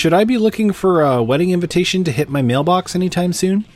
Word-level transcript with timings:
should 0.00 0.14
I 0.14 0.24
be 0.24 0.38
looking 0.38 0.72
for 0.72 1.02
a 1.02 1.22
wedding 1.22 1.50
invitation 1.50 2.04
to 2.04 2.10
hit 2.10 2.30
my 2.30 2.40
mailbox 2.40 2.94
anytime 2.94 3.34
soon? 3.34 3.66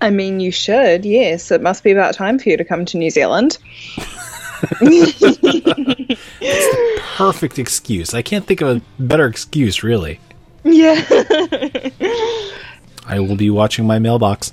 I 0.00 0.10
mean, 0.10 0.40
you 0.40 0.50
should, 0.50 1.04
yes. 1.04 1.52
It 1.52 1.62
must 1.62 1.84
be 1.84 1.92
about 1.92 2.14
time 2.14 2.36
for 2.36 2.48
you 2.48 2.56
to 2.56 2.64
come 2.64 2.84
to 2.86 2.98
New 2.98 3.08
Zealand. 3.08 3.58
Perfect 7.14 7.60
excuse. 7.60 8.12
I 8.12 8.22
can't 8.22 8.44
think 8.44 8.60
of 8.60 8.76
a 8.78 8.82
better 8.98 9.26
excuse, 9.26 9.84
really. 9.84 10.18
Yeah. 10.64 11.00
I 13.06 13.20
will 13.20 13.36
be 13.36 13.50
watching 13.50 13.86
my 13.86 14.00
mailbox. 14.00 14.52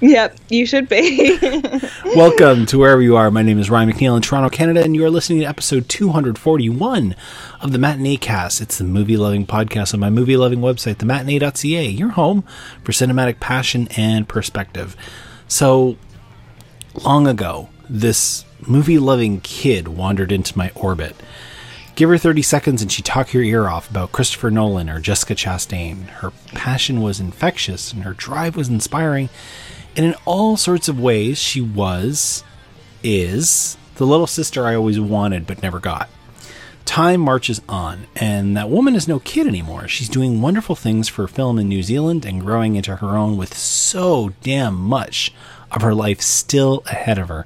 Yep, 0.00 0.36
you 0.48 0.66
should 0.66 0.88
be. 0.88 1.38
Welcome 2.04 2.66
to 2.66 2.78
wherever 2.78 3.00
you 3.00 3.16
are. 3.16 3.30
My 3.30 3.42
name 3.42 3.58
is 3.58 3.70
Ryan 3.70 3.90
McNeil 3.90 4.16
in 4.16 4.22
Toronto, 4.22 4.48
Canada, 4.48 4.82
and 4.82 4.94
you 4.94 5.04
are 5.04 5.10
listening 5.10 5.40
to 5.40 5.46
episode 5.46 5.88
241 5.88 7.14
of 7.60 7.72
the 7.72 7.78
Matinee 7.78 8.16
Cast. 8.16 8.60
It's 8.60 8.78
the 8.78 8.84
movie 8.84 9.16
loving 9.16 9.46
podcast 9.46 9.94
on 9.94 10.00
my 10.00 10.10
movie 10.10 10.36
loving 10.36 10.60
website, 10.60 10.96
thematinee.ca, 10.96 11.88
your 11.88 12.10
home 12.10 12.42
for 12.82 12.92
cinematic 12.92 13.40
passion 13.40 13.88
and 13.96 14.28
perspective. 14.28 14.96
So, 15.48 15.96
long 17.04 17.26
ago, 17.26 17.68
this 17.88 18.44
movie 18.66 18.98
loving 18.98 19.40
kid 19.40 19.88
wandered 19.88 20.32
into 20.32 20.56
my 20.56 20.70
orbit. 20.74 21.16
Give 21.96 22.08
her 22.08 22.18
30 22.18 22.42
seconds 22.42 22.80
and 22.80 22.90
she'd 22.90 23.04
talk 23.04 23.34
your 23.34 23.42
ear 23.42 23.68
off 23.68 23.90
about 23.90 24.12
Christopher 24.12 24.50
Nolan 24.50 24.88
or 24.88 25.00
Jessica 25.00 25.34
Chastain. 25.34 26.06
Her 26.06 26.30
passion 26.54 27.02
was 27.02 27.20
infectious 27.20 27.92
and 27.92 28.04
her 28.04 28.14
drive 28.14 28.56
was 28.56 28.68
inspiring. 28.68 29.28
And 30.00 30.14
in 30.14 30.20
all 30.24 30.56
sorts 30.56 30.88
of 30.88 30.98
ways, 30.98 31.36
she 31.38 31.60
was, 31.60 32.42
is, 33.02 33.76
the 33.96 34.06
little 34.06 34.26
sister 34.26 34.64
I 34.64 34.74
always 34.74 34.98
wanted 34.98 35.46
but 35.46 35.62
never 35.62 35.78
got. 35.78 36.08
Time 36.86 37.20
marches 37.20 37.60
on, 37.68 38.06
and 38.16 38.56
that 38.56 38.70
woman 38.70 38.96
is 38.96 39.06
no 39.06 39.18
kid 39.18 39.46
anymore. 39.46 39.88
She's 39.88 40.08
doing 40.08 40.40
wonderful 40.40 40.74
things 40.74 41.10
for 41.10 41.28
film 41.28 41.58
in 41.58 41.68
New 41.68 41.82
Zealand 41.82 42.24
and 42.24 42.40
growing 42.40 42.76
into 42.76 42.96
her 42.96 43.08
own 43.14 43.36
with 43.36 43.54
so 43.54 44.32
damn 44.42 44.74
much 44.74 45.34
of 45.70 45.82
her 45.82 45.94
life 45.94 46.22
still 46.22 46.82
ahead 46.86 47.18
of 47.18 47.28
her. 47.28 47.44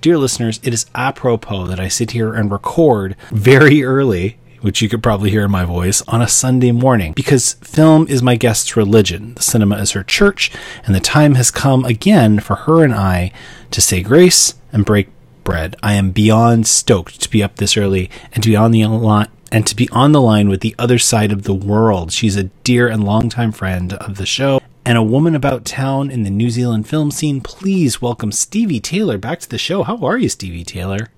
Dear 0.00 0.16
listeners, 0.16 0.60
it 0.62 0.72
is 0.72 0.86
apropos 0.94 1.66
that 1.66 1.80
I 1.80 1.88
sit 1.88 2.12
here 2.12 2.32
and 2.34 2.52
record 2.52 3.16
very 3.32 3.82
early 3.82 4.38
which 4.60 4.82
you 4.82 4.88
could 4.88 5.02
probably 5.02 5.30
hear 5.30 5.44
in 5.44 5.50
my 5.50 5.64
voice, 5.64 6.02
on 6.08 6.22
a 6.22 6.28
Sunday 6.28 6.72
morning, 6.72 7.12
because 7.12 7.54
film 7.54 8.06
is 8.08 8.22
my 8.22 8.36
guest's 8.36 8.76
religion, 8.76 9.34
the 9.34 9.42
cinema 9.42 9.76
is 9.78 9.92
her 9.92 10.02
church, 10.02 10.50
and 10.84 10.94
the 10.94 11.00
time 11.00 11.34
has 11.34 11.50
come 11.50 11.84
again 11.84 12.40
for 12.40 12.56
her 12.56 12.82
and 12.82 12.94
I 12.94 13.32
to 13.70 13.80
say 13.80 14.02
grace 14.02 14.54
and 14.72 14.84
break 14.84 15.08
bread. 15.44 15.76
I 15.82 15.94
am 15.94 16.10
beyond 16.10 16.66
stoked 16.66 17.20
to 17.22 17.30
be 17.30 17.42
up 17.42 17.56
this 17.56 17.76
early 17.76 18.10
and 18.32 18.42
to 18.42 18.50
be 18.50 18.56
on 18.56 18.72
the 18.72 18.86
line 18.86 19.28
and 19.52 19.64
to 19.66 19.76
be 19.76 19.88
on 19.90 20.12
the 20.12 20.20
line 20.20 20.48
with 20.48 20.60
the 20.60 20.74
other 20.78 20.98
side 20.98 21.30
of 21.30 21.44
the 21.44 21.54
world. 21.54 22.12
She's 22.12 22.36
a 22.36 22.44
dear 22.64 22.88
and 22.88 23.04
longtime 23.04 23.52
friend 23.52 23.92
of 23.94 24.16
the 24.16 24.26
show 24.26 24.60
and 24.84 24.98
a 24.98 25.02
woman 25.02 25.34
about 25.34 25.64
town 25.64 26.10
in 26.10 26.24
the 26.24 26.30
New 26.30 26.50
Zealand 26.50 26.88
film 26.88 27.10
scene. 27.10 27.40
Please 27.40 28.02
welcome 28.02 28.32
Stevee 28.32 28.80
Taylor 28.80 29.18
back 29.18 29.38
to 29.40 29.48
the 29.48 29.58
show. 29.58 29.84
How 29.84 29.98
are 29.98 30.18
you, 30.18 30.28
Stevee 30.28 30.64
Taylor? 30.64 31.08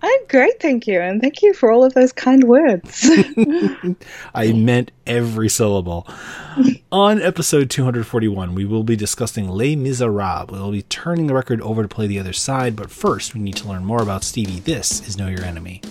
I'm 0.00 0.26
great, 0.28 0.60
thank 0.60 0.86
you. 0.86 1.00
And 1.00 1.20
thank 1.20 1.42
you 1.42 1.52
for 1.52 1.72
all 1.72 1.84
of 1.84 1.94
those 1.94 2.12
kind 2.12 2.44
words. 2.44 3.04
I 4.34 4.52
meant 4.52 4.92
every 5.06 5.48
syllable. 5.48 6.06
On 6.92 7.20
episode 7.20 7.68
241, 7.70 8.54
we 8.54 8.64
will 8.64 8.84
be 8.84 8.96
discussing 8.96 9.48
Les 9.48 9.74
Miserables. 9.74 10.50
We'll 10.50 10.70
be 10.70 10.82
turning 10.82 11.26
the 11.26 11.34
record 11.34 11.60
over 11.62 11.82
to 11.82 11.88
play 11.88 12.06
the 12.06 12.20
other 12.20 12.32
side, 12.32 12.76
but 12.76 12.90
first, 12.90 13.34
we 13.34 13.40
need 13.40 13.56
to 13.56 13.68
learn 13.68 13.84
more 13.84 14.02
about 14.02 14.22
Stevee. 14.22 14.60
This 14.60 15.06
is 15.08 15.16
Know 15.18 15.28
Your 15.28 15.44
Enemy. 15.44 15.82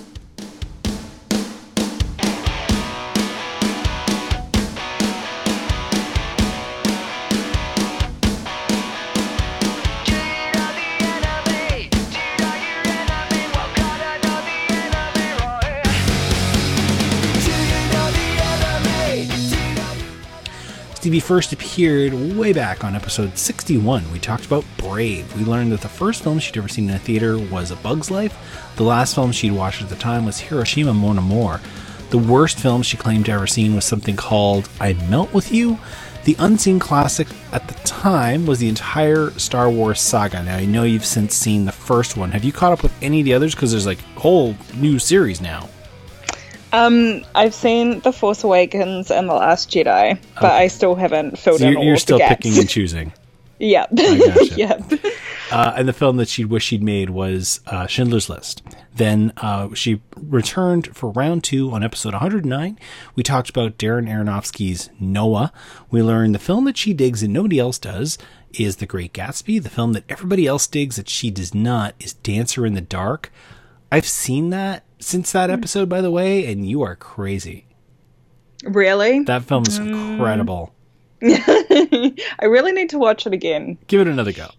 Stevee 21.08 21.22
first 21.22 21.54
appeared 21.54 22.14
way 22.38 22.52
back 22.52 22.84
on 22.84 22.94
episode 22.94 23.38
61. 23.38 24.12
We 24.12 24.20
talked 24.20 24.46
about 24.46 24.66
Brave. 24.76 25.34
We 25.38 25.46
learned 25.46 25.72
that 25.72 25.80
the 25.80 25.88
first 25.88 26.22
film 26.22 26.38
she'd 26.38 26.58
ever 26.58 26.68
seen 26.68 26.90
in 26.90 26.96
a 26.96 27.00
theater 27.00 27.40
was 27.40 27.72
A 27.72 27.78
Bug's 27.78 28.12
Life. 28.12 28.38
The 28.76 28.84
last 28.84 29.16
film 29.16 29.32
she'd 29.32 29.54
watched 29.54 29.82
at 29.82 29.88
the 29.88 29.96
time 29.96 30.26
was 30.26 30.38
Hiroshima 30.42 30.94
Mon 30.94 31.18
Amour. 31.18 31.62
The 32.10 32.18
worst 32.18 32.60
film 32.60 32.82
she 32.82 32.98
claimed 32.98 33.28
to 33.28 33.32
ever 33.32 33.48
seen 33.48 33.74
was 33.74 33.86
something 33.86 34.18
called 34.18 34.68
I 34.82 34.96
Melt 35.10 35.34
With 35.34 35.50
You. 35.50 35.80
The 36.26 36.36
unseen 36.40 36.78
classic 36.78 37.30
at 37.54 37.70
the 37.70 37.76
time 37.86 38.46
was 38.46 38.60
the 38.60 38.68
entire 38.68 39.32
Star 39.40 39.70
Wars 39.70 40.02
saga. 40.02 40.44
Now, 40.44 40.58
I 40.58 40.66
know 40.66 40.84
you've 40.84 41.06
since 41.06 41.34
seen 41.36 41.64
the 41.64 41.72
first 41.72 42.18
one. 42.18 42.32
Have 42.32 42.44
you 42.44 42.52
caught 42.52 42.74
up 42.74 42.84
with 42.84 42.94
any 43.02 43.22
of 43.22 43.26
the 43.26 43.34
others? 43.34 43.56
Because 43.56 43.72
there's 43.72 43.86
like 43.86 44.02
a 44.18 44.20
whole 44.20 44.58
new 44.76 45.00
series 45.00 45.40
now. 45.40 45.70
Um, 46.74 47.24
I've 47.36 47.54
seen 47.54 48.00
The 48.02 48.12
Force 48.12 48.44
Awakens 48.44 49.12
and 49.12 49.30
The 49.30 49.34
Last 49.34 49.70
Jedi, 49.70 50.18
but 50.36 50.52
I 50.52 50.68
still 50.68 50.96
haven't 50.96 51.38
filled 51.38 51.60
So 51.60 51.68
in 51.68 51.78
all 51.78 51.84
you're 51.84 51.98
still 51.98 52.18
the 52.18 52.26
picking 52.26 52.58
and 52.58 52.70
choosing. 52.70 53.14
Yep. 53.60 53.96
gotcha. 53.96 54.46
yep. 54.56 54.84
Uh, 55.52 55.74
and 55.76 55.88
the 55.88 55.94
film 55.94 56.18
that 56.18 56.28
she'd 56.28 56.46
wish 56.46 56.66
she'd 56.66 56.84
made 56.84 57.10
was 57.10 57.60
uh, 57.66 57.88
Schindler's 57.88 58.30
List. 58.30 58.62
Then 58.94 59.34
uh, 59.38 59.74
she 59.74 60.02
returned 60.16 60.96
for 60.96 61.10
round 61.10 61.44
two 61.44 61.72
on 61.72 61.84
episode 61.84 62.14
109. 62.14 62.78
We 63.16 63.24
talked 63.24 63.50
about 63.50 63.78
Darren 63.80 64.08
Aronofsky's 64.08 64.92
Noah. 65.00 65.52
We 65.90 66.04
learned 66.04 66.36
the 66.36 66.40
film 66.40 66.66
that 66.66 66.78
she 66.78 66.94
digs 66.94 67.24
and 67.24 67.34
nobody 67.34 67.58
else 67.60 67.80
does 67.80 68.18
is 68.54 68.76
The 68.78 68.86
Great 68.86 69.14
Gatsby. 69.14 69.62
The 69.64 69.70
film 69.70 69.94
that 69.94 70.04
everybody 70.10 70.46
else 70.46 70.68
digs 70.68 70.98
that 70.98 71.10
she 71.10 71.32
does 71.32 71.56
not 71.56 71.96
is 72.00 72.14
Dancer 72.14 72.66
in 72.66 72.74
the 72.74 72.82
Dark. 72.82 73.32
I've 73.92 74.08
seen 74.08 74.50
that 74.52 74.84
since 75.00 75.32
that 75.32 75.50
episode, 75.50 75.90
by 75.90 76.02
the 76.02 76.12
way, 76.12 76.52
and 76.52 76.68
you 76.68 76.82
are 76.82 76.96
crazy. 76.96 77.68
Really? 78.64 79.24
That 79.24 79.44
film 79.44 79.64
is 79.68 79.78
incredible. 79.78 80.74
I 81.24 82.46
really 82.46 82.72
need 82.72 82.90
to 82.90 82.98
watch 82.98 83.26
it 83.26 83.34
again. 83.34 83.78
Give 83.88 84.02
it 84.02 84.08
another 84.08 84.34
go. 84.34 84.50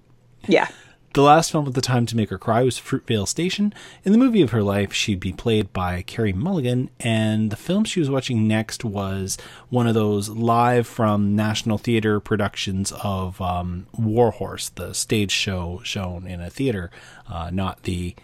Yeah. 0.46 0.68
The 1.14 1.22
last 1.22 1.50
film 1.50 1.66
at 1.66 1.74
the 1.74 1.80
time 1.80 2.04
to 2.06 2.16
make 2.16 2.30
her 2.30 2.38
cry 2.38 2.62
was 2.62 2.78
Fruitvale 2.78 3.26
Station. 3.26 3.72
In 4.04 4.12
the 4.12 4.18
movie 4.18 4.42
of 4.42 4.50
her 4.50 4.62
life, 4.62 4.92
she'd 4.92 5.20
be 5.20 5.32
played 5.32 5.72
by 5.72 6.02
Carey 6.02 6.32
Mulligan, 6.32 6.90
and 7.00 7.50
the 7.50 7.56
film 7.56 7.84
she 7.84 7.98
was 7.98 8.10
watching 8.10 8.46
next 8.46 8.84
was 8.84 9.38
one 9.70 9.86
of 9.86 9.94
those 9.94 10.28
live 10.28 10.86
from 10.86 11.34
National 11.34 11.78
Theatre 11.78 12.20
productions 12.20 12.92
of 13.02 13.40
um, 13.40 13.86
Warhorse, 13.98 14.68
the 14.68 14.92
stage 14.92 15.32
show 15.32 15.80
shown 15.82 16.26
in 16.26 16.40
a 16.40 16.50
theater, 16.50 16.90
uh, 17.26 17.50
not 17.50 17.84
the 17.84 18.14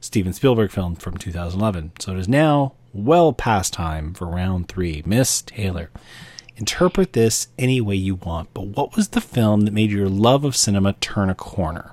Steven 0.00 0.32
Spielberg 0.32 0.70
film 0.70 0.96
from 0.96 1.18
2011. 1.18 1.92
So 1.98 2.12
it 2.12 2.18
is 2.18 2.28
now 2.28 2.72
well 2.92 3.32
past 3.32 3.72
time 3.72 4.14
for 4.14 4.26
round 4.26 4.68
three. 4.68 5.02
Miss 5.04 5.42
Taylor, 5.42 5.90
interpret 6.56 7.12
this 7.12 7.48
any 7.58 7.80
way 7.80 7.96
you 7.96 8.14
want, 8.14 8.52
but 8.54 8.68
what 8.68 8.96
was 8.96 9.08
the 9.08 9.20
film 9.20 9.62
that 9.62 9.72
made 9.72 9.90
your 9.90 10.08
love 10.08 10.44
of 10.44 10.56
cinema 10.56 10.94
turn 10.94 11.28
a 11.28 11.34
corner? 11.34 11.92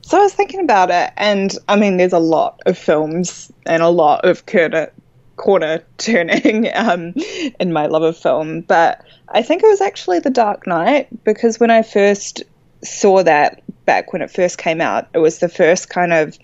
So 0.00 0.18
I 0.18 0.22
was 0.22 0.34
thinking 0.34 0.60
about 0.60 0.90
it, 0.90 1.12
and 1.16 1.56
I 1.68 1.76
mean, 1.76 1.96
there's 1.96 2.12
a 2.12 2.18
lot 2.18 2.60
of 2.66 2.76
films 2.76 3.52
and 3.66 3.82
a 3.82 3.88
lot 3.88 4.24
of 4.24 4.44
corner, 4.46 4.90
corner 5.36 5.84
turning 5.98 6.68
um, 6.74 7.14
in 7.60 7.72
my 7.72 7.86
love 7.86 8.02
of 8.02 8.16
film, 8.16 8.62
but 8.62 9.04
I 9.28 9.42
think 9.42 9.62
it 9.62 9.68
was 9.68 9.80
actually 9.80 10.18
The 10.18 10.30
Dark 10.30 10.66
Knight 10.66 11.08
because 11.24 11.60
when 11.60 11.70
I 11.70 11.82
first 11.82 12.42
saw 12.82 13.22
that 13.22 13.62
back 13.84 14.12
when 14.12 14.22
it 14.22 14.30
first 14.30 14.58
came 14.58 14.80
out, 14.80 15.08
it 15.14 15.18
was 15.18 15.38
the 15.38 15.48
first 15.48 15.88
kind 15.90 16.12
of 16.12 16.38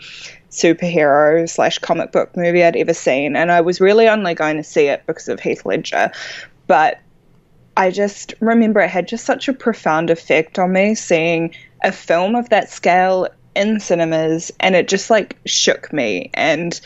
superhero 0.57 1.49
slash 1.49 1.79
comic 1.79 2.13
book 2.13 2.37
movie 2.37 2.65
I'd 2.65 2.77
ever 2.77 2.95
seen, 2.95 3.37
and 3.37 3.53
I 3.53 3.61
was 3.61 3.81
really 3.81 4.09
only 4.09 4.35
going 4.35 4.57
to 4.57 4.65
see 4.65 4.87
it 4.87 5.03
because 5.07 5.29
of 5.29 5.41
Heath 5.41 5.65
Ledger, 5.65 6.11
but 6.67 6.99
I 7.77 7.91
just 7.91 8.35
remember 8.41 8.81
it 8.81 8.91
had 8.91 9.07
just 9.07 9.27
such 9.27 9.49
a 9.49 9.53
profound 9.53 10.11
effect 10.11 10.59
on 10.59 10.73
me 10.73 10.95
seeing 10.95 11.55
a 11.85 11.93
film 11.93 12.35
of 12.35 12.49
that 12.49 12.71
scale 12.71 13.29
in 13.55 13.81
cinemas 13.81 14.51
and 14.61 14.75
it 14.75 14.89
just 14.89 15.11
like 15.11 15.37
shook 15.45 15.93
me. 15.93 16.31
And 16.35 16.79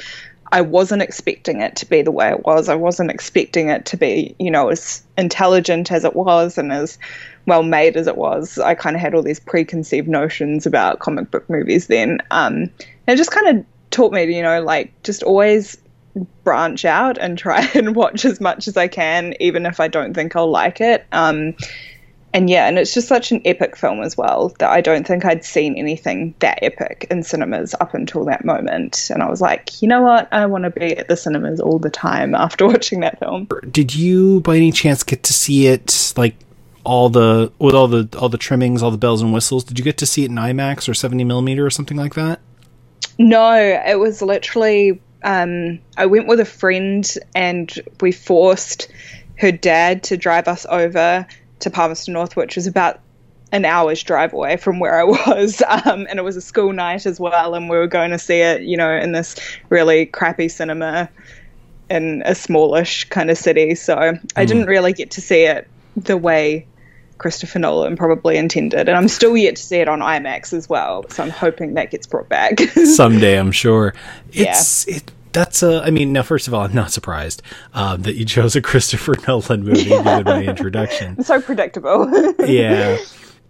I 0.52 0.62
wasn't 0.62 1.02
expecting 1.02 1.60
it 1.60 1.76
to 1.76 1.86
be 1.86 2.02
the 2.02 2.10
way 2.10 2.30
it 2.30 2.44
was. 2.44 2.68
I 2.68 2.74
wasn't 2.74 3.10
expecting 3.10 3.68
it 3.68 3.86
to 3.86 3.96
be, 3.96 4.34
you 4.38 4.50
know, 4.50 4.68
as 4.68 5.02
intelligent 5.16 5.92
as 5.92 6.04
it 6.04 6.16
was 6.16 6.58
and 6.58 6.72
as 6.72 6.98
well 7.46 7.62
made 7.62 7.96
as 7.96 8.06
it 8.06 8.16
was. 8.16 8.58
I 8.58 8.74
kind 8.74 8.96
of 8.96 9.02
had 9.02 9.14
all 9.14 9.22
these 9.22 9.40
preconceived 9.40 10.08
notions 10.08 10.66
about 10.66 10.98
comic 10.98 11.30
book 11.30 11.48
movies 11.48 11.86
then. 11.86 12.18
Um, 12.30 12.70
it 13.06 13.16
just 13.16 13.30
kind 13.30 13.58
of 13.58 13.66
taught 13.90 14.12
me 14.12 14.34
you 14.34 14.42
know, 14.42 14.62
like 14.62 15.02
just 15.02 15.22
always 15.22 15.78
branch 16.44 16.84
out 16.84 17.18
and 17.18 17.38
try 17.38 17.68
and 17.74 17.94
watch 17.94 18.24
as 18.24 18.40
much 18.40 18.68
as 18.68 18.76
I 18.76 18.88
can, 18.88 19.34
even 19.40 19.66
if 19.66 19.80
I 19.80 19.88
don't 19.88 20.14
think 20.14 20.34
I'll 20.36 20.50
like 20.50 20.80
it. 20.80 21.06
Um, 21.12 21.54
and 22.32 22.48
yeah, 22.48 22.68
and 22.68 22.78
it's 22.78 22.94
just 22.94 23.08
such 23.08 23.32
an 23.32 23.42
epic 23.44 23.76
film 23.76 24.02
as 24.02 24.16
well 24.16 24.54
that 24.60 24.70
I 24.70 24.80
don't 24.80 25.06
think 25.06 25.24
I'd 25.24 25.44
seen 25.44 25.76
anything 25.76 26.34
that 26.38 26.60
epic 26.62 27.08
in 27.10 27.24
cinemas 27.24 27.74
up 27.80 27.92
until 27.92 28.24
that 28.26 28.44
moment. 28.44 29.10
And 29.12 29.22
I 29.22 29.28
was 29.28 29.40
like, 29.40 29.82
you 29.82 29.88
know 29.88 30.02
what? 30.02 30.32
I 30.32 30.46
want 30.46 30.64
to 30.64 30.70
be 30.70 30.96
at 30.96 31.08
the 31.08 31.16
cinemas 31.16 31.58
all 31.58 31.80
the 31.80 31.90
time 31.90 32.36
after 32.36 32.66
watching 32.68 33.00
that 33.00 33.18
film. 33.18 33.48
Did 33.70 33.94
you, 33.94 34.40
by 34.42 34.56
any 34.56 34.70
chance, 34.70 35.02
get 35.02 35.24
to 35.24 35.32
see 35.32 35.66
it 35.66 36.14
like 36.16 36.36
all 36.84 37.10
the 37.10 37.52
with 37.58 37.74
all 37.74 37.88
the 37.88 38.08
all 38.18 38.28
the 38.28 38.38
trimmings, 38.38 38.80
all 38.82 38.92
the 38.92 38.98
bells 38.98 39.22
and 39.22 39.32
whistles? 39.32 39.64
Did 39.64 39.78
you 39.78 39.84
get 39.84 39.98
to 39.98 40.06
see 40.06 40.22
it 40.22 40.30
in 40.30 40.36
IMAX 40.36 40.88
or 40.88 40.94
seventy 40.94 41.24
millimeter 41.24 41.66
or 41.66 41.70
something 41.70 41.96
like 41.96 42.14
that? 42.14 42.38
No, 43.18 43.52
it 43.54 43.98
was 43.98 44.22
literally. 44.22 45.00
Um, 45.22 45.80
I 45.98 46.06
went 46.06 46.28
with 46.28 46.40
a 46.40 46.46
friend 46.46 47.06
and 47.34 47.70
we 48.00 48.10
forced 48.10 48.90
her 49.36 49.52
dad 49.52 50.04
to 50.04 50.16
drive 50.16 50.48
us 50.48 50.64
over 50.68 51.26
to 51.60 51.70
Palmerston 51.70 52.14
North, 52.14 52.36
which 52.36 52.56
was 52.56 52.66
about 52.66 53.00
an 53.52 53.64
hour's 53.64 54.02
drive 54.02 54.32
away 54.32 54.56
from 54.56 54.78
where 54.78 55.00
I 55.00 55.04
was. 55.28 55.62
Um, 55.68 56.06
and 56.08 56.18
it 56.18 56.22
was 56.22 56.36
a 56.36 56.40
school 56.40 56.72
night 56.72 57.06
as 57.06 57.20
well. 57.20 57.54
And 57.54 57.68
we 57.68 57.76
were 57.76 57.86
going 57.86 58.10
to 58.10 58.18
see 58.18 58.40
it, 58.40 58.62
you 58.62 58.76
know, 58.76 58.92
in 58.92 59.12
this 59.12 59.36
really 59.68 60.06
crappy 60.06 60.48
cinema 60.48 61.08
in 61.88 62.22
a 62.24 62.34
smallish 62.34 63.04
kind 63.08 63.30
of 63.30 63.38
city. 63.38 63.74
So 63.74 63.96
mm. 63.96 64.32
I 64.36 64.44
didn't 64.44 64.66
really 64.66 64.92
get 64.92 65.10
to 65.12 65.20
see 65.20 65.42
it 65.42 65.68
the 65.96 66.16
way 66.16 66.66
Christopher 67.18 67.58
Nolan 67.58 67.96
probably 67.96 68.36
intended. 68.36 68.88
And 68.88 68.96
I'm 68.96 69.08
still 69.08 69.36
yet 69.36 69.56
to 69.56 69.62
see 69.62 69.78
it 69.78 69.88
on 69.88 70.00
IMAX 70.00 70.52
as 70.52 70.68
well. 70.68 71.04
So 71.10 71.22
I'm 71.22 71.30
hoping 71.30 71.74
that 71.74 71.90
gets 71.90 72.06
brought 72.06 72.28
back. 72.28 72.60
Someday, 72.94 73.38
I'm 73.38 73.52
sure. 73.52 73.94
It's, 74.32 74.86
yeah. 74.86 74.96
it, 74.96 75.12
that's 75.32 75.62
a. 75.62 75.82
I 75.82 75.90
mean, 75.90 76.12
now 76.12 76.22
first 76.22 76.48
of 76.48 76.54
all, 76.54 76.62
I'm 76.62 76.74
not 76.74 76.92
surprised 76.92 77.42
um, 77.74 78.02
that 78.02 78.16
you 78.16 78.24
chose 78.24 78.56
a 78.56 78.62
Christopher 78.62 79.14
Nolan 79.28 79.64
movie 79.64 79.84
given 79.84 80.24
my 80.24 80.44
introduction. 80.44 81.22
So 81.22 81.40
predictable. 81.40 82.10
yeah, 82.40 82.98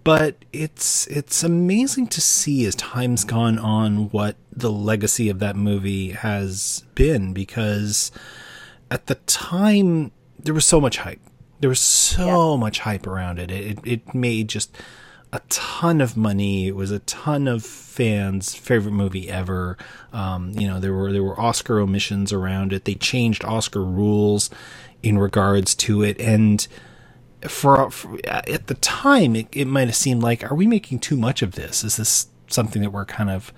but 0.05 0.45
it's 0.53 1.07
it's 1.09 1.43
amazing 1.43 2.09
to 2.09 2.21
see 2.21 2.65
as 2.65 2.75
time's 2.75 3.25
gone 3.25 3.59
on 3.59 4.11
what 4.11 4.37
the 4.53 4.71
legacy 4.71 5.29
of 5.29 5.39
that 5.41 5.57
movie 5.57 6.11
has 6.11 6.85
been 6.95 7.33
because 7.33 8.11
at 8.91 9.07
the 9.07 9.15
time 9.15 10.13
there 10.39 10.55
was 10.55 10.67
so 10.67 10.81
much 10.81 10.99
hype. 10.99 11.21
There 11.61 11.71
was 11.71 11.81
so 11.81 12.55
yeah. 12.55 12.61
much 12.61 12.81
hype 12.81 13.07
around 13.07 13.39
it. 13.39 13.51
It 13.51 13.79
it 13.85 14.15
made 14.15 14.49
just 14.49 14.77
a 15.33 15.41
ton 15.49 16.01
of 16.01 16.17
money. 16.17 16.67
It 16.67 16.75
was 16.75 16.91
a 16.91 16.99
ton 17.01 17.47
of 17.47 17.65
fans' 17.65 18.55
favorite 18.55 18.93
movie 18.93 19.31
ever. 19.31 19.77
Um, 20.13 20.51
you 20.59 20.67
know, 20.67 20.81
there 20.81 20.93
were 20.93 21.13
there 21.13 21.23
were 21.23 21.41
Oscar 21.41 21.81
omissions 21.81 22.33
around 22.33 22.73
it. 22.73 22.85
They 22.85 22.95
changed 22.95 23.45
Oscar 23.45 23.85
rules 23.85 24.51
in 25.03 25.19
regards 25.19 25.75
to 25.75 26.03
it, 26.03 26.21
and 26.21 26.67
for, 27.49 27.91
for 27.91 28.19
at 28.27 28.67
the 28.67 28.75
time, 28.75 29.35
it, 29.37 29.49
it 29.53 29.67
might 29.67 29.89
have 29.89 29.97
seemed 29.97 30.23
like, 30.23 30.45
are 30.51 30.55
we 30.55 30.67
making 30.67 30.99
too 30.99 31.17
much 31.17 31.43
of 31.43 31.53
this? 31.53 31.85
Is 31.85 31.97
this 31.97 32.27
something 32.49 32.83
that 32.83 32.91
we're 32.91 33.07
kind 33.07 33.31
of 33.31 33.53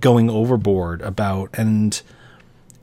going 0.00 0.30
overboard 0.30 1.02
about? 1.02 1.50
And 1.54 2.00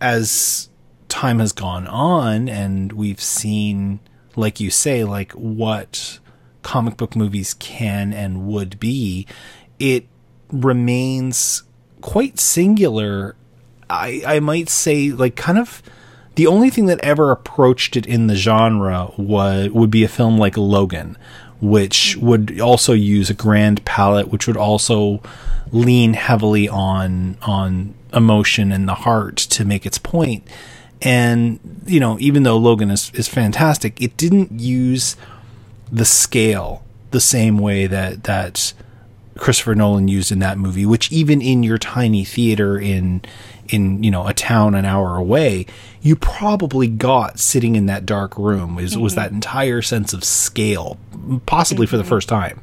as 0.02 0.70
time 1.08 1.40
has 1.40 1.54
gone 1.54 1.88
on, 1.88 2.50
and 2.50 2.92
we've 2.92 3.22
seen, 3.22 4.00
like 4.36 4.60
you 4.60 4.70
say, 4.70 5.04
like 5.04 5.32
what 5.34 6.20
comic 6.66 6.98
book 6.98 7.16
movies 7.16 7.54
can 7.54 8.12
and 8.12 8.48
would 8.48 8.80
be, 8.80 9.28
it 9.78 10.08
remains 10.52 11.64
quite 12.02 12.40
singular. 12.40 13.36
I 13.88 14.24
I 14.26 14.40
might 14.40 14.68
say 14.68 15.12
like 15.12 15.36
kind 15.36 15.60
of 15.60 15.84
the 16.34 16.48
only 16.48 16.72
thing 16.72 16.88
that 16.88 17.00
ever 17.00 17.32
approached 17.32 17.96
it 17.96 18.08
in 18.08 18.26
the 18.26 18.36
genre 18.36 19.12
was 19.16 19.70
would 19.70 19.92
be 19.92 20.04
a 20.04 20.08
film 20.08 20.40
like 20.40 20.58
Logan, 20.58 21.18
which 21.62 22.18
would 22.18 22.60
also 22.60 22.94
use 22.94 23.30
a 23.30 23.36
grand 23.36 23.86
palette, 23.86 24.30
which 24.30 24.48
would 24.48 24.58
also 24.58 25.22
lean 25.72 26.16
heavily 26.16 26.68
on 26.68 27.38
on 27.44 27.94
emotion 28.12 28.72
and 28.72 28.90
the 28.90 28.96
heart 28.96 29.38
to 29.38 29.64
make 29.64 29.86
its 29.86 30.00
point. 30.00 30.48
And 31.04 31.60
you 31.86 32.00
know, 32.00 32.18
even 32.20 32.42
though 32.42 32.58
Logan 32.58 32.90
is 32.90 33.12
is 33.14 33.28
fantastic, 33.28 34.02
it 34.02 34.18
didn't 34.18 34.60
use 34.60 35.16
the 35.92 36.06
scale 36.06 36.84
the 37.12 37.20
same 37.20 37.58
way 37.58 37.88
that 37.88 38.24
that 38.26 38.74
Christopher 39.38 39.76
Nolan 39.76 40.08
used 40.08 40.32
in 40.32 40.40
that 40.40 40.58
movie, 40.58 40.86
which 40.86 41.12
even 41.12 41.42
in 41.42 41.64
your 41.64 41.78
tiny 41.78 42.24
theater 42.24 42.78
in 42.80 43.22
in 43.68 44.04
you 44.04 44.12
know 44.12 44.28
a 44.28 44.34
town 44.34 44.76
an 44.76 44.86
hour 44.86 45.16
away, 45.18 45.66
you 46.02 46.16
probably 46.16 46.88
got 46.88 47.40
sitting 47.40 47.76
in 47.76 47.86
that 47.88 48.06
dark 48.06 48.38
room 48.38 48.76
was 48.76 48.94
mm-hmm. 48.94 49.02
was 49.02 49.16
that 49.16 49.32
entire 49.32 49.82
sense 49.82 50.14
of 50.14 50.24
scale, 50.24 50.98
possibly 51.46 51.86
mm-hmm. 51.86 51.92
for 51.92 51.98
the 51.98 52.04
mm-hmm. 52.04 52.10
first 52.10 52.30
time. 52.30 52.62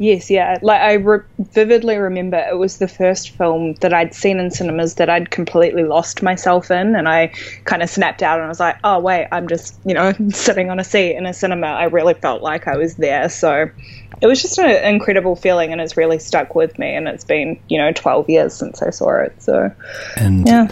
Yes, 0.00 0.30
yeah. 0.30 0.58
Like 0.62 0.80
I 0.80 0.94
re- 0.94 1.20
vividly 1.38 1.98
remember 1.98 2.38
it 2.38 2.56
was 2.56 2.78
the 2.78 2.88
first 2.88 3.32
film 3.32 3.74
that 3.82 3.92
I'd 3.92 4.14
seen 4.14 4.40
in 4.40 4.50
cinemas 4.50 4.94
that 4.94 5.10
I'd 5.10 5.30
completely 5.30 5.84
lost 5.84 6.22
myself 6.22 6.70
in, 6.70 6.96
and 6.96 7.06
I 7.06 7.26
kind 7.66 7.82
of 7.82 7.90
snapped 7.90 8.22
out 8.22 8.38
and 8.38 8.46
I 8.46 8.48
was 8.48 8.60
like, 8.60 8.78
"Oh 8.82 8.98
wait, 8.98 9.28
I'm 9.30 9.46
just 9.46 9.78
you 9.84 9.92
know 9.92 10.14
sitting 10.30 10.70
on 10.70 10.80
a 10.80 10.84
seat 10.84 11.16
in 11.16 11.26
a 11.26 11.34
cinema." 11.34 11.66
I 11.66 11.84
really 11.84 12.14
felt 12.14 12.40
like 12.40 12.66
I 12.66 12.78
was 12.78 12.96
there, 12.96 13.28
so 13.28 13.68
it 14.22 14.26
was 14.26 14.40
just 14.40 14.58
an 14.58 14.70
incredible 14.90 15.36
feeling, 15.36 15.70
and 15.70 15.82
it's 15.82 15.98
really 15.98 16.18
stuck 16.18 16.54
with 16.54 16.78
me. 16.78 16.94
And 16.94 17.06
it's 17.06 17.24
been 17.24 17.60
you 17.68 17.76
know 17.76 17.92
12 17.92 18.30
years 18.30 18.54
since 18.54 18.80
I 18.80 18.88
saw 18.88 19.20
it, 19.20 19.34
so 19.42 19.70
and 20.16 20.48
yeah. 20.48 20.68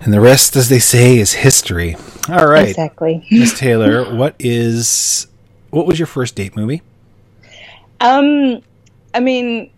And 0.00 0.10
the 0.10 0.22
rest, 0.22 0.56
as 0.56 0.70
they 0.70 0.78
say, 0.78 1.18
is 1.18 1.34
history. 1.34 1.96
All 2.30 2.46
right, 2.46 2.70
exactly. 2.70 3.26
Miss 3.30 3.58
Taylor, 3.58 4.16
what 4.16 4.36
is 4.38 5.26
what 5.68 5.84
was 5.86 5.98
your 5.98 6.06
first 6.06 6.34
date 6.34 6.56
movie? 6.56 6.80
Um, 8.02 8.60
I 9.14 9.20
mean, 9.20 9.70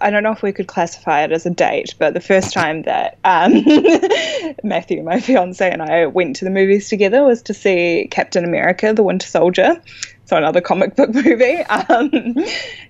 I 0.00 0.10
don't 0.10 0.24
know 0.24 0.32
if 0.32 0.42
we 0.42 0.52
could 0.52 0.66
classify 0.66 1.22
it 1.22 1.30
as 1.30 1.46
a 1.46 1.50
date, 1.50 1.94
but 1.98 2.12
the 2.12 2.20
first 2.20 2.52
time 2.52 2.82
that 2.82 3.18
um, 3.24 3.52
Matthew, 4.64 5.02
my 5.04 5.20
fiance, 5.20 5.70
and 5.70 5.80
I 5.80 6.06
went 6.06 6.36
to 6.36 6.44
the 6.44 6.50
movies 6.50 6.88
together 6.88 7.22
was 7.22 7.42
to 7.42 7.54
see 7.54 8.08
Captain 8.10 8.44
America: 8.44 8.92
The 8.92 9.04
Winter 9.04 9.28
Soldier. 9.28 9.80
So 10.24 10.36
another 10.36 10.60
comic 10.60 10.96
book 10.96 11.14
movie. 11.14 11.58
Um, 11.60 12.10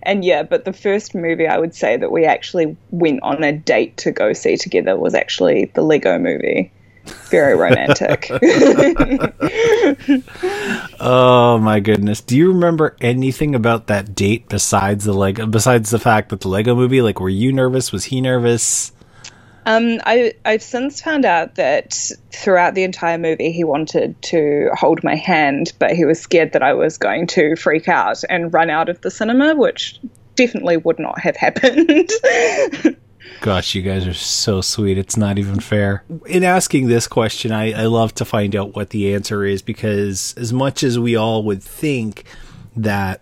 and 0.02 0.24
yeah, 0.24 0.42
but 0.42 0.64
the 0.64 0.72
first 0.72 1.14
movie 1.14 1.46
I 1.46 1.58
would 1.58 1.74
say 1.74 1.96
that 1.98 2.10
we 2.10 2.24
actually 2.24 2.76
went 2.90 3.22
on 3.22 3.44
a 3.44 3.52
date 3.52 3.98
to 3.98 4.10
go 4.10 4.32
see 4.32 4.56
together 4.56 4.96
was 4.96 5.14
actually 5.14 5.66
the 5.74 5.82
Lego 5.82 6.18
movie 6.18 6.72
very 7.04 7.56
romantic. 7.56 8.30
oh 11.00 11.58
my 11.58 11.80
goodness. 11.80 12.20
Do 12.20 12.36
you 12.36 12.52
remember 12.52 12.96
anything 13.00 13.54
about 13.54 13.88
that 13.88 14.14
date 14.14 14.48
besides 14.48 15.04
the 15.04 15.12
Lego 15.12 15.46
besides 15.46 15.90
the 15.90 15.98
fact 15.98 16.30
that 16.30 16.40
the 16.40 16.48
Lego 16.48 16.74
movie 16.74 17.02
like 17.02 17.20
were 17.20 17.28
you 17.28 17.52
nervous? 17.52 17.92
Was 17.92 18.04
he 18.04 18.20
nervous? 18.20 18.92
Um, 19.66 19.98
I, 20.04 20.34
I've 20.44 20.62
since 20.62 21.00
found 21.00 21.24
out 21.24 21.54
that 21.54 21.98
throughout 22.32 22.74
the 22.74 22.82
entire 22.82 23.16
movie 23.16 23.50
he 23.50 23.64
wanted 23.64 24.20
to 24.22 24.68
hold 24.74 25.02
my 25.02 25.14
hand, 25.14 25.72
but 25.78 25.92
he 25.92 26.04
was 26.04 26.20
scared 26.20 26.52
that 26.52 26.62
I 26.62 26.74
was 26.74 26.98
going 26.98 27.26
to 27.28 27.56
freak 27.56 27.88
out 27.88 28.22
and 28.28 28.52
run 28.52 28.68
out 28.68 28.90
of 28.90 29.00
the 29.00 29.10
cinema, 29.10 29.54
which 29.54 29.98
definitely 30.34 30.76
would 30.76 30.98
not 30.98 31.18
have 31.18 31.36
happened. 31.36 32.10
Gosh, 33.40 33.74
you 33.74 33.82
guys 33.82 34.06
are 34.06 34.14
so 34.14 34.60
sweet. 34.60 34.96
It's 34.96 35.16
not 35.16 35.38
even 35.38 35.60
fair. 35.60 36.02
In 36.26 36.44
asking 36.44 36.86
this 36.86 37.06
question, 37.06 37.52
I, 37.52 37.72
I 37.72 37.86
love 37.86 38.14
to 38.14 38.24
find 38.24 38.56
out 38.56 38.74
what 38.74 38.90
the 38.90 39.14
answer 39.14 39.44
is 39.44 39.62
because, 39.62 40.34
as 40.36 40.52
much 40.52 40.82
as 40.82 40.98
we 40.98 41.14
all 41.16 41.42
would 41.42 41.62
think 41.62 42.24
that 42.76 43.20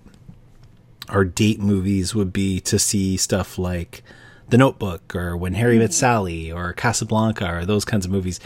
our 1.09 1.25
date 1.25 1.61
movies 1.61 2.15
would 2.15 2.33
be 2.33 2.61
to 2.61 2.79
see 2.79 3.17
stuff 3.17 3.59
like 3.59 4.03
The 4.49 4.59
Notebook 4.59 5.15
or 5.15 5.37
When 5.37 5.55
Harry 5.55 5.79
Met 5.79 5.91
mm-hmm. 5.91 5.95
Sally 5.95 6.53
or 6.53 6.73
Casablanca 6.73 7.53
or 7.53 7.67
those 7.67 7.85
kinds 7.85 8.07
of 8.07 8.13
movies, 8.13 8.41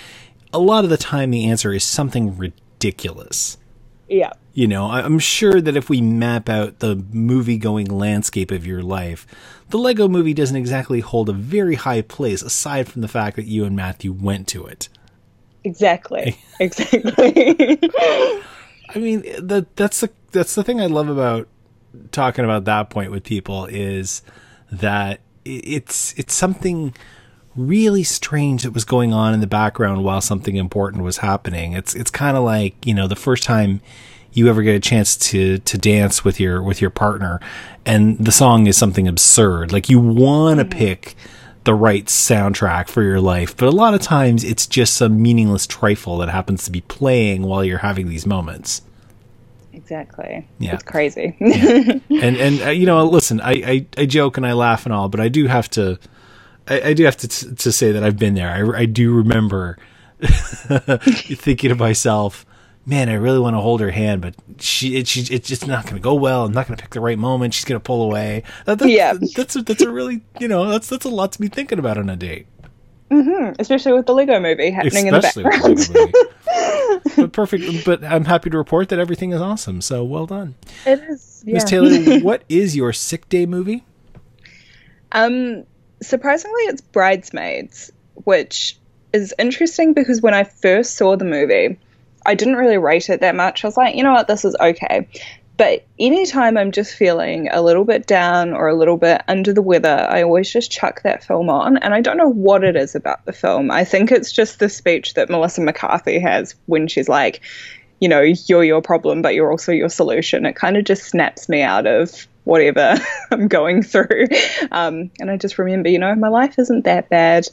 a 0.53 0.59
lot 0.59 0.85
of 0.85 0.91
the 0.91 0.97
time 0.97 1.31
the 1.31 1.47
answer 1.47 1.73
is 1.73 1.85
something 1.85 2.37
ridiculous. 2.37 3.59
Yeah. 4.09 4.33
You 4.55 4.67
know, 4.67 4.87
I'm 4.87 5.19
sure 5.19 5.61
that 5.61 5.77
if 5.77 5.91
we 5.91 6.01
map 6.01 6.49
out 6.49 6.79
the 6.79 6.97
movie 7.13 7.59
going 7.59 7.87
landscape 7.87 8.51
of 8.51 8.67
your 8.67 8.83
life, 8.83 9.27
the 9.69 9.79
Lego 9.79 10.09
movie 10.09 10.33
doesn't 10.33 10.57
exactly 10.57 11.01
hold 11.01 11.29
a 11.29 11.35
very 11.35 11.75
high 11.75 12.01
place 12.03 12.41
aside 12.43 12.89
from 12.89 13.03
the 13.03 13.09
fact 13.09 13.37
that 13.37 13.45
you 13.45 13.65
and 13.65 13.77
Matthew 13.77 14.13
went 14.13 14.49
to 14.49 14.65
it. 14.65 14.89
Exactly. 15.65 16.39
exactly. 16.61 17.79
I 18.89 18.99
mean, 18.99 19.23
the, 19.23 19.67
that's 19.77 20.01
the 20.01 20.11
that's 20.33 20.55
the 20.55 20.63
thing 20.63 20.81
I 20.81 20.87
love 20.87 21.09
about 21.09 21.49
talking 22.13 22.45
about 22.45 22.65
that 22.65 22.89
point 22.89 23.11
with 23.11 23.25
people 23.25 23.67
is 23.67 24.23
that 24.71 25.21
it's 25.45 26.15
it's 26.17 26.35
something 26.35 26.95
really 27.57 28.03
strange 28.03 28.63
that 28.63 28.73
was 28.73 28.85
going 28.85 29.13
on 29.13 29.35
in 29.35 29.41
the 29.41 29.47
background 29.47 30.05
while 30.05 30.21
something 30.21 30.57
important 30.57 31.03
was 31.03 31.19
happening. 31.19 31.73
It's 31.73 31.95
it's 31.95 32.11
kind 32.11 32.37
of 32.37 32.45
like, 32.45 32.75
you 32.87 32.95
know, 32.95 33.09
the 33.09 33.17
first 33.17 33.43
time 33.43 33.81
you 34.37 34.49
ever 34.49 34.63
get 34.63 34.75
a 34.75 34.81
chance 34.81 35.17
to 35.17 35.59
to 35.59 35.79
dance 35.79 36.25
with 36.25 36.39
your 36.39 36.63
with 36.63 36.81
your 36.81 36.91
partner 36.91 37.41
and 37.85 38.19
the 38.19 38.33
song 38.33 38.67
is 38.67 38.77
something 38.77 39.09
absurd 39.09 39.73
like 39.73 39.89
you 39.89 39.99
want 39.99 40.59
to 40.59 40.65
mm-hmm. 40.65 40.79
pick 40.79 41.17
the 41.65 41.75
right 41.75 42.05
soundtrack 42.05 42.89
for 42.89 43.03
your 43.03 43.21
life 43.21 43.57
but 43.57 43.67
a 43.67 43.73
lot 43.73 43.95
of 43.95 44.01
times 44.01 44.45
it's 44.45 44.67
just 44.67 44.95
some 44.95 45.21
meaningless 45.21 45.67
trifle 45.67 46.19
that 46.19 46.29
happens 46.29 46.65
to 46.65 46.71
be 46.71 46.83
playing 46.83 47.43
while 47.43 47.65
you're 47.65 47.79
having 47.79 48.09
these 48.09 48.27
moments 48.27 48.83
Exactly. 49.73 50.49
Yeah. 50.59 50.75
It's 50.75 50.83
crazy. 50.83 51.37
and 51.41 52.03
and 52.11 52.63
uh, 52.63 52.71
you 52.71 52.87
know, 52.87 53.05
listen, 53.05 53.41
I, 53.43 53.53
I 53.53 53.87
I 53.99 54.07
joke 54.07 54.39
and 54.39 54.47
I 54.47 54.55
laugh 54.55 54.87
and 54.87 54.93
all, 54.93 55.11
but 55.11 55.21
I 55.21 55.29
do 55.29 55.47
have 55.47 55.69
to, 55.73 55.99
I, 56.69 56.81
I 56.91 56.93
do 56.95 57.05
have 57.05 57.17
to 57.19 57.29
to 57.57 57.73
say 57.73 57.93
that 57.93 58.03
I've 58.05 58.19
been 58.19 58.35
there. 58.35 58.51
I 58.51 58.81
I 58.83 58.87
do 58.87 59.13
remember 59.15 59.79
thinking 60.21 61.69
to 61.71 61.75
myself, 61.77 62.47
man, 62.85 63.09
I 63.09 63.15
really 63.15 63.39
want 63.39 63.55
to 63.55 63.61
hold 63.61 63.81
her 63.81 63.91
hand, 63.91 64.23
but 64.23 64.35
she 64.59 64.97
it, 64.97 65.07
she 65.09 65.21
it's 65.33 65.49
just 65.49 65.67
not 65.67 65.85
going 65.85 65.97
to 65.97 66.01
go 66.01 66.15
well. 66.15 66.45
I'm 66.47 66.53
not 66.53 66.67
going 66.67 66.77
to 66.77 66.83
pick 66.83 66.93
the 66.93 67.01
right 67.01 67.19
moment. 67.19 67.55
She's 67.55 67.65
going 67.65 67.79
to 67.81 67.85
pull 67.85 68.03
away. 68.03 68.43
That, 68.65 68.79
that's, 68.79 68.91
Yeah. 68.91 69.15
that's 69.35 69.57
a, 69.57 69.63
that's 69.63 69.83
a 69.83 69.91
really 69.91 70.23
you 70.41 70.49
know 70.49 70.69
that's 70.71 70.89
that's 70.89 71.05
a 71.05 71.09
lot 71.11 71.33
to 71.33 71.41
be 71.41 71.49
thinking 71.49 71.79
about 71.79 71.99
on 71.99 72.09
a 72.09 72.17
date, 72.17 72.47
Especially 73.59 73.93
with 73.93 74.07
the 74.07 74.15
Lego 74.15 74.41
movie 74.41 74.71
happening 74.71 75.13
especially 75.13 75.45
in 75.45 75.51
the 75.51 75.53
with 75.53 75.55
background. 75.55 75.79
the 75.79 76.13
movie. 77.05 77.17
but 77.17 77.33
perfect. 77.33 77.85
But 77.85 78.03
I'm 78.05 78.25
happy 78.25 78.51
to 78.51 78.57
report 78.59 78.89
that 78.89 78.99
everything 78.99 79.33
is 79.33 79.41
awesome. 79.41 79.81
So 79.81 80.03
well 80.05 80.27
done, 80.27 80.55
it 80.85 81.01
is. 81.09 81.43
Yeah. 81.47 81.55
Miss 81.55 81.65
Taylor. 81.65 82.21
what 82.23 82.43
is 82.49 82.75
your 82.75 82.93
sick 82.93 83.29
day 83.29 83.47
movie? 83.47 83.85
Um, 85.13 85.65
surprisingly, 86.03 86.63
it's 86.63 86.81
Bridesmaids, 86.81 87.93
which 88.25 88.77
is 89.13 89.35
interesting 89.39 89.95
because 89.95 90.21
when 90.21 90.35
I 90.35 90.45
first 90.45 90.97
saw 90.97 91.17
the 91.17 91.25
movie, 91.25 91.79
I 92.25 92.35
didn't 92.35 92.57
really 92.57 92.79
rate 92.79 93.09
it 93.09 93.21
that 93.21 93.35
much. 93.35 93.65
I 93.65 93.69
was 93.69 93.77
like, 93.77 93.95
you 93.95 94.03
know 94.03 94.13
what, 94.13 94.29
this 94.29 94.45
is 94.45 94.57
okay. 94.61 95.09
But 95.57 95.87
anytime 95.99 96.59
I'm 96.59 96.71
just 96.71 96.95
feeling 96.95 97.49
a 97.51 97.63
little 97.63 97.85
bit 97.85 98.07
down 98.07 98.53
or 98.53 98.69
a 98.69 98.75
little 98.75 98.99
bit 98.99 99.23
under 99.27 99.55
the 99.55 99.63
weather, 99.63 100.07
I 100.11 100.23
always 100.23 100.53
just 100.53 100.71
chuck 100.71 101.03
that 101.03 101.25
film 101.25 101.49
on. 101.49 101.79
And 101.79 101.95
I 101.95 102.03
don't 102.03 102.19
know 102.19 102.29
what 102.29 102.63
it 102.63 102.77
is 102.77 102.95
about 102.95 103.25
the 103.25 103.33
film. 103.33 103.71
I 103.71 103.85
think 103.85 104.13
it's 104.13 104.33
just 104.33 104.59
the 104.59 104.69
speech 104.69 105.15
that 105.15 105.31
Melissa 105.31 105.63
McCarthy 105.63 106.19
has 106.19 106.55
when 106.67 106.89
she's 106.89 107.09
like, 107.09 107.41
you 108.01 108.09
know, 108.09 108.21
you're 108.21 108.65
your 108.65 108.83
problem, 108.83 109.23
but 109.23 109.35
you're 109.35 109.51
also 109.51 109.73
your 109.73 109.89
solution. 109.89 110.45
It 110.45 110.57
kind 110.57 110.77
of 110.77 110.85
just 110.85 111.05
snaps 111.05 111.49
me 111.49 111.63
out 111.63 111.87
of 111.87 112.27
whatever 112.47 112.97
I'm 113.31 113.49
going 113.49 113.83
through. 113.83 114.29
Um, 114.71 115.11
and 115.19 115.31
I 115.31 115.37
just 115.37 115.59
remember, 115.59 115.91
you 115.91 115.99
know, 115.99 116.15
my 116.15 116.29
life 116.29 116.59
isn't 116.59 116.85
that 116.85 117.09
bad. 117.11 117.47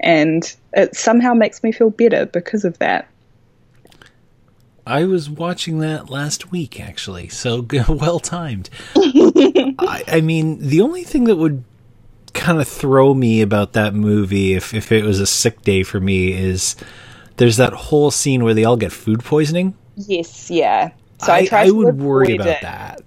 And 0.00 0.54
it 0.74 0.94
somehow 0.94 1.32
makes 1.34 1.62
me 1.62 1.72
feel 1.72 1.90
better 1.90 2.26
because 2.26 2.64
of 2.64 2.78
that. 2.78 3.08
I 4.86 5.04
was 5.04 5.30
watching 5.30 5.78
that 5.78 6.10
last 6.10 6.52
week, 6.52 6.78
actually. 6.78 7.28
So 7.28 7.66
well 7.88 8.20
timed. 8.20 8.68
I, 8.96 10.04
I 10.06 10.20
mean, 10.20 10.58
the 10.60 10.82
only 10.82 11.04
thing 11.04 11.24
that 11.24 11.36
would 11.36 11.64
kind 12.34 12.60
of 12.60 12.68
throw 12.68 13.14
me 13.14 13.40
about 13.40 13.72
that 13.72 13.94
movie, 13.94 14.52
if 14.52 14.74
if 14.74 14.92
it 14.92 15.04
was 15.04 15.20
a 15.20 15.26
sick 15.26 15.62
day 15.62 15.84
for 15.84 16.00
me, 16.00 16.32
is 16.34 16.76
there's 17.38 17.56
that 17.56 17.72
whole 17.72 18.10
scene 18.10 18.44
where 18.44 18.52
they 18.52 18.64
all 18.64 18.76
get 18.76 18.92
food 18.92 19.24
poisoning. 19.24 19.74
Yes, 19.96 20.50
yeah. 20.50 20.90
So 21.22 21.32
I, 21.32 21.48
I, 21.50 21.66
I 21.66 21.70
would 21.70 21.98
worry 21.98 22.34
about 22.34 22.48
it. 22.48 22.62
that. 22.62 23.00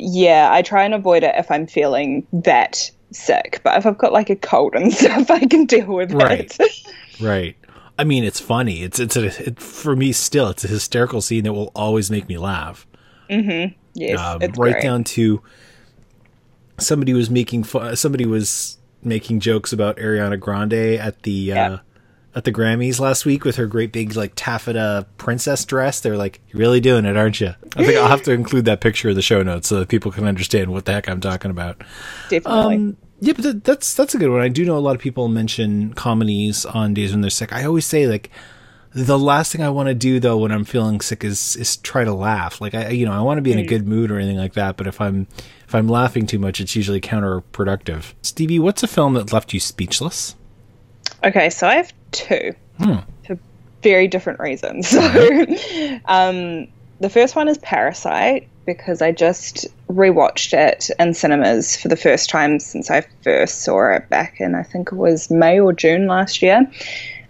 Yeah, 0.00 0.48
I 0.52 0.62
try 0.62 0.84
and 0.84 0.94
avoid 0.94 1.22
it 1.22 1.34
if 1.36 1.50
I'm 1.50 1.66
feeling 1.66 2.26
that 2.32 2.90
sick. 3.12 3.60
But 3.64 3.76
if 3.78 3.86
I've 3.86 3.98
got 3.98 4.12
like 4.12 4.30
a 4.30 4.36
cold 4.36 4.74
and 4.74 4.92
stuff, 5.00 5.30
I 5.30 5.46
can 5.46 5.66
deal 5.66 5.86
with 5.94 6.12
Right. 6.12 6.56
it. 6.58 6.72
Right. 7.20 7.54
I 7.98 8.04
mean, 8.04 8.24
it's 8.24 8.40
funny. 8.40 8.82
It's 8.82 8.98
it's 8.98 9.14
a 9.14 9.26
it, 9.48 9.60
for 9.60 9.94
me 9.94 10.10
still. 10.12 10.48
It's 10.48 10.64
a 10.64 10.68
hysterical 10.68 11.20
scene 11.20 11.44
that 11.44 11.52
will 11.52 11.70
always 11.74 12.10
make 12.10 12.26
me 12.28 12.38
laugh. 12.38 12.86
Mm-hmm. 13.28 13.74
Yes, 13.92 14.18
um, 14.18 14.38
right 14.40 14.52
great. 14.54 14.82
down 14.82 15.04
to 15.04 15.42
somebody 16.78 17.12
was 17.12 17.28
making 17.28 17.64
fu- 17.64 17.94
somebody 17.94 18.24
was 18.24 18.78
making 19.02 19.40
jokes 19.40 19.72
about 19.72 19.96
Ariana 19.98 20.40
Grande 20.40 20.72
at 20.98 21.22
the 21.24 21.52
uh, 21.52 21.78
at 22.34 22.44
the 22.44 22.52
Grammys 22.52 23.00
last 23.00 23.26
week 23.26 23.44
with 23.44 23.56
her 23.56 23.66
great 23.66 23.92
big 23.92 24.14
like 24.14 24.32
taffeta 24.36 25.06
princess 25.18 25.64
dress. 25.64 26.00
They're 26.00 26.16
like, 26.16 26.40
"You're 26.48 26.60
really 26.60 26.80
doing 26.80 27.04
it, 27.04 27.16
aren't 27.16 27.40
you?" 27.40 27.54
I 27.76 27.84
think 27.84 27.98
I'll 27.98 28.08
have 28.08 28.22
to 28.22 28.32
include 28.32 28.64
that 28.66 28.80
picture 28.80 29.10
in 29.10 29.16
the 29.16 29.22
show 29.22 29.42
notes 29.42 29.68
so 29.68 29.80
that 29.80 29.88
people 29.88 30.12
can 30.12 30.26
understand 30.26 30.70
what 30.72 30.84
the 30.84 30.92
heck 30.92 31.08
I'm 31.08 31.20
talking 31.20 31.50
about. 31.50 31.82
Definitely. 32.28 32.76
Um, 32.76 32.96
yeah, 33.20 33.34
but 33.34 33.42
th- 33.42 33.56
that's 33.64 33.94
that's 33.94 34.14
a 34.14 34.18
good 34.18 34.30
one. 34.30 34.40
I 34.40 34.48
do 34.48 34.64
know 34.64 34.76
a 34.76 34.80
lot 34.80 34.94
of 34.94 35.00
people 35.00 35.28
mention 35.28 35.92
comedies 35.94 36.64
on 36.64 36.94
days 36.94 37.12
when 37.12 37.20
they're 37.20 37.30
sick. 37.30 37.52
I 37.52 37.64
always 37.64 37.86
say 37.86 38.06
like 38.06 38.30
the 38.92 39.18
last 39.18 39.52
thing 39.52 39.62
I 39.62 39.68
want 39.68 39.88
to 39.88 39.94
do 39.94 40.18
though 40.18 40.38
when 40.38 40.50
I'm 40.50 40.64
feeling 40.64 41.00
sick 41.00 41.22
is 41.22 41.56
is 41.56 41.76
try 41.76 42.04
to 42.04 42.12
laugh. 42.12 42.60
Like 42.60 42.74
I 42.74 42.90
you 42.90 43.06
know 43.06 43.12
I 43.12 43.20
want 43.20 43.38
to 43.38 43.42
be 43.42 43.52
in 43.52 43.58
a 43.58 43.66
good 43.66 43.86
mood 43.86 44.10
or 44.10 44.18
anything 44.18 44.38
like 44.38 44.54
that. 44.54 44.76
But 44.76 44.86
if 44.86 45.00
I'm 45.00 45.26
if 45.66 45.74
I'm 45.74 45.88
laughing 45.88 46.26
too 46.26 46.38
much, 46.38 46.60
it's 46.60 46.74
usually 46.74 47.00
counterproductive. 47.00 48.14
Stevee, 48.22 48.58
what's 48.58 48.82
a 48.82 48.88
film 48.88 49.14
that 49.14 49.32
left 49.32 49.52
you 49.52 49.60
speechless? 49.60 50.34
Okay, 51.22 51.50
so 51.50 51.68
I 51.68 51.74
have 51.74 51.92
two 52.12 52.54
Hmm. 52.78 52.98
for 53.26 53.38
very 53.82 54.08
different 54.08 54.40
reasons. 54.40 54.88
So, 54.90 56.00
um, 56.06 56.68
the 57.00 57.08
first 57.10 57.34
one 57.36 57.48
is 57.48 57.58
Parasite 57.58 58.48
because 58.66 59.00
I 59.02 59.10
just 59.12 59.66
rewatched 59.88 60.52
it 60.52 60.90
in 60.98 61.14
cinemas 61.14 61.76
for 61.76 61.88
the 61.88 61.96
first 61.96 62.30
time 62.30 62.60
since 62.60 62.90
I 62.90 63.04
first 63.22 63.62
saw 63.62 63.94
it 63.94 64.08
back 64.08 64.40
in 64.40 64.54
I 64.54 64.62
think 64.62 64.92
it 64.92 64.96
was 64.96 65.30
May 65.30 65.58
or 65.60 65.72
June 65.72 66.06
last 66.06 66.42
year. 66.42 66.70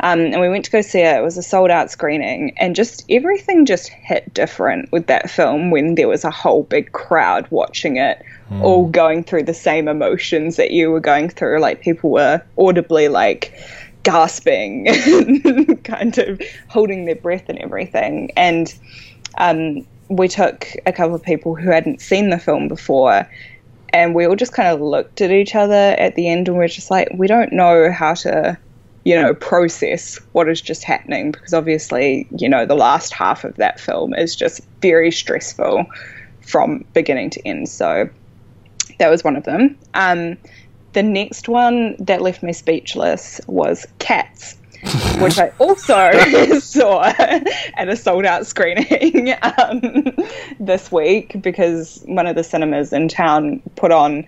Um, 0.02 0.20
and 0.20 0.40
we 0.40 0.48
went 0.48 0.64
to 0.64 0.70
go 0.70 0.80
see 0.80 1.00
it. 1.00 1.18
It 1.18 1.22
was 1.22 1.36
a 1.36 1.42
sold 1.42 1.70
out 1.70 1.90
screening, 1.90 2.54
and 2.56 2.74
just 2.74 3.04
everything 3.10 3.66
just 3.66 3.90
hit 3.90 4.32
different 4.32 4.90
with 4.90 5.08
that 5.08 5.28
film 5.30 5.70
when 5.70 5.94
there 5.94 6.08
was 6.08 6.24
a 6.24 6.30
whole 6.30 6.62
big 6.62 6.92
crowd 6.92 7.46
watching 7.50 7.98
it, 7.98 8.24
all 8.62 8.88
going 8.88 9.22
through 9.22 9.42
the 9.44 9.52
same 9.54 9.88
emotions 9.88 10.56
that 10.56 10.70
you 10.70 10.90
were 10.90 11.00
going 11.00 11.28
through. 11.28 11.60
Like 11.60 11.82
people 11.82 12.10
were 12.10 12.42
audibly 12.56 13.08
like 13.08 13.52
gasping, 14.02 14.86
kind 15.84 16.18
of 16.18 16.40
holding 16.68 17.04
their 17.04 17.16
breath 17.16 17.48
and 17.48 17.58
everything. 17.58 18.30
And 18.36 18.74
um, 19.38 19.86
we 20.08 20.28
took 20.28 20.68
a 20.86 20.92
couple 20.92 21.14
of 21.14 21.22
people 21.22 21.54
who 21.54 21.70
hadn't 21.70 22.00
seen 22.00 22.30
the 22.30 22.38
film 22.38 22.68
before, 22.68 23.28
and 23.92 24.14
we 24.14 24.26
all 24.26 24.36
just 24.36 24.52
kind 24.52 24.68
of 24.68 24.80
looked 24.80 25.20
at 25.20 25.30
each 25.30 25.54
other 25.54 25.94
at 25.98 26.14
the 26.14 26.28
end, 26.28 26.48
and 26.48 26.58
we 26.58 26.64
are 26.64 26.68
just 26.68 26.90
like, 26.90 27.08
we 27.14 27.26
don't 27.26 27.52
know 27.52 27.90
how 27.90 28.14
to 28.14 28.58
you 29.04 29.14
know, 29.14 29.34
process 29.34 30.18
what 30.32 30.48
is 30.48 30.60
just 30.60 30.84
happening 30.84 31.30
because 31.30 31.54
obviously, 31.54 32.28
you 32.36 32.48
know, 32.48 32.66
the 32.66 32.74
last 32.74 33.12
half 33.12 33.44
of 33.44 33.56
that 33.56 33.80
film 33.80 34.12
is 34.14 34.36
just 34.36 34.60
very 34.82 35.10
stressful 35.10 35.86
from 36.42 36.84
beginning 36.92 37.30
to 37.30 37.48
end. 37.48 37.68
So 37.68 38.10
that 38.98 39.10
was 39.10 39.24
one 39.24 39.36
of 39.36 39.44
them. 39.44 39.78
Um, 39.94 40.36
the 40.92 41.02
next 41.02 41.48
one 41.48 41.96
that 41.98 42.20
left 42.20 42.42
me 42.42 42.52
speechless 42.52 43.40
was 43.46 43.86
Cats. 43.98 44.56
which 45.18 45.38
I 45.38 45.52
also 45.58 46.10
saw 46.60 47.02
at 47.04 47.88
a 47.88 47.96
sold 47.96 48.24
out 48.24 48.46
screening 48.46 49.34
um, 49.42 50.06
this 50.58 50.90
week 50.90 51.36
because 51.42 52.02
one 52.06 52.26
of 52.26 52.34
the 52.34 52.42
cinemas 52.42 52.92
in 52.92 53.08
town 53.08 53.60
put 53.76 53.92
on, 53.92 54.24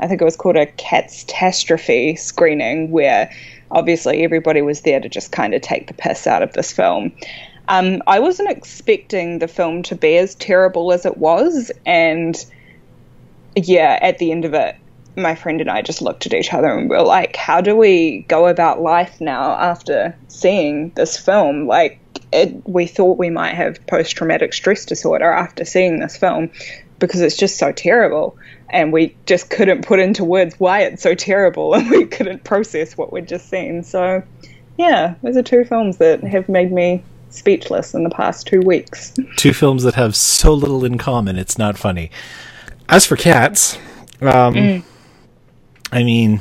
I 0.00 0.06
think 0.06 0.20
it 0.20 0.24
was 0.24 0.36
called 0.36 0.56
a 0.56 0.66
Cats 0.66 1.24
catastrophe 1.24 2.16
screening, 2.16 2.90
where 2.90 3.32
obviously 3.70 4.22
everybody 4.22 4.60
was 4.60 4.82
there 4.82 5.00
to 5.00 5.08
just 5.08 5.32
kind 5.32 5.54
of 5.54 5.62
take 5.62 5.86
the 5.86 5.94
piss 5.94 6.26
out 6.26 6.42
of 6.42 6.52
this 6.52 6.70
film. 6.70 7.10
Um, 7.68 8.02
I 8.06 8.20
wasn't 8.20 8.50
expecting 8.50 9.38
the 9.38 9.48
film 9.48 9.82
to 9.84 9.94
be 9.94 10.18
as 10.18 10.34
terrible 10.34 10.92
as 10.92 11.06
it 11.06 11.16
was, 11.16 11.72
and 11.86 12.44
yeah, 13.56 13.98
at 14.02 14.18
the 14.18 14.32
end 14.32 14.44
of 14.44 14.52
it, 14.52 14.76
my 15.16 15.34
friend 15.34 15.60
and 15.60 15.70
I 15.70 15.82
just 15.82 16.02
looked 16.02 16.26
at 16.26 16.34
each 16.34 16.52
other 16.52 16.68
and 16.68 16.88
we 16.90 16.96
were 16.96 17.02
like, 17.02 17.36
how 17.36 17.60
do 17.60 17.76
we 17.76 18.24
go 18.28 18.46
about 18.46 18.80
life 18.80 19.20
now 19.20 19.52
after 19.52 20.16
seeing 20.28 20.90
this 20.90 21.16
film? 21.16 21.66
Like, 21.66 22.00
it, 22.32 22.68
we 22.68 22.86
thought 22.86 23.18
we 23.18 23.30
might 23.30 23.54
have 23.54 23.84
post 23.86 24.16
traumatic 24.16 24.52
stress 24.52 24.84
disorder 24.84 25.30
after 25.30 25.64
seeing 25.64 26.00
this 26.00 26.16
film 26.16 26.50
because 26.98 27.20
it's 27.20 27.36
just 27.36 27.58
so 27.58 27.72
terrible. 27.72 28.36
And 28.70 28.92
we 28.92 29.14
just 29.26 29.50
couldn't 29.50 29.86
put 29.86 30.00
into 30.00 30.24
words 30.24 30.58
why 30.58 30.82
it's 30.82 31.02
so 31.02 31.14
terrible 31.14 31.74
and 31.76 31.88
we 31.90 32.06
couldn't 32.06 32.44
process 32.44 32.96
what 32.96 33.12
we'd 33.12 33.28
just 33.28 33.48
seen. 33.48 33.82
So, 33.84 34.22
yeah, 34.78 35.14
those 35.22 35.36
are 35.36 35.42
two 35.42 35.64
films 35.64 35.98
that 35.98 36.24
have 36.24 36.48
made 36.48 36.72
me 36.72 37.04
speechless 37.30 37.94
in 37.94 38.04
the 38.04 38.10
past 38.10 38.46
two 38.46 38.60
weeks. 38.60 39.12
Two 39.36 39.52
films 39.52 39.82
that 39.82 39.94
have 39.94 40.14
so 40.14 40.54
little 40.54 40.84
in 40.84 40.98
common, 40.98 41.36
it's 41.36 41.58
not 41.58 41.76
funny. 41.76 42.10
As 42.88 43.06
for 43.06 43.16
cats, 43.16 43.76
um, 44.20 44.54
Mm. 44.54 44.84
I 45.94 46.02
mean, 46.02 46.40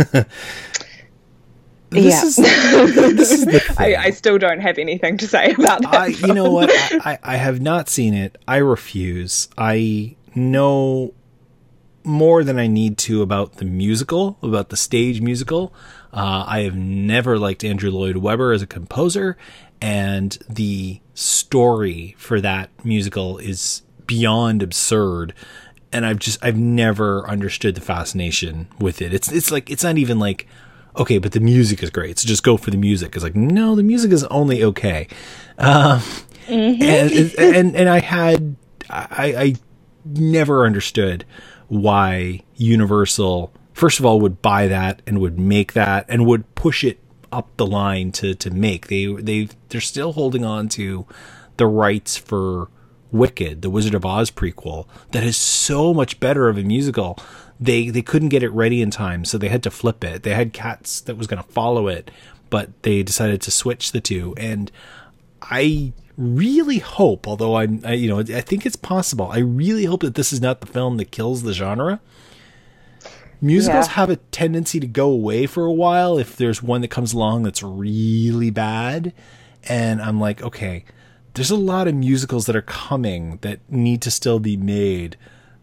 this 0.00 0.24
Yeah. 1.90 2.24
is 2.24 2.36
this 2.36 3.32
is 3.32 3.44
the 3.44 3.60
thing. 3.76 3.96
I, 3.96 4.04
I 4.04 4.10
still 4.10 4.38
don't 4.38 4.60
have 4.60 4.78
anything 4.78 5.18
to 5.18 5.26
say 5.26 5.52
about 5.52 5.82
that. 5.82 5.94
I, 5.94 6.06
you 6.06 6.32
know 6.32 6.50
what? 6.50 6.70
I, 7.04 7.18
I, 7.22 7.36
have 7.36 7.60
not 7.60 7.88
seen 7.88 8.14
it. 8.14 8.38
I 8.46 8.58
refuse. 8.58 9.48
I 9.58 10.16
know 10.34 11.12
more 12.04 12.44
than 12.44 12.58
I 12.58 12.66
need 12.66 12.96
to 12.98 13.22
about 13.22 13.54
the 13.56 13.64
musical, 13.64 14.38
about 14.42 14.70
the 14.70 14.76
stage 14.76 15.20
musical. 15.20 15.74
Uh, 16.12 16.44
I 16.46 16.60
have 16.60 16.76
never 16.76 17.38
liked 17.38 17.64
Andrew 17.64 17.90
Lloyd 17.90 18.18
Webber 18.18 18.52
as 18.52 18.62
a 18.62 18.66
composer, 18.66 19.36
and 19.80 20.38
the 20.48 21.00
story 21.14 22.14
for 22.18 22.40
that 22.40 22.70
musical 22.84 23.38
is 23.38 23.82
beyond 24.06 24.62
absurd. 24.62 25.34
And 25.92 26.06
I've 26.06 26.18
just 26.18 26.42
I've 26.42 26.56
never 26.56 27.28
understood 27.28 27.74
the 27.74 27.80
fascination 27.80 28.68
with 28.78 29.02
it. 29.02 29.12
It's 29.12 29.30
it's 29.30 29.50
like 29.50 29.70
it's 29.70 29.84
not 29.84 29.98
even 29.98 30.18
like 30.18 30.46
okay, 30.96 31.18
but 31.18 31.32
the 31.32 31.40
music 31.40 31.82
is 31.82 31.90
great, 31.90 32.18
so 32.18 32.28
just 32.28 32.42
go 32.42 32.56
for 32.56 32.70
the 32.70 32.76
music. 32.76 33.14
It's 33.14 33.24
like 33.24 33.36
no, 33.36 33.74
the 33.74 33.82
music 33.82 34.12
is 34.12 34.24
only 34.24 34.62
okay. 34.64 35.08
Um, 35.58 36.00
and, 36.48 37.12
and 37.38 37.76
and 37.76 37.88
I 37.88 38.00
had 38.00 38.56
I, 38.90 39.34
I 39.36 39.54
never 40.04 40.66
understood 40.66 41.24
why 41.68 42.42
Universal, 42.56 43.52
first 43.72 43.98
of 43.98 44.04
all, 44.04 44.20
would 44.20 44.42
buy 44.42 44.66
that 44.66 45.02
and 45.06 45.20
would 45.20 45.38
make 45.38 45.72
that 45.72 46.04
and 46.08 46.26
would 46.26 46.54
push 46.54 46.84
it 46.84 46.98
up 47.30 47.48
the 47.56 47.66
line 47.66 48.12
to 48.12 48.34
to 48.34 48.50
make. 48.50 48.88
They 48.88 49.06
they 49.06 49.48
they're 49.68 49.80
still 49.80 50.12
holding 50.12 50.44
on 50.44 50.68
to 50.70 51.06
the 51.56 51.66
rights 51.66 52.16
for 52.16 52.68
Wicked, 53.12 53.62
the 53.62 53.70
Wizard 53.70 53.94
of 53.94 54.04
Oz 54.04 54.30
prequel, 54.30 54.86
that 55.12 55.22
is 55.22 55.36
so 55.36 55.92
much 55.94 56.18
better 56.18 56.48
of 56.48 56.58
a 56.58 56.62
musical. 56.62 57.18
They 57.60 57.90
they 57.90 58.02
couldn't 58.02 58.30
get 58.30 58.42
it 58.42 58.50
ready 58.50 58.82
in 58.82 58.90
time, 58.90 59.24
so 59.24 59.38
they 59.38 59.48
had 59.48 59.62
to 59.64 59.70
flip 59.70 60.02
it. 60.02 60.22
They 60.24 60.34
had 60.34 60.52
Cats 60.52 61.00
that 61.02 61.16
was 61.16 61.26
going 61.26 61.42
to 61.42 61.48
follow 61.50 61.86
it, 61.88 62.10
but 62.50 62.70
they 62.82 63.02
decided 63.02 63.40
to 63.42 63.50
switch 63.50 63.92
the 63.92 64.00
two. 64.00 64.34
And 64.36 64.72
I 65.42 65.92
really 66.16 66.78
hope, 66.78 67.28
although 67.28 67.56
I'm, 67.56 67.80
I, 67.84 67.92
you 67.94 68.08
know, 68.08 68.18
I 68.20 68.40
think 68.40 68.66
it's 68.66 68.76
possible. 68.76 69.30
I 69.30 69.38
really 69.38 69.84
hope 69.84 70.00
that 70.00 70.14
this 70.14 70.32
is 70.32 70.40
not 70.40 70.60
the 70.60 70.66
film 70.66 70.96
that 70.96 71.10
kills 71.10 71.42
the 71.42 71.52
genre. 71.52 72.00
Musicals 73.40 73.86
Yeah. 73.88 73.92
have 73.94 74.10
a 74.10 74.16
tendency 74.16 74.78
to 74.78 74.86
go 74.86 75.08
away 75.10 75.46
for 75.46 75.64
a 75.64 75.72
while 75.72 76.16
if 76.18 76.36
there's 76.36 76.62
one 76.62 76.80
that 76.82 76.88
comes 76.88 77.12
along 77.12 77.42
that's 77.42 77.62
really 77.62 78.50
bad. 78.50 79.12
And 79.68 80.00
I'm 80.00 80.20
like, 80.20 80.42
okay, 80.42 80.84
there's 81.34 81.50
a 81.50 81.56
lot 81.56 81.88
of 81.88 81.94
musicals 81.94 82.46
that 82.46 82.56
are 82.56 82.62
coming 82.62 83.38
that 83.42 83.60
need 83.70 84.02
to 84.02 84.10
still 84.10 84.38
be 84.38 84.56
made 84.56 85.16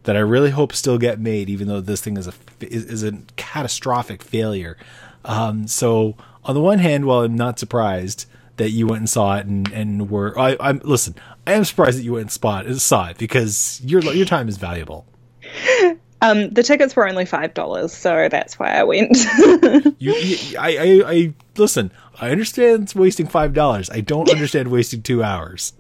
that 0.04 0.16
I 0.16 0.20
really 0.20 0.50
hope 0.50 0.74
still 0.74 0.98
get 0.98 1.20
made, 1.20 1.50
even 1.50 1.68
though 1.68 1.82
this 1.82 2.02
thing 2.02 2.18
is 2.18 2.28
a 2.28 2.34
is, 2.62 2.86
is 2.86 3.04
a 3.04 3.14
catastrophic 3.36 4.24
failure. 4.24 4.78
Um, 5.26 5.68
so 5.68 6.16
on 6.44 6.56
the 6.56 6.62
one 6.62 6.80
hand, 6.80 7.06
while 7.06 7.22
I'm 7.22 7.36
not 7.36 7.60
surprised 7.60 8.26
that 8.58 8.72
you 8.72 8.88
went 8.88 9.00
and 9.00 9.10
saw 9.10 9.38
it 9.38 9.46
and 9.46 9.72
and 9.72 10.10
were 10.10 10.38
I, 10.38 10.58
I'm 10.60 10.80
listen, 10.84 11.16
I 11.46 11.54
am 11.54 11.66
surprised 11.66 11.98
that 12.00 12.04
you 12.04 12.14
went 12.14 12.24
and 12.24 12.32
spot 12.32 12.66
saw 12.78 13.10
it 13.10 13.18
because 13.18 13.82
your 13.84 14.02
your 14.02 14.26
time 14.26 14.50
is 14.50 14.58
valuable. 14.58 15.06
Um, 16.22 16.50
the 16.50 16.64
tickets 16.64 16.96
were 16.96 17.08
only 17.08 17.26
five 17.26 17.54
dollars, 17.54 17.94
so 17.94 18.28
that's 18.30 18.60
why 18.60 18.72
I 18.72 18.84
went. 18.84 19.18
You, 20.00 20.14
you 20.14 20.58
I, 20.60 20.78
I 20.78 21.12
I 21.12 21.34
listen. 21.58 21.92
I 22.22 22.32
understand 22.32 22.92
wasting 22.96 23.28
five 23.28 23.54
dollars. 23.54 23.90
I 23.90 24.02
don't 24.02 24.30
understand 24.30 24.70
wasting 24.70 25.02
two 25.02 25.24
hours. 25.24 25.74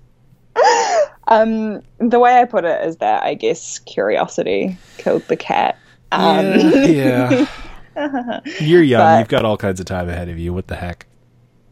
um, 1.27 1.81
the 1.99 2.19
way 2.19 2.37
I 2.39 2.45
put 2.45 2.65
it 2.65 2.85
is 2.85 2.97
that 2.97 3.23
I 3.23 3.33
guess 3.33 3.79
curiosity 3.79 4.77
killed 4.97 5.23
the 5.27 5.37
cat. 5.37 5.77
Um, 6.11 6.45
yeah. 6.59 7.47
You're 8.59 8.83
young. 8.83 9.01
But- 9.01 9.19
You've 9.19 9.27
got 9.29 9.45
all 9.45 9.57
kinds 9.57 9.79
of 9.79 9.85
time 9.85 10.09
ahead 10.09 10.29
of 10.29 10.37
you. 10.39 10.53
What 10.53 10.67
the 10.67 10.75
heck? 10.75 11.05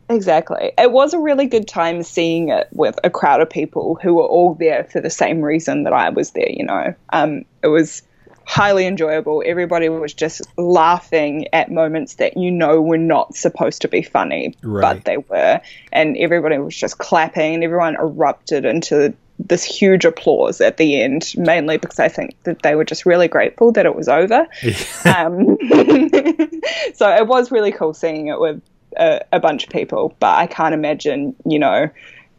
Exactly. 0.09 0.71
It 0.77 0.91
was 0.93 1.13
a 1.13 1.19
really 1.19 1.47
good 1.47 1.67
time 1.67 2.01
seeing 2.01 2.47
it 2.49 2.67
with 2.71 2.97
a 3.03 3.09
crowd 3.09 3.41
of 3.41 3.49
people 3.49 3.99
who 4.01 4.13
were 4.13 4.23
all 4.25 4.53
there 4.53 4.85
for 4.85 5.01
the 5.01 5.09
same 5.09 5.41
reason 5.41 5.83
that 5.83 5.91
I 5.91 6.09
was 6.09 6.31
there, 6.31 6.49
you 6.49 6.63
know. 6.63 6.93
Um, 7.11 7.43
it 7.61 7.67
was 7.67 8.03
highly 8.47 8.87
enjoyable. 8.87 9.43
Everybody 9.45 9.89
was 9.89 10.13
just 10.13 10.41
laughing 10.57 11.47
at 11.51 11.69
moments 11.69 12.15
that 12.15 12.37
you 12.37 12.49
know 12.49 12.81
were 12.81 12.97
not 12.97 13.35
supposed 13.35 13.81
to 13.81 13.89
be 13.89 14.01
funny, 14.01 14.55
Right. 14.63 14.81
but 14.81 15.03
they 15.03 15.17
were. 15.17 15.59
And 15.91 16.15
everybody 16.17 16.57
was 16.57 16.75
just 16.75 16.97
clapping 16.97 17.55
and 17.55 17.63
everyone 17.63 17.95
erupted 17.95 18.63
into 18.63 19.13
this 19.37 19.65
huge 19.65 20.05
applause 20.05 20.61
at 20.61 20.77
the 20.77 21.01
end, 21.01 21.33
mainly 21.35 21.77
because 21.77 21.99
I 21.99 22.07
think 22.07 22.41
that 22.43 22.61
they 22.63 22.75
were 22.75 22.85
just 22.85 23.05
really 23.05 23.27
grateful 23.27 23.73
that 23.73 23.85
it 23.85 23.95
was 23.95 24.07
over. 24.07 24.47
um, 25.05 25.57
so 26.95 27.09
it 27.13 27.27
was 27.27 27.51
really 27.51 27.73
cool 27.73 27.93
seeing 27.93 28.27
it 28.27 28.39
with 28.39 28.61
a, 28.95 29.25
a 29.33 29.39
bunch 29.41 29.65
of 29.65 29.69
people, 29.69 30.15
but 30.19 30.37
I 30.37 30.47
can't 30.47 30.73
imagine, 30.73 31.35
you 31.45 31.59
know, 31.59 31.89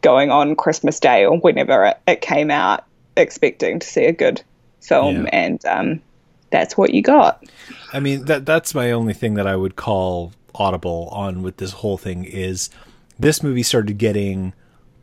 going 0.01 0.31
on 0.31 0.57
Christmas 0.57 0.99
Day 1.01 1.27
or 1.27 1.39
whenever 1.39 1.85
it, 1.85 1.99
it 2.07 2.21
came 2.23 2.51
out 2.51 2.85
expecting 3.15 3.79
to 3.81 3.87
see 3.87 4.07
a 4.07 4.13
good 4.13 4.43
film, 4.81 5.25
Yeah. 5.25 5.31
and 5.33 5.65
um, 5.67 6.01
that's 6.51 6.77
what 6.77 6.95
you 6.95 7.03
got. 7.03 7.45
I 7.93 8.01
mean 8.01 8.25
that 8.27 8.47
that's 8.47 8.75
my 8.75 8.91
only 8.93 9.15
thing 9.15 9.35
that 9.35 9.47
I 9.47 9.57
would 9.57 9.77
call 9.77 10.33
audible 10.55 11.09
on 11.13 11.43
with 11.43 11.59
this 11.59 11.73
whole 11.73 11.99
thing 11.99 12.25
is 12.25 12.71
this 13.19 13.43
movie 13.43 13.63
started 13.63 13.99
getting 13.99 14.53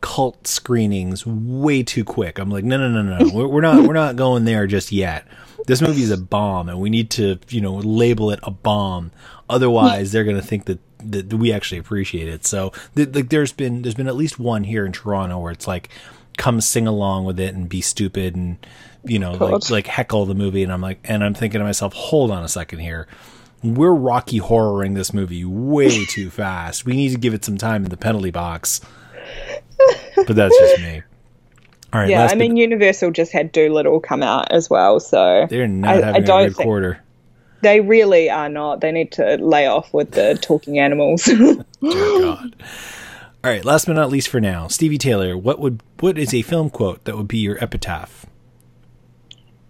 cult 0.00 0.46
screenings 0.46 1.26
way 1.26 1.82
too 1.82 2.04
quick. 2.04 2.38
I'm 2.38 2.50
like, 2.50 2.64
no, 2.64 2.76
no, 2.76 2.88
no, 2.88 3.18
no, 3.18 3.30
we're, 3.34 3.46
we're 3.48 3.60
not, 3.60 3.86
we're 3.86 3.94
not 3.94 4.16
going 4.16 4.44
there 4.44 4.66
just 4.66 4.92
yet. 4.92 5.26
This 5.66 5.80
movie 5.82 6.02
is 6.02 6.10
a 6.10 6.16
bomb, 6.18 6.68
and 6.68 6.78
we 6.78 6.90
need 6.90 7.10
to, 7.12 7.38
you 7.48 7.60
know, 7.60 7.74
label 7.74 8.30
it 8.30 8.38
a 8.42 8.50
bomb. 8.50 9.10
Otherwise, 9.48 10.12
they're 10.12 10.24
going 10.24 10.36
to 10.36 10.46
think 10.46 10.66
that, 10.66 10.78
that 10.98 11.32
we 11.34 11.52
actually 11.52 11.78
appreciate 11.78 12.28
it. 12.28 12.46
So, 12.46 12.72
th- 12.94 13.14
like, 13.14 13.30
there's 13.30 13.52
been 13.52 13.82
there's 13.82 13.94
been 13.94 14.06
at 14.08 14.14
least 14.16 14.38
one 14.38 14.64
here 14.64 14.86
in 14.86 14.92
Toronto 14.92 15.38
where 15.38 15.52
it's 15.52 15.66
like, 15.66 15.88
come 16.36 16.60
sing 16.60 16.86
along 16.86 17.24
with 17.24 17.40
it 17.40 17.54
and 17.54 17.68
be 17.68 17.80
stupid 17.80 18.36
and 18.36 18.58
you 19.08 19.18
know, 19.18 19.32
like 19.32 19.38
God. 19.38 19.70
like 19.70 19.86
heckle 19.86 20.26
the 20.26 20.34
movie. 20.34 20.62
And 20.62 20.72
I'm 20.72 20.80
like, 20.80 20.98
and 21.04 21.22
I'm 21.24 21.34
thinking 21.34 21.58
to 21.60 21.64
myself, 21.64 21.92
hold 21.94 22.30
on 22.30 22.44
a 22.44 22.48
second 22.48 22.80
here. 22.80 23.06
We're 23.62 23.92
Rocky 23.94 24.38
horroring 24.38 24.94
this 24.94 25.12
movie 25.14 25.44
way 25.44 26.04
too 26.10 26.30
fast. 26.30 26.84
We 26.84 26.94
need 26.94 27.10
to 27.12 27.18
give 27.18 27.34
it 27.34 27.44
some 27.44 27.56
time 27.58 27.84
in 27.84 27.90
the 27.90 27.96
penalty 27.96 28.30
box. 28.30 28.80
But 30.16 30.36
that's 30.36 30.56
just 30.58 30.80
me. 30.80 31.02
All 31.92 32.00
right, 32.00 32.08
Yeah, 32.10 32.26
I 32.30 32.34
mean, 32.34 32.56
Universal 32.56 33.12
just 33.12 33.32
had 33.32 33.52
Dolittle 33.52 34.00
come 34.00 34.22
out 34.22 34.50
as 34.52 34.68
well, 34.68 34.98
so 35.00 35.46
they're 35.48 35.68
not 35.68 35.90
I, 35.96 36.00
having 36.00 36.14
I 36.14 36.18
a 36.18 36.26
don't 36.26 36.46
good 36.48 36.56
think 36.56 36.66
quarter. 36.66 37.00
they 37.62 37.80
really 37.80 38.28
are 38.28 38.48
not. 38.48 38.80
They 38.80 38.92
need 38.92 39.12
to 39.12 39.36
lay 39.36 39.66
off 39.66 39.92
with 39.94 40.12
the 40.12 40.34
talking 40.42 40.78
animals. 40.78 41.24
Dear 41.24 41.64
God. 41.82 42.56
All 43.44 43.50
right, 43.50 43.64
last 43.64 43.86
but 43.86 43.92
not 43.94 44.10
least 44.10 44.28
for 44.28 44.40
now, 44.40 44.66
Stevee 44.66 44.98
Taylor. 44.98 45.36
What 45.38 45.60
would 45.60 45.80
what 46.00 46.18
is 46.18 46.34
a 46.34 46.42
film 46.42 46.70
quote 46.70 47.04
that 47.04 47.16
would 47.16 47.28
be 47.28 47.38
your 47.38 47.62
epitaph? 47.62 48.26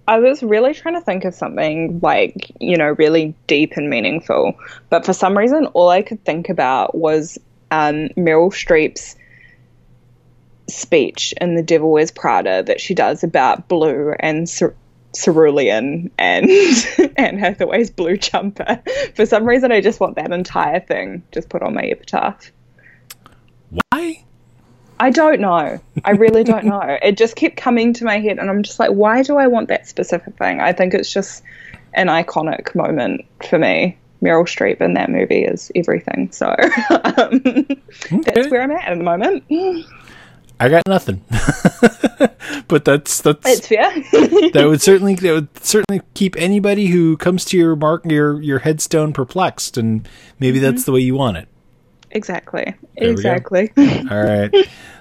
I 0.08 0.18
was 0.18 0.42
really 0.42 0.72
trying 0.72 0.94
to 0.94 1.00
think 1.00 1.24
of 1.24 1.34
something 1.34 1.98
like, 2.00 2.52
you 2.60 2.76
know, 2.76 2.94
really 2.98 3.34
deep 3.46 3.72
and 3.76 3.90
meaningful. 3.90 4.54
But 4.88 5.04
for 5.04 5.12
some 5.12 5.36
reason, 5.36 5.66
all 5.66 5.88
I 5.88 6.02
could 6.02 6.24
think 6.24 6.48
about 6.48 6.94
was 6.94 7.38
um, 7.70 8.08
Meryl 8.16 8.52
Streep's 8.52 9.16
speech 10.68 11.34
in 11.40 11.54
The 11.54 11.62
Devil 11.62 11.90
Wears 11.90 12.10
Prada 12.10 12.62
that 12.62 12.80
she 12.80 12.94
does 12.94 13.24
about 13.24 13.68
blue 13.68 14.14
and 14.20 14.48
cer- 14.48 14.76
cerulean 15.14 16.10
and 16.18 16.50
Anne 17.16 17.38
Hathaway's 17.38 17.90
blue 17.90 18.16
jumper. 18.16 18.82
For 19.14 19.26
some 19.26 19.44
reason, 19.44 19.72
I 19.72 19.80
just 19.80 19.98
want 19.98 20.16
that 20.16 20.32
entire 20.32 20.80
thing 20.80 21.24
just 21.32 21.48
put 21.48 21.62
on 21.62 21.74
my 21.74 21.82
epitaph. 21.82 22.52
Why? 23.90 24.25
I 24.98 25.10
don't 25.10 25.40
know. 25.40 25.78
I 26.04 26.10
really 26.12 26.44
don't 26.44 26.64
know. 26.64 26.80
It 27.02 27.16
just 27.16 27.36
kept 27.36 27.56
coming 27.56 27.92
to 27.94 28.04
my 28.04 28.18
head, 28.18 28.38
and 28.38 28.48
I'm 28.50 28.62
just 28.62 28.78
like, 28.78 28.90
why 28.90 29.22
do 29.22 29.36
I 29.36 29.46
want 29.46 29.68
that 29.68 29.86
specific 29.86 30.36
thing? 30.38 30.60
I 30.60 30.72
think 30.72 30.94
it's 30.94 31.12
just 31.12 31.42
an 31.94 32.08
iconic 32.08 32.74
moment 32.74 33.24
for 33.48 33.58
me. 33.58 33.96
Meryl 34.22 34.44
Streep 34.44 34.80
in 34.80 34.94
that 34.94 35.10
movie 35.10 35.44
is 35.44 35.70
everything. 35.74 36.30
So 36.32 36.46
um, 36.90 37.40
that's 38.24 38.50
where 38.50 38.62
I'm 38.62 38.70
at 38.70 38.88
at 38.88 38.98
the 38.98 39.04
moment. 39.04 39.44
I 40.58 40.68
got 40.70 40.82
nothing. 40.88 41.22
but 42.68 42.84
that's 42.84 43.20
that's 43.20 43.46
It's 43.46 43.68
fair. 43.68 43.90
that 44.52 44.64
would 44.66 44.80
certainly 44.80 45.14
that 45.16 45.32
would 45.32 45.64
certainly 45.64 46.00
keep 46.14 46.34
anybody 46.38 46.86
who 46.86 47.16
comes 47.18 47.44
to 47.46 47.58
your 47.58 47.76
mark 47.76 48.06
your 48.06 48.40
your 48.40 48.60
headstone 48.60 49.12
perplexed 49.12 49.76
and 49.76 50.08
maybe 50.40 50.58
that's 50.58 50.84
the 50.84 50.92
way 50.92 51.00
you 51.00 51.14
want 51.14 51.36
it. 51.36 51.48
Exactly. 52.16 52.74
we 52.98 53.06
go. 53.06 53.12
Exactly. 53.12 53.72
All 54.10 54.22
right. 54.22 54.52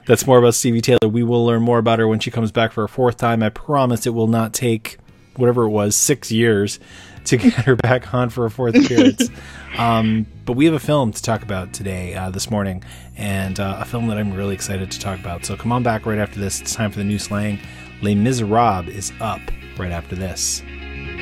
That's 0.06 0.28
more 0.28 0.38
about 0.38 0.54
Stevee 0.54 0.82
Taylor. 0.82 1.10
We 1.10 1.24
will 1.24 1.46
learn 1.46 1.62
more 1.62 1.80
about 1.80 2.00
her 2.00 2.08
when 2.08 2.20
she 2.20 2.30
comes 2.30 2.52
back 2.52 2.72
for 2.72 2.84
a 2.84 2.90
fourth 2.90 3.18
time. 3.18 3.42
I 3.42 3.50
promise 3.50 4.06
it 4.06 4.14
will 4.14 4.28
not 4.28 4.54
take 4.54 4.98
whatever 5.38 5.64
it 5.64 5.70
was, 5.70 5.96
six 5.96 6.32
years 6.32 6.80
to 7.26 7.38
get 7.38 7.54
her 7.54 7.76
back 7.76 8.14
on 8.14 8.30
for 8.30 8.46
a 8.46 8.52
fourth 8.52 8.76
appearance. 8.76 9.30
um, 9.78 10.26
but 10.46 10.54
we 10.54 10.66
have 10.66 10.74
a 10.74 10.80
film 10.80 11.12
to 11.12 11.22
talk 11.22 11.42
about 11.42 11.74
today, 11.74 12.14
uh, 12.14 12.30
this 12.30 12.50
morning, 12.50 12.84
and 13.18 13.60
uh, 13.60 13.78
a 13.80 13.86
film 13.86 14.08
that 14.08 14.18
I'm 14.18 14.34
really 14.34 14.54
excited 14.54 14.92
to 14.92 15.00
talk 15.00 15.20
about. 15.20 15.46
So 15.46 15.56
come 15.56 15.72
on 15.72 15.84
back 15.84 16.06
right 16.06 16.20
after 16.20 16.40
this. 16.40 16.62
It's 16.62 16.76
time 16.76 16.92
for 16.92 17.00
the 17.00 17.06
new 17.06 17.20
slang. 17.20 17.60
Les 18.02 18.16
Miserables 18.16 18.90
is 18.90 19.12
up 19.20 19.42
right 19.78 19.92
after 19.92 20.16
this. 20.16 20.62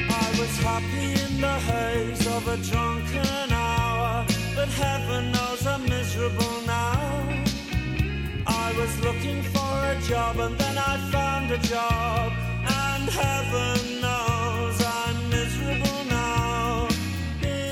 I 0.10 0.36
was 0.40 0.58
happy 0.58 1.22
in 1.24 1.42
the 1.42 1.48
haze 1.48 2.28
of 2.28 2.48
a 2.48 2.58
drunken 2.58 3.52
hour, 3.52 4.26
but 4.56 4.68
heaven 4.70 5.33
was 8.94 9.06
looking 9.06 9.42
for 9.44 9.60
a 9.60 10.00
job 10.08 10.40
and 10.40 10.58
then 10.58 10.78
I 10.78 10.98
found 11.12 11.52
a 11.52 11.58
job, 11.60 12.32
and 12.32 13.10
heaven 13.10 14.02
knows 14.02 14.84
I'm 14.86 15.30
miserable 15.30 16.06
now. 16.10 16.88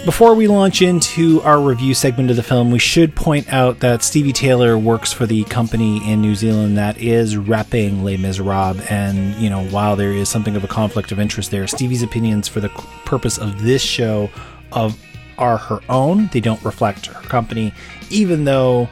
Before 0.05 0.33
we 0.33 0.47
launch 0.47 0.81
into 0.81 1.41
our 1.41 1.59
review 1.59 1.93
segment 1.93 2.29
of 2.29 2.35
the 2.35 2.43
film, 2.43 2.71
we 2.71 2.79
should 2.79 3.15
point 3.15 3.51
out 3.51 3.79
that 3.79 4.01
Stevee 4.01 4.33
Taylor 4.33 4.77
works 4.77 5.11
for 5.13 5.25
the 5.25 5.43
company 5.45 5.97
in 6.09 6.21
New 6.21 6.35
Zealand 6.35 6.77
that 6.77 6.97
is 6.97 7.35
repping 7.35 8.03
Les 8.03 8.17
Miserables, 8.17 8.81
and 8.89 9.35
you 9.35 9.49
know, 9.49 9.63
while 9.65 9.95
there 9.95 10.11
is 10.11 10.29
something 10.29 10.55
of 10.55 10.63
a 10.63 10.67
conflict 10.67 11.11
of 11.11 11.19
interest 11.19 11.51
there, 11.51 11.65
Stevee's 11.65 12.03
opinions 12.03 12.47
for 12.47 12.59
the 12.59 12.69
purpose 13.05 13.37
of 13.37 13.61
this 13.61 13.81
show 13.81 14.29
of 14.71 14.99
are 15.37 15.57
her 15.57 15.79
own. 15.89 16.29
They 16.31 16.39
don't 16.39 16.63
reflect 16.63 17.07
her 17.07 17.21
company, 17.27 17.73
even 18.09 18.45
though 18.45 18.89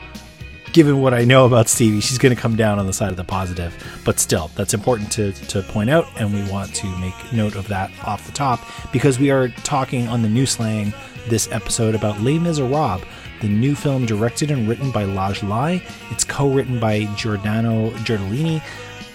given 0.74 1.02
what 1.02 1.14
I 1.14 1.24
know 1.26 1.46
about 1.46 1.68
Stevee, 1.68 2.02
she's 2.02 2.18
going 2.18 2.36
to 2.36 2.42
come 2.42 2.56
down 2.56 2.80
on 2.80 2.88
the 2.88 2.94
side 2.94 3.12
of 3.12 3.18
the 3.18 3.24
positive. 3.24 3.74
But 4.06 4.20
still, 4.20 4.50
that's 4.56 4.74
important 4.74 5.12
to, 5.14 5.32
to 5.32 5.62
point 5.64 5.90
out, 5.90 6.06
and 6.20 6.34
we 6.34 6.50
want 6.52 6.74
to 6.76 6.88
make 7.00 7.14
note 7.34 7.56
of 7.56 7.68
that 7.68 7.92
off 8.06 8.26
the 8.26 8.32
top 8.32 8.60
because 8.92 9.20
we 9.20 9.32
are 9.32 9.50
talking 9.50 10.08
on 10.08 10.22
the 10.22 10.30
new 10.30 10.46
slang 10.46 10.94
this 11.28 11.52
episode 11.52 11.96
about 11.96 12.22
Les 12.22 12.40
Miserables, 12.40 13.04
the 13.42 13.48
new 13.48 13.76
film 13.76 14.06
directed 14.06 14.52
and 14.52 14.68
written 14.68 14.92
by 14.92 15.04
Ladj 15.04 15.48
Ly. 15.48 15.82
It's 16.12 16.24
co 16.24 16.50
written 16.50 16.80
by 16.80 17.06
Giordano 17.16 17.92
Gederlini 17.92 18.62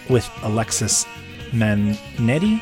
with 0.09 0.31
Alexis 0.43 1.07
Manenti. 1.53 2.61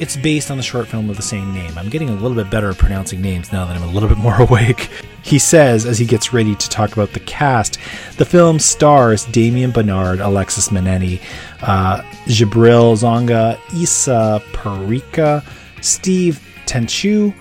It's 0.00 0.16
based 0.16 0.50
on 0.50 0.56
the 0.56 0.62
short 0.62 0.88
film 0.88 1.10
of 1.10 1.18
the 1.18 1.22
same 1.22 1.52
name. 1.52 1.76
I'm 1.76 1.90
getting 1.90 2.08
a 2.08 2.14
little 2.14 2.34
bit 2.34 2.50
better 2.50 2.70
at 2.70 2.78
pronouncing 2.78 3.20
names 3.20 3.52
now 3.52 3.66
that 3.66 3.76
I'm 3.76 3.82
a 3.82 3.92
little 3.92 4.08
bit 4.08 4.16
more 4.16 4.34
awake. 4.40 4.88
He 5.22 5.38
says, 5.38 5.84
as 5.84 5.98
he 5.98 6.06
gets 6.06 6.32
ready 6.32 6.54
to 6.54 6.68
talk 6.70 6.94
about 6.94 7.12
the 7.12 7.20
cast, 7.20 7.76
the 8.16 8.24
film 8.24 8.58
stars 8.58 9.26
Damien 9.26 9.72
Bonnard, 9.72 10.20
Alexis 10.20 10.70
Manenti, 10.70 11.20
uh, 11.60 12.00
Djebril 12.24 12.96
Zonga, 12.96 13.60
Issa 13.78 14.42
Perica, 14.54 15.44
Steve 15.82 16.40
Tientcheu, 16.64 17.34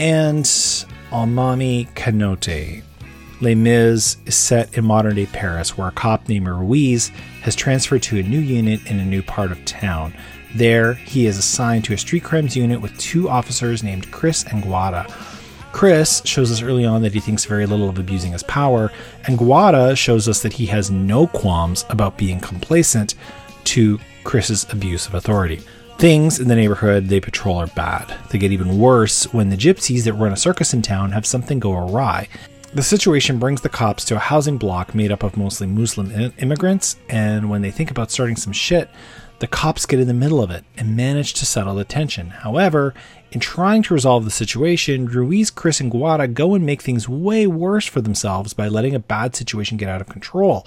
and 0.00 0.44
Almamy 1.12 1.88
Kanouté. 1.94 2.82
Les 3.40 3.54
Mis 3.54 4.16
is 4.26 4.34
set 4.34 4.76
in 4.76 4.84
modern 4.84 5.14
day 5.14 5.26
Paris, 5.26 5.78
where 5.78 5.88
a 5.88 5.92
cop 5.92 6.28
named 6.28 6.48
Ruiz 6.48 7.10
has 7.42 7.54
transferred 7.54 8.02
to 8.02 8.18
a 8.18 8.22
new 8.24 8.40
unit 8.40 8.84
in 8.90 8.98
a 8.98 9.04
new 9.04 9.22
part 9.22 9.52
of 9.52 9.64
town. 9.64 10.12
There, 10.54 10.94
he 10.94 11.26
is 11.26 11.36
assigned 11.36 11.84
to 11.84 11.94
a 11.94 11.98
street 11.98 12.22
crimes 12.22 12.56
unit 12.56 12.80
with 12.80 12.96
two 12.98 13.28
officers 13.28 13.82
named 13.82 14.10
Chris 14.12 14.44
and 14.44 14.62
Gwada. 14.62 15.10
Chris 15.72 16.22
shows 16.24 16.52
us 16.52 16.62
early 16.62 16.84
on 16.84 17.02
that 17.02 17.14
he 17.14 17.18
thinks 17.18 17.44
very 17.44 17.66
little 17.66 17.88
of 17.88 17.98
abusing 17.98 18.30
his 18.30 18.44
power, 18.44 18.92
and 19.26 19.36
Gwada 19.36 19.96
shows 19.96 20.28
us 20.28 20.40
that 20.42 20.52
he 20.52 20.66
has 20.66 20.90
no 20.92 21.26
qualms 21.26 21.84
about 21.90 22.16
being 22.16 22.38
complacent 22.38 23.16
to 23.64 23.98
Chris's 24.22 24.72
abuse 24.72 25.08
of 25.08 25.14
authority. 25.14 25.60
Things 25.98 26.38
in 26.38 26.46
the 26.46 26.54
neighborhood 26.54 27.08
they 27.08 27.20
patrol 27.20 27.56
are 27.56 27.66
bad. 27.68 28.14
They 28.30 28.38
get 28.38 28.52
even 28.52 28.78
worse 28.78 29.24
when 29.32 29.48
the 29.48 29.56
gypsies 29.56 30.04
that 30.04 30.14
run 30.14 30.32
a 30.32 30.36
circus 30.36 30.74
in 30.74 30.82
town 30.82 31.10
have 31.10 31.26
something 31.26 31.58
go 31.58 31.72
awry. 31.72 32.28
The 32.72 32.82
situation 32.82 33.38
brings 33.38 33.60
the 33.60 33.68
cops 33.68 34.04
to 34.06 34.16
a 34.16 34.18
housing 34.20 34.58
block 34.58 34.94
made 34.94 35.12
up 35.12 35.22
of 35.22 35.36
mostly 35.36 35.66
Muslim 35.66 36.32
immigrants, 36.38 36.96
and 37.08 37.48
when 37.48 37.62
they 37.62 37.70
think 37.70 37.90
about 37.92 38.10
starting 38.10 38.34
some 38.34 38.52
shit, 38.52 38.90
the 39.44 39.48
cops 39.48 39.84
get 39.84 40.00
in 40.00 40.08
the 40.08 40.14
middle 40.14 40.42
of 40.42 40.50
it 40.50 40.64
and 40.74 40.96
manage 40.96 41.34
to 41.34 41.44
settle 41.44 41.74
the 41.74 41.84
tension. 41.84 42.30
However, 42.30 42.94
in 43.30 43.40
trying 43.40 43.82
to 43.82 43.92
resolve 43.92 44.24
the 44.24 44.30
situation, 44.30 45.04
Ruiz, 45.04 45.50
Chris, 45.50 45.80
and 45.80 45.92
Gwada 45.92 46.32
go 46.32 46.54
and 46.54 46.64
make 46.64 46.80
things 46.80 47.10
way 47.10 47.46
worse 47.46 47.84
for 47.84 48.00
themselves 48.00 48.54
by 48.54 48.68
letting 48.68 48.94
a 48.94 48.98
bad 48.98 49.36
situation 49.36 49.76
get 49.76 49.90
out 49.90 50.00
of 50.00 50.08
control. 50.08 50.66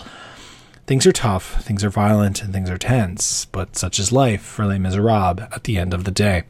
Things 0.85 1.07
are 1.07 1.11
tough, 1.11 1.63
things 1.63 1.83
are 1.83 1.89
violent, 1.89 2.43
and 2.43 2.53
things 2.53 2.69
are 2.69 2.77
tense, 2.77 3.45
but 3.45 3.75
such 3.75 3.97
is 3.97 4.11
life 4.11 4.43
for 4.43 4.67
Les 4.67 4.77
Miserables 4.77 5.39
at 5.51 5.63
the 5.63 5.79
end 5.79 5.91
of 5.91 6.03
the 6.03 6.11
day. 6.11 6.43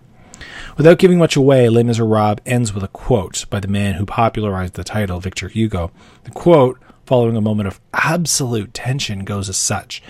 Without 0.75 0.99
giving 0.99 1.17
much 1.17 1.37
away, 1.37 1.69
Les 1.69 1.83
Miserables 1.83 2.41
ends 2.45 2.73
with 2.73 2.83
a 2.83 2.89
quote 2.89 3.45
by 3.49 3.61
the 3.61 3.69
man 3.69 3.93
who 3.93 4.05
popularized 4.05 4.73
the 4.73 4.83
title, 4.83 5.21
Victor 5.21 5.47
Hugo. 5.47 5.91
The 6.25 6.31
quote, 6.31 6.77
following 7.05 7.37
a 7.37 7.41
moment 7.41 7.67
of 7.67 7.79
absolute 7.93 8.73
tension, 8.73 9.23
goes 9.23 9.47
as 9.47 9.55
such 9.55 10.03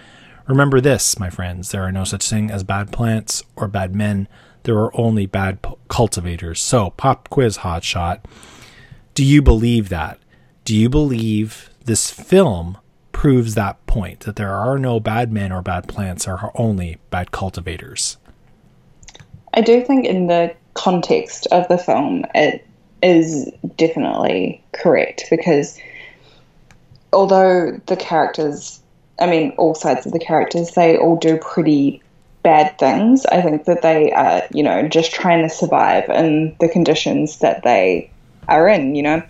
Remember 0.48 0.80
this, 0.80 1.20
my 1.20 1.30
friends 1.30 1.72
there 1.72 1.84
are 1.84 1.92
no 1.92 2.06
such 2.06 2.30
thing 2.30 2.50
as 2.50 2.64
bad 2.64 2.92
plants 2.92 3.44
or 3.56 3.68
bad 3.68 3.94
men. 3.94 4.30
There 4.64 4.78
are 4.78 4.98
only 5.00 5.26
bad 5.26 5.62
p- 5.62 5.74
cultivators. 5.90 6.62
So, 6.62 6.92
pop 6.92 7.30
quiz 7.30 7.60
hotshot. 7.60 8.22
Do 9.14 9.26
you 9.26 9.42
believe 9.42 9.90
that? 9.90 10.20
Do 10.64 10.76
you 10.76 10.90
believe 10.90 11.70
this 11.84 12.10
film 12.12 12.78
proves 13.12 13.56
that 13.56 13.86
point 13.88 14.22
that 14.22 14.36
there 14.36 14.54
are 14.54 14.78
no 14.78 15.00
bad 15.00 15.32
men 15.34 15.52
or 15.52 15.62
bad 15.62 15.88
plants, 15.88 16.26
there 16.26 16.38
are 16.38 16.52
only 16.56 16.98
bad 17.10 17.32
cultivators? 17.32 18.18
I 19.54 19.62
do 19.62 19.84
think, 19.84 20.06
in 20.06 20.28
the 20.28 20.56
context 20.76 21.48
of 21.52 21.68
the 21.68 21.78
film, 21.78 22.26
it 22.36 22.66
is 23.02 23.52
definitely 23.76 24.64
correct 24.74 25.26
because 25.30 25.78
although 27.12 27.80
the 27.88 27.96
characters 27.96 28.82
I 29.20 29.28
mean, 29.28 29.52
all 29.58 29.76
sides 29.76 30.06
of 30.06 30.12
the 30.12 30.20
characters, 30.20 30.72
they 30.72 30.98
all 30.98 31.18
do 31.18 31.38
pretty 31.38 32.02
bad 32.44 32.78
things. 32.80 33.26
I 33.26 33.42
think 33.42 33.66
that 33.66 33.82
they 33.82 34.12
are, 34.12 34.44
you 34.54 34.64
know, 34.64 34.88
just 34.88 35.12
trying 35.12 35.42
to 35.42 35.50
survive 35.50 36.10
in 36.10 36.56
the 36.60 36.70
conditions 36.70 37.40
that 37.40 37.64
they 37.64 38.10
are 38.48 38.68
in, 38.68 38.96
you 38.96 39.04
know. 39.04 39.24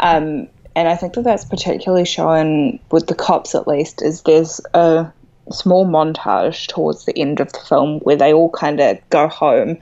Um, 0.00 0.48
and 0.74 0.88
I 0.88 0.94
think 0.94 1.14
that 1.14 1.24
that's 1.24 1.44
particularly 1.44 2.04
shown 2.04 2.78
with 2.90 3.08
the 3.08 3.14
cops, 3.14 3.54
at 3.54 3.66
least, 3.66 4.00
is 4.00 4.22
there's 4.22 4.60
a 4.74 5.12
small 5.50 5.86
montage 5.86 6.68
towards 6.68 7.04
the 7.04 7.18
end 7.18 7.40
of 7.40 7.52
the 7.52 7.60
film 7.60 8.00
where 8.00 8.16
they 8.16 8.32
all 8.32 8.50
kind 8.50 8.80
of 8.80 8.98
go 9.10 9.26
home 9.28 9.78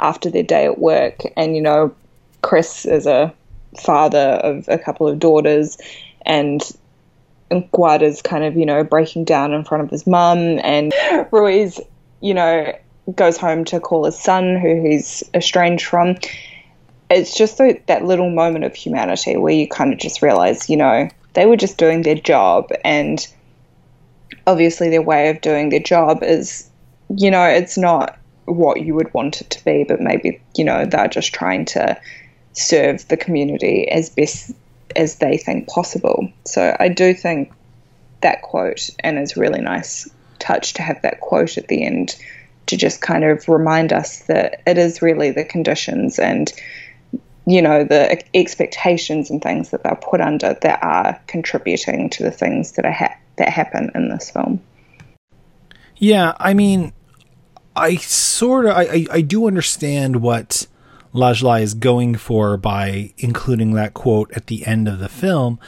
after 0.00 0.28
their 0.28 0.42
day 0.42 0.64
at 0.64 0.78
work. 0.78 1.22
And, 1.36 1.54
you 1.54 1.62
know, 1.62 1.94
Chris 2.42 2.84
is 2.84 3.06
a 3.06 3.32
father 3.78 4.40
of 4.42 4.66
a 4.68 4.78
couple 4.78 5.06
of 5.06 5.20
daughters, 5.20 5.78
and 6.22 6.62
Gwada's 7.50 8.22
kind 8.22 8.44
of, 8.44 8.56
you 8.56 8.64
know, 8.64 8.84
breaking 8.84 9.24
down 9.24 9.52
in 9.52 9.64
front 9.64 9.84
of 9.84 9.90
his 9.90 10.06
mum, 10.06 10.58
and 10.62 10.92
Ruiz, 11.32 11.80
you 12.20 12.34
know, 12.34 12.72
goes 13.14 13.36
home 13.36 13.64
to 13.66 13.80
call 13.80 14.04
his 14.04 14.18
son, 14.18 14.56
who 14.56 14.82
he's 14.82 15.22
estranged 15.34 15.86
from. 15.86 16.16
It's 17.10 17.36
just 17.36 17.58
the, 17.58 17.80
that 17.86 18.04
little 18.04 18.30
moment 18.30 18.64
of 18.64 18.74
humanity 18.74 19.36
where 19.36 19.52
you 19.52 19.66
kind 19.66 19.92
of 19.92 19.98
just 19.98 20.22
realize, 20.22 20.70
you 20.70 20.76
know, 20.76 21.08
they 21.32 21.46
were 21.46 21.56
just 21.56 21.76
doing 21.76 22.02
their 22.02 22.14
job, 22.14 22.70
and 22.84 23.26
obviously 24.46 24.88
their 24.88 25.02
way 25.02 25.28
of 25.28 25.40
doing 25.40 25.70
their 25.70 25.80
job 25.80 26.22
is, 26.22 26.68
you 27.16 27.30
know, 27.30 27.44
it's 27.44 27.76
not 27.76 28.16
what 28.44 28.80
you 28.80 28.94
would 28.94 29.12
want 29.14 29.40
it 29.40 29.50
to 29.50 29.64
be, 29.64 29.84
but 29.84 30.00
maybe, 30.00 30.40
you 30.56 30.64
know, 30.64 30.84
they're 30.84 31.08
just 31.08 31.32
trying 31.32 31.64
to 31.64 32.00
serve 32.52 33.06
the 33.08 33.16
community 33.16 33.88
as 33.88 34.10
best 34.10 34.52
as 34.96 35.16
they 35.16 35.36
think 35.36 35.68
possible. 35.68 36.32
So 36.44 36.76
I 36.78 36.88
do 36.88 37.14
think 37.14 37.52
that 38.20 38.42
quote, 38.42 38.90
and 39.00 39.18
it's 39.18 39.36
really 39.36 39.60
nice 39.60 40.08
touch 40.38 40.74
to 40.74 40.82
have 40.82 41.02
that 41.02 41.20
quote 41.20 41.58
at 41.58 41.68
the 41.68 41.84
end 41.84 42.16
to 42.66 42.76
just 42.76 43.00
kind 43.00 43.24
of 43.24 43.48
remind 43.48 43.92
us 43.92 44.20
that 44.26 44.62
it 44.66 44.78
is 44.78 45.02
really 45.02 45.30
the 45.30 45.44
conditions 45.44 46.18
and 46.18 46.52
you 47.46 47.62
know 47.62 47.84
the 47.84 48.22
expectations 48.34 49.30
and 49.30 49.42
things 49.42 49.70
that 49.70 49.82
they're 49.82 49.96
put 49.96 50.20
under 50.20 50.54
that 50.62 50.82
are 50.82 51.20
contributing 51.26 52.10
to 52.10 52.22
the 52.22 52.30
things 52.30 52.72
that 52.72 52.84
are 52.84 52.92
ha- 52.92 53.16
that 53.38 53.48
happen 53.48 53.90
in 53.94 54.08
this 54.08 54.30
film. 54.30 54.60
Yeah, 55.96 56.34
I 56.38 56.54
mean, 56.54 56.92
I 57.74 57.96
sort 57.96 58.66
of 58.66 58.76
I, 58.76 58.82
I, 58.82 59.06
I 59.10 59.20
do 59.20 59.46
understand 59.46 60.22
what 60.22 60.66
Ladj 61.12 61.42
Ly 61.42 61.60
is 61.60 61.74
going 61.74 62.14
for 62.16 62.56
by 62.56 63.12
including 63.18 63.74
that 63.74 63.94
quote 63.94 64.30
at 64.32 64.46
the 64.46 64.66
end 64.66 64.88
of 64.88 64.98
the 64.98 65.08
film. 65.08 65.58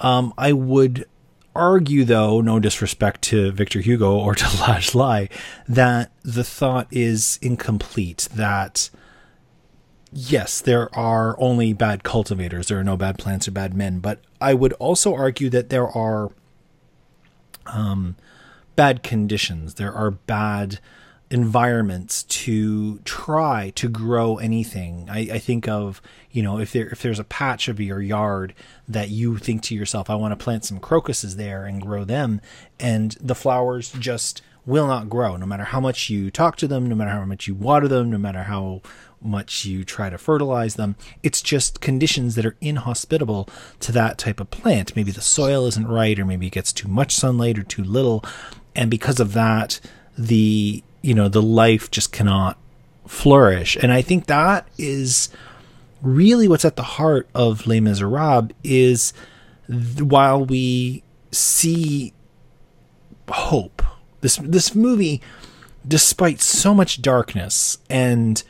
Um, 0.00 0.32
I 0.38 0.52
would 0.52 1.06
argue, 1.54 2.04
though, 2.04 2.40
no 2.40 2.60
disrespect 2.60 3.22
to 3.22 3.50
Victor 3.52 3.80
Hugo 3.80 4.18
or 4.18 4.34
to 4.34 4.44
Ladj 4.62 4.94
Ly, 4.94 5.28
that 5.68 6.12
the 6.22 6.44
thought 6.44 6.86
is 6.90 7.38
incomplete. 7.42 8.28
That 8.34 8.90
yes, 10.12 10.60
there 10.60 10.94
are 10.96 11.38
only 11.38 11.72
bad 11.72 12.02
cultivators, 12.02 12.68
there 12.68 12.78
are 12.78 12.84
no 12.84 12.96
bad 12.96 13.18
plants 13.18 13.48
or 13.48 13.50
bad 13.50 13.74
men, 13.74 13.98
but 13.98 14.20
I 14.40 14.54
would 14.54 14.72
also 14.74 15.14
argue 15.14 15.50
that 15.50 15.68
there 15.68 15.88
are 15.88 16.30
um, 17.66 18.16
bad 18.76 19.02
conditions, 19.02 19.74
there 19.74 19.92
are 19.92 20.10
bad 20.10 20.80
environments 21.30 22.22
to 22.24 22.98
try 22.98 23.72
to 23.74 23.88
grow 23.88 24.36
anything. 24.36 25.08
I, 25.10 25.28
I, 25.32 25.38
think 25.38 25.66
of 25.66 26.00
you 26.30 26.42
know 26.42 26.58
if 26.58 26.72
there 26.72 26.86
if 26.88 27.02
there's 27.02 27.18
a 27.18 27.24
patch 27.24 27.68
of 27.68 27.80
your 27.80 28.00
yard 28.00 28.54
that 28.88 29.10
you 29.10 29.36
think 29.36 29.62
to 29.62 29.74
yourself, 29.74 30.08
I 30.08 30.14
want 30.14 30.38
to 30.38 30.42
plant 30.42 30.64
some 30.64 30.78
crocuses 30.78 31.36
there 31.36 31.64
and 31.64 31.82
grow 31.82 32.04
them, 32.04 32.40
and 32.78 33.16
the 33.20 33.34
flowers 33.34 33.90
just 33.92 34.42
will 34.64 34.86
not 34.86 35.08
grow 35.08 35.36
no 35.36 35.46
matter 35.46 35.64
how 35.64 35.80
much 35.80 36.10
you 36.10 36.30
talk 36.30 36.56
to 36.56 36.68
them, 36.68 36.86
no 36.86 36.94
matter 36.94 37.10
how 37.10 37.24
much 37.24 37.46
you 37.46 37.54
water 37.54 37.88
them, 37.88 38.10
no 38.10 38.18
matter 38.18 38.44
how 38.44 38.82
much 39.20 39.64
you 39.64 39.84
try 39.84 40.10
to 40.10 40.18
fertilize 40.18 40.74
them. 40.74 40.96
It's 41.22 41.40
just 41.40 41.80
conditions 41.80 42.34
that 42.34 42.46
are 42.46 42.56
inhospitable 42.60 43.48
to 43.80 43.92
that 43.92 44.18
type 44.18 44.40
of 44.40 44.50
plant. 44.50 44.94
Maybe 44.94 45.10
the 45.10 45.20
soil 45.20 45.66
isn't 45.66 45.88
right, 45.88 46.18
or 46.18 46.24
maybe 46.24 46.48
it 46.48 46.52
gets 46.52 46.72
too 46.72 46.88
much 46.88 47.14
sunlight 47.14 47.58
or 47.58 47.62
too 47.62 47.84
little, 47.84 48.24
and 48.74 48.90
because 48.90 49.18
of 49.18 49.32
that, 49.32 49.80
the 50.18 50.82
you 51.06 51.14
know 51.14 51.28
the 51.28 51.42
life 51.42 51.90
just 51.90 52.12
cannot 52.12 52.58
flourish. 53.06 53.76
And 53.76 53.92
i 53.92 54.02
think 54.02 54.26
that 54.26 54.66
is 54.78 55.28
really 56.02 56.48
what's 56.48 56.64
at 56.64 56.76
the 56.76 56.82
heart 56.82 57.28
of 57.34 57.66
les 57.66 57.80
miserables 57.80 58.50
is 58.62 59.12
th- 59.68 60.02
while 60.02 60.44
we 60.44 61.02
see 61.30 62.12
hope 63.28 63.82
this 64.20 64.36
this 64.36 64.74
movie 64.74 65.20
despite 65.86 66.40
so 66.40 66.74
much 66.74 67.02
darkness 67.02 67.78
and 67.90 68.42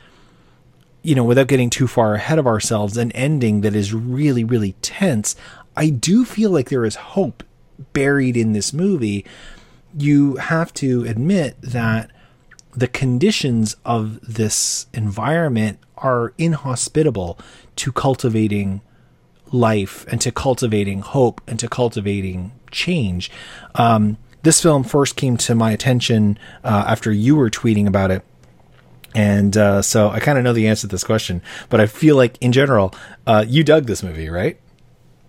you 1.01 1.15
know 1.15 1.23
without 1.23 1.47
getting 1.47 1.69
too 1.69 1.87
far 1.87 2.13
ahead 2.15 2.37
of 2.37 2.45
ourselves 2.45 2.97
an 2.97 3.11
ending 3.13 3.61
that 3.61 3.75
is 3.75 3.93
really 3.93 4.43
really 4.43 4.73
tense 4.83 5.35
i 5.75 5.89
do 5.89 6.23
feel 6.25 6.51
like 6.51 6.69
there 6.69 6.85
is 6.85 6.95
hope 6.95 7.43
buried 7.93 8.37
in 8.37 8.53
this 8.53 8.73
movie, 8.73 9.25
you 9.97 10.35
have 10.35 10.73
to 10.75 11.05
admit 11.05 11.55
that 11.61 12.11
the 12.77 12.87
conditions 12.87 13.75
of 13.83 14.21
this 14.21 14.85
environment 14.93 15.79
are 15.97 16.35
inhospitable 16.37 17.39
to 17.75 17.91
cultivating 17.91 18.81
life 19.51 20.05
and 20.09 20.21
to 20.21 20.31
cultivating 20.31 21.01
hope 21.01 21.41
and 21.47 21.59
to 21.59 21.67
cultivating 21.67 22.51
change. 22.69 23.31
Um, 23.73 24.17
this 24.43 24.61
film 24.61 24.83
first 24.83 25.15
came 25.15 25.37
to 25.37 25.55
my 25.55 25.71
attention 25.71 26.37
uh, 26.63 26.85
after 26.87 27.11
you 27.11 27.35
were 27.35 27.49
tweeting 27.49 27.87
about 27.87 28.11
it. 28.11 28.23
And 29.15 29.57
uh, 29.57 29.81
so 29.81 30.09
I 30.09 30.19
kind 30.19 30.37
of 30.37 30.43
know 30.43 30.53
the 30.53 30.67
answer 30.67 30.81
to 30.81 30.87
this 30.87 31.03
question, 31.03 31.41
but 31.69 31.81
I 31.81 31.87
feel 31.87 32.15
like 32.15 32.37
in 32.41 32.51
general, 32.51 32.93
uh, 33.25 33.43
you 33.47 33.63
dug 33.63 33.87
this 33.87 34.03
movie, 34.03 34.29
right? 34.29 34.59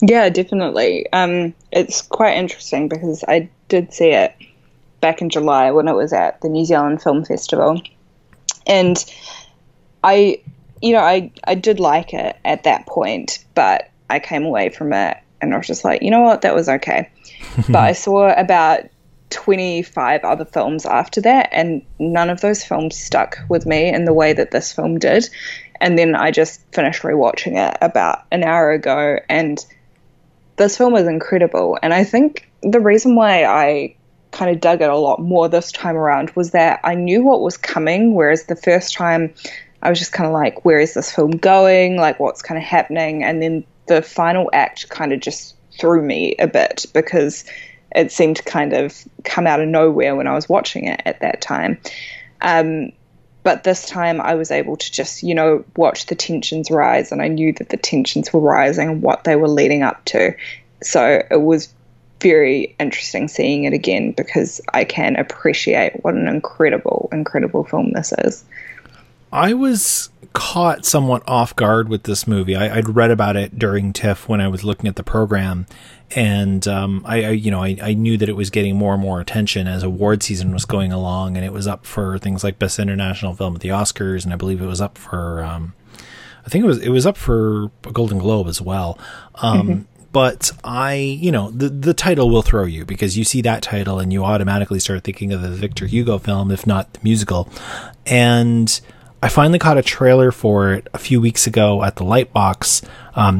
Yeah, 0.02 0.28
definitely. 0.28 1.10
Um, 1.14 1.54
it's 1.72 2.02
quite 2.02 2.36
interesting 2.36 2.88
because 2.88 3.24
I 3.26 3.48
did 3.68 3.94
see 3.94 4.10
it 4.10 4.34
back 5.00 5.22
in 5.22 5.30
July 5.30 5.70
when 5.70 5.88
it 5.88 5.94
was 5.94 6.12
at 6.12 6.40
the 6.40 6.48
New 6.48 6.64
Zealand 6.64 7.02
Film 7.02 7.24
Festival, 7.24 7.80
and 8.66 9.04
I, 10.04 10.40
you 10.82 10.92
know, 10.92 11.00
I 11.00 11.30
I 11.44 11.54
did 11.54 11.80
like 11.80 12.14
it 12.14 12.36
at 12.44 12.64
that 12.64 12.86
point, 12.86 13.44
but 13.54 13.90
I 14.10 14.18
came 14.18 14.44
away 14.44 14.68
from 14.70 14.92
it 14.92 15.18
and 15.40 15.54
I 15.54 15.58
was 15.58 15.66
just 15.66 15.84
like, 15.84 16.02
you 16.02 16.10
know 16.10 16.22
what, 16.22 16.42
that 16.42 16.54
was 16.54 16.68
okay. 16.68 17.10
but 17.68 17.76
I 17.76 17.92
saw 17.92 18.32
about 18.38 18.82
25 19.30 20.24
other 20.24 20.44
films 20.44 20.86
after 20.86 21.20
that, 21.22 21.48
and 21.52 21.82
none 21.98 22.30
of 22.30 22.40
those 22.40 22.64
films 22.64 22.96
stuck 22.96 23.38
with 23.48 23.66
me 23.66 23.88
in 23.88 24.04
the 24.04 24.12
way 24.12 24.32
that 24.32 24.50
this 24.50 24.72
film 24.72 24.98
did. 24.98 25.28
And 25.80 25.98
then 25.98 26.16
I 26.16 26.30
just 26.30 26.60
finished 26.72 27.02
rewatching 27.02 27.56
it 27.56 27.76
about 27.80 28.24
an 28.32 28.42
hour 28.42 28.72
ago, 28.72 29.18
and 29.28 29.64
this 30.56 30.76
film 30.76 30.94
is 30.96 31.06
incredible. 31.06 31.78
And 31.82 31.94
I 31.94 32.04
think 32.04 32.50
the 32.62 32.80
reason 32.80 33.14
why 33.14 33.44
I 33.44 33.94
kind 34.30 34.50
of 34.50 34.60
dug 34.60 34.82
it 34.82 34.90
a 34.90 34.96
lot 34.96 35.20
more 35.20 35.48
this 35.48 35.72
time 35.72 35.96
around 35.96 36.30
was 36.30 36.50
that 36.50 36.80
I 36.84 36.94
knew 36.94 37.22
what 37.24 37.40
was 37.40 37.56
coming, 37.56 38.14
whereas 38.14 38.44
the 38.44 38.56
first 38.56 38.94
time 38.94 39.32
I 39.82 39.90
was 39.90 39.98
just 39.98 40.12
kind 40.12 40.26
of 40.26 40.32
like, 40.32 40.64
where 40.64 40.80
is 40.80 40.94
this 40.94 41.14
film 41.14 41.32
going? 41.32 41.96
Like, 41.96 42.20
what's 42.20 42.42
kind 42.42 42.58
of 42.58 42.64
happening? 42.64 43.22
And 43.22 43.42
then 43.42 43.64
the 43.86 44.02
final 44.02 44.50
act 44.52 44.88
kind 44.88 45.12
of 45.12 45.20
just 45.20 45.54
threw 45.78 46.02
me 46.02 46.34
a 46.38 46.46
bit 46.46 46.86
because 46.92 47.44
it 47.94 48.12
seemed 48.12 48.36
to 48.36 48.42
kind 48.42 48.72
of 48.72 49.04
come 49.24 49.46
out 49.46 49.60
of 49.60 49.68
nowhere 49.68 50.14
when 50.14 50.26
I 50.26 50.34
was 50.34 50.48
watching 50.48 50.84
it 50.84 51.00
at 51.06 51.20
that 51.20 51.40
time. 51.40 51.80
Um, 52.42 52.92
but 53.44 53.64
this 53.64 53.86
time 53.88 54.20
I 54.20 54.34
was 54.34 54.50
able 54.50 54.76
to 54.76 54.92
just, 54.92 55.22
you 55.22 55.34
know, 55.34 55.64
watch 55.76 56.06
the 56.06 56.14
tensions 56.14 56.70
rise, 56.70 57.10
and 57.12 57.22
I 57.22 57.28
knew 57.28 57.52
that 57.54 57.70
the 57.70 57.76
tensions 57.76 58.32
were 58.32 58.40
rising 58.40 58.88
and 58.88 59.02
what 59.02 59.24
they 59.24 59.36
were 59.36 59.48
leading 59.48 59.82
up 59.82 60.04
to. 60.06 60.34
So 60.82 61.22
it 61.30 61.40
was 61.40 61.72
very 62.20 62.74
interesting 62.80 63.28
seeing 63.28 63.64
it 63.64 63.72
again 63.72 64.12
because 64.12 64.60
I 64.74 64.84
can 64.84 65.16
appreciate 65.16 66.04
what 66.04 66.14
an 66.14 66.28
incredible, 66.28 67.08
incredible 67.12 67.64
film 67.64 67.92
this 67.92 68.12
is. 68.24 68.44
I 69.32 69.54
was 69.54 70.10
caught 70.32 70.84
somewhat 70.84 71.22
off 71.26 71.54
guard 71.54 71.88
with 71.88 72.04
this 72.04 72.26
movie. 72.26 72.56
I, 72.56 72.76
would 72.76 72.96
read 72.96 73.10
about 73.10 73.36
it 73.36 73.58
during 73.58 73.92
TIFF 73.92 74.28
when 74.28 74.40
I 74.40 74.48
was 74.48 74.64
looking 74.64 74.88
at 74.88 74.96
the 74.96 75.02
program, 75.02 75.66
and 76.14 76.66
um, 76.66 77.02
I, 77.04 77.24
I, 77.24 77.30
you 77.30 77.50
know, 77.50 77.62
I, 77.62 77.76
I, 77.82 77.94
knew 77.94 78.16
that 78.16 78.28
it 78.28 78.36
was 78.36 78.48
getting 78.48 78.76
more 78.76 78.94
and 78.94 79.02
more 79.02 79.20
attention 79.20 79.66
as 79.66 79.82
award 79.82 80.22
season 80.22 80.52
was 80.52 80.64
going 80.64 80.92
along, 80.92 81.36
and 81.36 81.44
it 81.44 81.52
was 81.52 81.66
up 81.66 81.84
for 81.84 82.18
things 82.18 82.42
like 82.42 82.58
Best 82.58 82.78
International 82.78 83.34
Film 83.34 83.56
at 83.56 83.60
the 83.60 83.68
Oscars, 83.68 84.24
and 84.24 84.32
I 84.32 84.36
believe 84.36 84.62
it 84.62 84.66
was 84.66 84.80
up 84.80 84.96
for, 84.96 85.42
um, 85.42 85.74
I 86.46 86.48
think 86.48 86.64
it 86.64 86.68
was 86.68 86.78
it 86.78 86.90
was 86.90 87.04
up 87.04 87.16
for 87.16 87.70
a 87.84 87.92
Golden 87.92 88.18
Globe 88.18 88.48
as 88.48 88.60
well. 88.60 88.98
Um, 89.36 89.68
mm-hmm. 89.68 89.97
But 90.10 90.50
I, 90.64 90.94
you 90.94 91.30
know, 91.30 91.50
the 91.50 91.68
the 91.68 91.94
title 91.94 92.30
will 92.30 92.42
throw 92.42 92.64
you 92.64 92.84
because 92.84 93.18
you 93.18 93.24
see 93.24 93.42
that 93.42 93.62
title 93.62 93.98
and 93.98 94.12
you 94.12 94.24
automatically 94.24 94.80
start 94.80 95.04
thinking 95.04 95.32
of 95.32 95.42
the 95.42 95.50
Victor 95.50 95.86
Hugo 95.86 96.18
film, 96.18 96.50
if 96.50 96.66
not 96.66 96.92
the 96.94 97.00
musical, 97.02 97.48
and 98.06 98.80
I 99.20 99.28
finally 99.28 99.58
caught 99.58 99.76
a 99.76 99.82
trailer 99.82 100.30
for 100.30 100.72
it 100.72 100.86
a 100.94 100.98
few 100.98 101.20
weeks 101.20 101.48
ago 101.48 101.82
at 101.82 101.96
the 101.96 102.04
Lightbox 102.04 102.82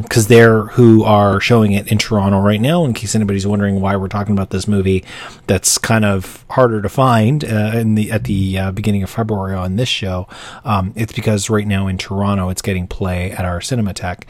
because 0.02 0.24
um, 0.24 0.28
they're 0.28 0.64
who 0.64 1.04
are 1.04 1.38
showing 1.38 1.70
it 1.70 1.86
in 1.92 1.98
Toronto 1.98 2.40
right 2.40 2.60
now. 2.60 2.84
In 2.84 2.94
case 2.94 3.14
anybody's 3.14 3.46
wondering 3.46 3.80
why 3.80 3.94
we're 3.94 4.08
talking 4.08 4.32
about 4.32 4.50
this 4.50 4.66
movie, 4.66 5.04
that's 5.46 5.78
kind 5.78 6.04
of 6.04 6.44
harder 6.50 6.82
to 6.82 6.88
find 6.88 7.44
uh, 7.44 7.72
in 7.74 7.94
the 7.94 8.10
at 8.10 8.24
the 8.24 8.58
uh, 8.58 8.72
beginning 8.72 9.04
of 9.04 9.10
February 9.10 9.54
on 9.54 9.76
this 9.76 9.88
show. 9.88 10.26
Um, 10.64 10.92
it's 10.96 11.12
because 11.12 11.48
right 11.48 11.66
now 11.66 11.86
in 11.86 11.96
Toronto, 11.96 12.48
it's 12.48 12.62
getting 12.62 12.88
play 12.88 13.30
at 13.30 13.44
our 13.44 13.60
Cinematheque. 13.60 14.24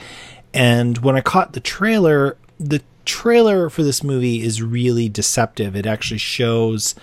And 0.54 0.98
when 0.98 1.16
I 1.16 1.20
caught 1.20 1.52
the 1.52 1.60
trailer, 1.60 2.36
the 2.58 2.82
trailer 3.04 3.70
for 3.70 3.82
this 3.82 4.02
movie 4.02 4.42
is 4.42 4.62
really 4.62 5.08
deceptive. 5.08 5.76
It 5.76 5.86
actually 5.86 6.18
shows. 6.18 6.94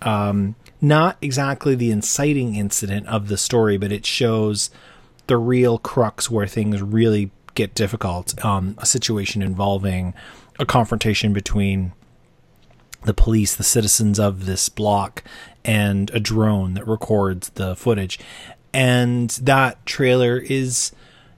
Um, 0.00 0.56
not 0.80 1.16
exactly 1.22 1.76
the 1.76 1.92
inciting 1.92 2.56
incident 2.56 3.06
of 3.06 3.28
the 3.28 3.38
story, 3.38 3.76
but 3.76 3.92
it 3.92 4.04
shows 4.04 4.68
the 5.28 5.36
real 5.36 5.78
crux 5.78 6.28
where 6.28 6.46
things 6.46 6.82
really 6.82 7.30
get 7.54 7.74
difficult. 7.74 8.44
Um, 8.44 8.74
a 8.78 8.86
situation 8.86 9.42
involving 9.42 10.12
a 10.58 10.66
confrontation 10.66 11.32
between 11.32 11.92
the 13.04 13.14
police, 13.14 13.54
the 13.54 13.62
citizens 13.62 14.18
of 14.18 14.46
this 14.46 14.68
block, 14.68 15.22
and 15.64 16.10
a 16.10 16.20
drone 16.20 16.74
that 16.74 16.86
records 16.86 17.50
the 17.50 17.76
footage. 17.76 18.18
And 18.74 19.30
that 19.30 19.84
trailer 19.86 20.36
is 20.38 20.92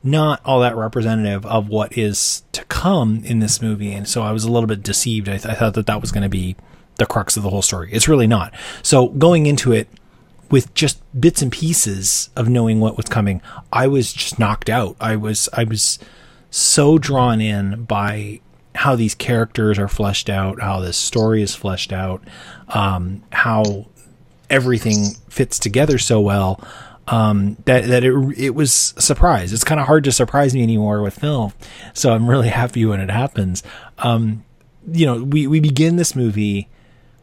not 0.04 0.40
all 0.44 0.60
that 0.60 0.76
representative 0.76 1.46
of 1.46 1.68
what 1.68 1.96
is 1.96 2.42
to 2.52 2.62
come 2.66 3.22
in 3.24 3.38
this 3.38 3.62
movie. 3.62 3.92
And 3.92 4.06
so 4.06 4.22
I 4.22 4.32
was 4.32 4.44
a 4.44 4.52
little 4.52 4.66
bit 4.66 4.82
deceived. 4.82 5.28
I, 5.28 5.38
th- 5.38 5.46
I 5.46 5.54
thought 5.54 5.74
that 5.74 5.86
that 5.86 6.02
was 6.02 6.12
going 6.12 6.22
to 6.22 6.28
be 6.28 6.56
the 6.96 7.06
crux 7.06 7.38
of 7.38 7.42
the 7.42 7.48
whole 7.48 7.62
story. 7.62 7.88
It's 7.90 8.06
really 8.06 8.26
not. 8.26 8.54
So 8.82 9.08
going 9.08 9.46
into 9.46 9.72
it 9.72 9.88
with 10.50 10.72
just 10.74 11.00
bits 11.18 11.40
and 11.40 11.50
pieces 11.50 12.28
of 12.36 12.50
knowing 12.50 12.80
what 12.80 12.98
was 12.98 13.06
coming, 13.06 13.40
I 13.72 13.86
was 13.86 14.12
just 14.12 14.38
knocked 14.38 14.68
out. 14.68 14.94
I 15.00 15.16
was 15.16 15.48
I 15.54 15.64
was 15.64 15.98
so 16.50 16.98
drawn 16.98 17.40
in 17.40 17.84
by 17.84 18.40
how 18.74 18.94
these 18.94 19.14
characters 19.14 19.78
are 19.78 19.88
fleshed 19.88 20.28
out, 20.28 20.60
how 20.60 20.80
this 20.80 20.98
story 20.98 21.40
is 21.42 21.54
fleshed 21.54 21.92
out, 21.92 22.22
um, 22.68 23.22
how 23.32 23.86
everything 24.50 25.14
fits 25.28 25.58
together 25.58 25.96
so 25.96 26.20
well 26.20 26.60
um, 27.08 27.56
that 27.64 27.86
that 27.86 28.04
it 28.04 28.14
it 28.36 28.50
was 28.50 28.94
a 28.96 29.02
surprise. 29.02 29.52
It's 29.52 29.64
kind 29.64 29.80
of 29.80 29.86
hard 29.86 30.04
to 30.04 30.12
surprise 30.12 30.54
me 30.54 30.62
anymore 30.62 31.02
with 31.02 31.18
film, 31.18 31.52
so 31.92 32.12
I'm 32.12 32.28
really 32.28 32.48
happy 32.60 32.84
when 32.84 33.00
it 33.00 33.10
happens. 33.10 33.62
Um, 33.98 34.44
you 34.90 35.06
know, 35.06 35.22
we 35.22 35.46
we 35.46 35.60
begin 35.60 35.96
this 35.96 36.16
movie 36.16 36.68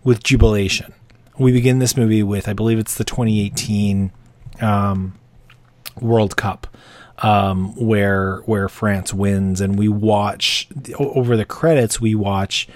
with 0.04 0.24
jubilation. 0.24 0.94
We 1.38 1.52
begin 1.52 1.80
this 1.80 1.98
movie 1.98 2.24
with, 2.24 2.48
I 2.48 2.54
believe 2.54 2.78
it's 2.78 2.96
the 2.96 3.04
2018 3.04 4.12
um, 4.62 5.18
World 6.00 6.36
Cup, 6.38 6.68
um, 7.20 7.74
where 7.76 8.38
where 8.46 8.70
France 8.70 9.14
wins, 9.14 9.62
and 9.62 9.78
we 9.78 9.88
watch 9.88 10.68
over 10.98 11.36
the 11.36 11.46
credits. 11.46 12.00
We 12.00 12.16
watch 12.16 12.68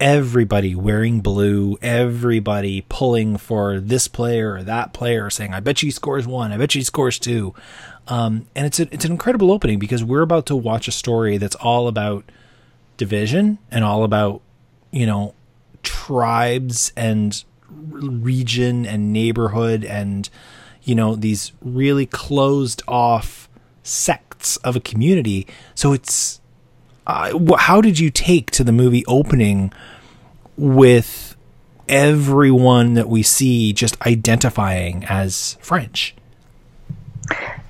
everybody 0.00 0.74
wearing 0.74 1.20
blue, 1.20 1.78
everybody 1.80 2.84
pulling 2.88 3.36
for 3.36 3.80
this 3.80 4.08
player 4.08 4.54
or 4.54 4.62
that 4.62 4.92
player, 4.92 5.30
saying, 5.30 5.54
"I 5.54 5.60
bet 5.60 5.80
he 5.80 5.90
scores 5.90 6.26
one. 6.26 6.52
I 6.52 6.56
bet 6.56 6.72
he 6.72 6.82
scores 6.82 7.18
two. 7.18 7.54
Um, 8.06 8.46
and 8.54 8.66
it's 8.66 8.78
a, 8.80 8.92
it's 8.92 9.04
an 9.04 9.12
incredible 9.12 9.50
opening 9.50 9.78
because 9.78 10.04
we're 10.04 10.22
about 10.22 10.46
to 10.46 10.56
watch 10.56 10.88
a 10.88 10.92
story 10.92 11.38
that's 11.38 11.56
all 11.56 11.88
about 11.88 12.24
division 12.96 13.58
and 13.70 13.84
all 13.84 14.04
about 14.04 14.40
you 14.90 15.06
know 15.06 15.34
tribes 15.82 16.92
and 16.96 17.44
region 17.68 18.86
and 18.86 19.12
neighborhood 19.12 19.84
and 19.84 20.28
you 20.82 20.94
know 20.94 21.16
these 21.16 21.52
really 21.62 22.06
closed 22.06 22.82
off 22.86 23.48
sects 23.82 24.56
of 24.58 24.76
a 24.76 24.80
community 24.80 25.46
so 25.74 25.92
it's 25.92 26.40
uh, 27.06 27.56
how 27.56 27.80
did 27.80 27.98
you 27.98 28.10
take 28.10 28.50
to 28.50 28.64
the 28.64 28.72
movie 28.72 29.04
opening 29.06 29.72
with 30.56 31.36
everyone 31.88 32.94
that 32.94 33.08
we 33.08 33.22
see 33.22 33.72
just 33.72 34.00
identifying 34.06 35.04
as 35.04 35.58
french 35.60 36.14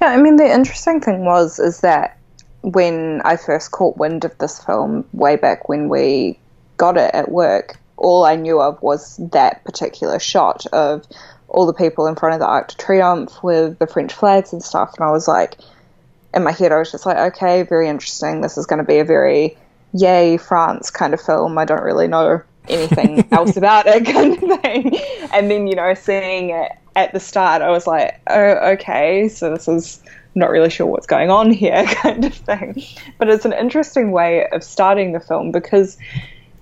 yeah 0.00 0.08
i 0.08 0.16
mean 0.16 0.36
the 0.36 0.48
interesting 0.50 1.00
thing 1.00 1.24
was 1.24 1.58
is 1.58 1.80
that 1.80 2.16
when 2.62 3.20
i 3.24 3.36
first 3.36 3.72
caught 3.72 3.96
wind 3.96 4.24
of 4.24 4.36
this 4.38 4.62
film 4.64 5.04
way 5.12 5.34
back 5.34 5.68
when 5.68 5.88
we 5.88 6.38
got 6.76 6.96
it 6.96 7.12
at 7.14 7.30
work 7.30 7.78
all 7.96 8.24
I 8.24 8.36
knew 8.36 8.60
of 8.60 8.80
was 8.82 9.16
that 9.32 9.64
particular 9.64 10.18
shot 10.18 10.66
of 10.66 11.04
all 11.48 11.66
the 11.66 11.74
people 11.74 12.06
in 12.06 12.16
front 12.16 12.34
of 12.34 12.40
the 12.40 12.46
Arc 12.46 12.68
de 12.68 12.74
Triomphe 12.76 13.42
with 13.42 13.78
the 13.78 13.86
French 13.86 14.12
flags 14.12 14.52
and 14.52 14.62
stuff. 14.62 14.94
And 14.98 15.06
I 15.06 15.10
was 15.10 15.28
like, 15.28 15.56
in 16.34 16.42
my 16.42 16.52
head, 16.52 16.72
I 16.72 16.78
was 16.78 16.90
just 16.90 17.06
like, 17.06 17.16
okay, 17.16 17.62
very 17.62 17.88
interesting. 17.88 18.40
This 18.40 18.58
is 18.58 18.66
going 18.66 18.78
to 18.78 18.84
be 18.84 18.98
a 18.98 19.04
very 19.04 19.56
yay 19.92 20.36
France 20.36 20.90
kind 20.90 21.14
of 21.14 21.20
film. 21.20 21.56
I 21.58 21.64
don't 21.64 21.82
really 21.82 22.08
know 22.08 22.42
anything 22.68 23.26
else 23.32 23.56
about 23.56 23.86
it 23.86 24.04
kind 24.12 24.34
of 24.34 24.60
thing. 24.60 24.98
And 25.32 25.50
then, 25.50 25.66
you 25.66 25.76
know, 25.76 25.94
seeing 25.94 26.50
it 26.50 26.72
at 26.96 27.12
the 27.12 27.20
start, 27.20 27.62
I 27.62 27.70
was 27.70 27.86
like, 27.86 28.20
oh, 28.28 28.72
okay, 28.72 29.28
so 29.28 29.50
this 29.50 29.68
is 29.68 30.02
not 30.34 30.50
really 30.50 30.70
sure 30.70 30.86
what's 30.86 31.06
going 31.06 31.30
on 31.30 31.52
here 31.52 31.84
kind 32.02 32.24
of 32.24 32.34
thing. 32.34 32.82
But 33.18 33.28
it's 33.28 33.44
an 33.44 33.52
interesting 33.52 34.10
way 34.10 34.48
of 34.48 34.64
starting 34.64 35.12
the 35.12 35.20
film 35.20 35.52
because 35.52 35.96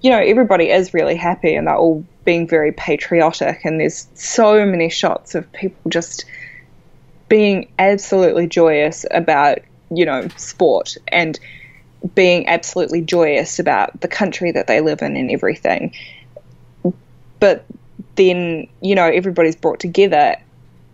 you 0.02 0.10
know, 0.10 0.18
everybody 0.18 0.68
is 0.68 0.92
really 0.92 1.14
happy 1.14 1.54
and 1.54 1.68
they're 1.68 1.76
all 1.76 2.04
being 2.24 2.46
very 2.46 2.72
patriotic, 2.72 3.64
and 3.64 3.80
there's 3.80 4.08
so 4.14 4.66
many 4.66 4.88
shots 4.88 5.34
of 5.34 5.50
people 5.52 5.90
just 5.90 6.24
being 7.32 7.72
absolutely 7.78 8.46
joyous 8.46 9.06
about, 9.10 9.56
you 9.90 10.04
know, 10.04 10.28
sport 10.36 10.98
and 11.08 11.40
being 12.14 12.46
absolutely 12.46 13.00
joyous 13.00 13.58
about 13.58 13.98
the 14.02 14.06
country 14.06 14.52
that 14.52 14.66
they 14.66 14.82
live 14.82 15.00
in 15.00 15.16
and 15.16 15.30
everything. 15.30 15.94
But 17.40 17.64
then, 18.16 18.68
you 18.82 18.94
know, 18.94 19.06
everybody's 19.06 19.56
brought 19.56 19.80
together, 19.80 20.36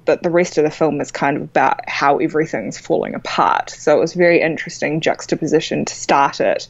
but 0.05 0.23
the 0.23 0.31
rest 0.31 0.59
of 0.59 0.63
the 0.63 0.71
film 0.71 1.01
is 1.01 1.11
kind 1.11 1.37
of 1.37 1.43
about 1.43 1.81
how 1.89 2.19
everything's 2.19 2.79
falling 2.79 3.17
apart. 3.17 3.71
So 3.71 3.97
it 3.97 4.01
was 4.01 4.15
very 4.15 4.41
interesting 4.41 5.01
juxtaposition 5.01 5.87
to 5.87 5.93
start 5.93 6.41
it 6.41 6.69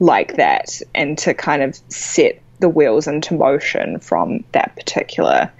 like 0.00 0.38
that 0.38 0.82
and 0.92 1.16
to 1.18 1.34
kind 1.34 1.62
of 1.62 1.78
set 1.88 2.42
the 2.58 2.68
wheels 2.68 3.06
into 3.06 3.34
motion 3.34 4.00
from 4.00 4.42
that 4.50 4.74
particular 4.74 5.52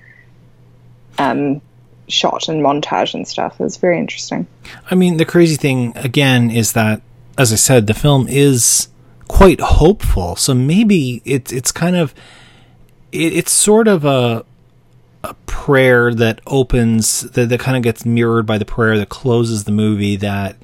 um, 1.19 1.61
shot 2.09 2.49
and 2.49 2.63
montage 2.63 3.15
and 3.15 3.27
stuff. 3.27 3.61
It 3.61 3.65
was 3.65 3.77
very 3.77 3.99
interesting. 3.99 4.47
I 4.91 4.95
mean, 4.95 5.17
the 5.17 5.25
crazy 5.25 5.57
thing 5.57 5.93
again 5.97 6.51
is 6.51 6.73
that, 6.73 7.03
as 7.37 7.53
I 7.53 7.57
said, 7.57 7.87
the 7.87 7.95
film 7.95 8.27
is 8.29 8.89
quite 9.29 9.61
hopeful. 9.61 10.37
So 10.37 10.55
maybe 10.55 11.23
it's 11.25 11.53
it's 11.53 11.71
kind 11.71 11.97
of 11.97 12.15
it, 13.13 13.33
it's 13.35 13.53
sort 13.53 13.89
of 13.89 14.05
a 14.05 14.45
a 15.25 15.35
prayer 15.47 16.15
that 16.15 16.41
opens 16.47 17.23
that, 17.23 17.49
that 17.49 17.61
kind 17.61 17.77
of 17.77 17.83
gets 17.83 18.05
mirrored 18.05 18.47
by 18.47 18.59
the 18.59 18.65
prayer 18.65 18.97
that 18.99 19.09
closes 19.09 19.65
the 19.65 19.73
movie 19.73 20.17
that 20.17 20.57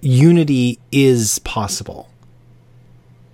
unity 0.00 0.78
is 0.92 1.38
possible. 1.40 2.08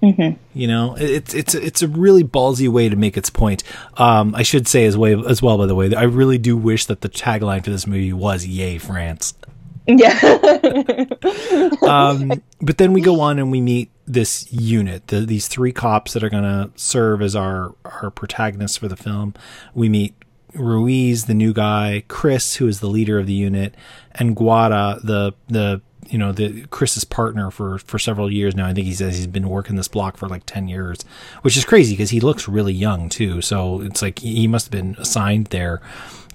Mm-hmm. 0.05 0.39
You 0.53 0.69
know, 0.69 0.97
it's 0.99 1.33
it's 1.33 1.55
it's 1.55 1.83
a 1.83 1.89
really 1.89 2.23
ballsy 2.23 2.69
way 2.69 2.91
to 2.91 2.97
make 2.97 3.17
its 3.17 3.31
point. 3.31 3.63
Um, 3.97 4.35
I 4.35 4.43
should 4.43 4.69
say 4.69 4.85
as 4.85 4.99
way 4.99 5.15
as 5.15 5.41
well, 5.41 5.57
by 5.57 5.67
the 5.67 5.75
way, 5.75 5.95
I 5.95 6.03
really 6.03 6.37
do 6.37 6.57
wish 6.57 6.85
that 6.87 7.01
the 7.01 7.09
tagline 7.09 7.65
for 7.65 7.71
this 7.71 7.87
movie 7.87 8.13
was 8.13 8.47
"Yay 8.47 8.77
France." 8.79 9.33
Yeah. 9.87 10.19
um, 11.83 12.43
but 12.61 12.79
then 12.79 12.93
we 12.93 13.01
go 13.01 13.21
on 13.21 13.39
and 13.39 13.51
we 13.51 13.61
meet 13.61 13.91
this 14.07 14.51
unit, 14.53 15.09
the, 15.09 15.21
these 15.21 15.49
three 15.49 15.73
cops 15.73 16.13
that 16.13 16.23
are 16.23 16.31
going 16.31 16.45
to 16.45 16.71
serve 16.77 17.23
as 17.23 17.35
our 17.35 17.75
our 17.85 18.11
protagonists 18.11 18.77
for 18.77 18.89
the 18.89 18.97
film. 18.97 19.35
We 19.75 19.89
meet 19.89 20.15
Ruiz, 20.55 21.27
the 21.27 21.35
new 21.35 21.53
guy, 21.55 22.05
Chris, 22.09 22.57
who 22.57 22.69
is 22.69 22.81
the 22.81 22.89
leader 22.89 23.19
of 23.19 23.27
the 23.27 23.33
unit, 23.33 23.75
and 24.13 24.37
Gwada, 24.37 25.01
the 25.03 25.33
the 25.49 25.81
you 26.11 26.19
know 26.19 26.33
the 26.33 26.67
Chris's 26.67 27.05
partner 27.05 27.51
for 27.51 27.79
for 27.79 27.99
several 27.99 28.33
years 28.33 28.55
now. 28.55 28.67
I 28.67 28.75
think 28.75 28.87
he 28.87 28.95
says 28.95 29.17
he's 29.17 29.27
been 29.27 29.49
working 29.49 29.77
this 29.77 29.89
block 29.89 30.17
for 30.17 30.29
like 30.29 30.45
ten 30.47 30.69
years, 30.69 31.05
which 31.43 31.57
is 31.57 31.65
crazy 31.65 31.95
because 31.95 32.11
he 32.11 32.21
looks 32.21 32.49
really 32.49 32.73
young 32.73 33.09
too. 33.09 33.41
So 33.41 33.81
it's 33.81 34.03
like 34.03 34.19
he 34.21 34.47
must 34.47 34.67
have 34.67 34.73
been 34.73 34.97
assigned 34.99 35.47
there 35.49 35.81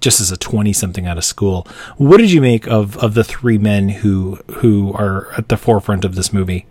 just 0.02 0.20
as 0.20 0.32
a 0.32 0.38
twenty 0.38 0.74
something 0.74 1.08
out 1.08 1.18
of 1.18 1.24
school. 1.24 1.68
What 1.98 2.18
did 2.18 2.32
you 2.32 2.42
make 2.42 2.68
of 2.68 2.98
of 2.98 3.14
the 3.14 3.24
three 3.24 3.58
men 3.58 3.90
who 3.90 4.40
who 4.56 4.94
are 4.94 5.32
at 5.38 5.50
the 5.50 5.58
forefront 5.58 6.06
of 6.06 6.16
this 6.16 6.32
movie? 6.32 6.66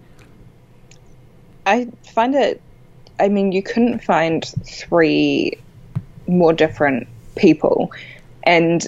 I 1.66 1.88
find 2.14 2.34
it. 2.34 2.62
I 3.20 3.28
mean, 3.28 3.52
you 3.52 3.62
couldn't 3.62 4.02
find 4.02 4.44
three 4.64 5.58
more 6.26 6.52
different 6.52 7.08
people, 7.36 7.92
and 8.44 8.86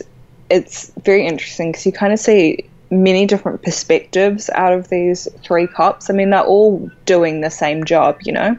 it's 0.50 0.90
very 1.04 1.26
interesting 1.26 1.72
because 1.72 1.86
you 1.86 1.92
kind 1.92 2.12
of 2.12 2.18
see 2.18 2.64
many 2.90 3.26
different 3.26 3.62
perspectives 3.62 4.50
out 4.50 4.72
of 4.72 4.88
these 4.88 5.28
three 5.42 5.66
cops. 5.66 6.10
I 6.10 6.12
mean, 6.12 6.30
they're 6.30 6.42
all 6.42 6.90
doing 7.06 7.40
the 7.40 7.50
same 7.50 7.84
job, 7.84 8.18
you 8.22 8.32
know. 8.32 8.58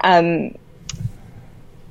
Um, 0.00 0.54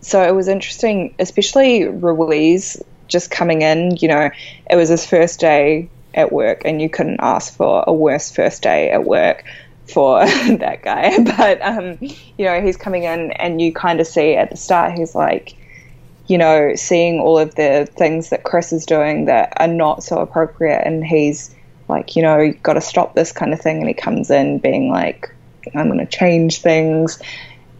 so 0.01 0.23
it 0.23 0.33
was 0.33 0.47
interesting, 0.47 1.13
especially 1.19 1.87
Ruiz 1.87 2.81
just 3.07 3.29
coming 3.29 3.61
in. 3.61 3.97
You 3.97 4.07
know, 4.07 4.29
it 4.69 4.75
was 4.75 4.89
his 4.89 5.05
first 5.05 5.39
day 5.39 5.89
at 6.13 6.31
work, 6.31 6.63
and 6.65 6.81
you 6.81 6.89
couldn't 6.89 7.19
ask 7.19 7.53
for 7.53 7.83
a 7.85 7.93
worse 7.93 8.31
first 8.31 8.63
day 8.63 8.89
at 8.89 9.03
work 9.03 9.43
for 9.85 10.25
that 10.25 10.81
guy. 10.81 11.17
But 11.37 11.61
um, 11.61 11.97
you 12.01 12.45
know, 12.45 12.61
he's 12.61 12.77
coming 12.77 13.03
in, 13.03 13.31
and 13.33 13.61
you 13.61 13.71
kind 13.71 13.99
of 13.99 14.07
see 14.07 14.35
at 14.35 14.49
the 14.49 14.57
start 14.57 14.97
he's 14.97 15.13
like, 15.13 15.55
you 16.25 16.37
know, 16.37 16.73
seeing 16.75 17.19
all 17.19 17.37
of 17.37 17.55
the 17.55 17.87
things 17.95 18.29
that 18.29 18.43
Chris 18.43 18.73
is 18.73 18.85
doing 18.85 19.25
that 19.25 19.53
are 19.57 19.67
not 19.67 20.03
so 20.03 20.19
appropriate, 20.19 20.81
and 20.85 21.05
he's 21.05 21.53
like, 21.87 22.15
you 22.15 22.21
know, 22.21 22.39
you've 22.39 22.63
got 22.63 22.73
to 22.73 22.81
stop 22.81 23.15
this 23.15 23.31
kind 23.31 23.53
of 23.53 23.61
thing. 23.61 23.77
And 23.77 23.87
he 23.87 23.93
comes 23.93 24.29
in 24.29 24.59
being 24.59 24.89
like, 24.89 25.33
I'm 25.75 25.87
going 25.87 25.99
to 25.99 26.05
change 26.05 26.61
things, 26.61 27.21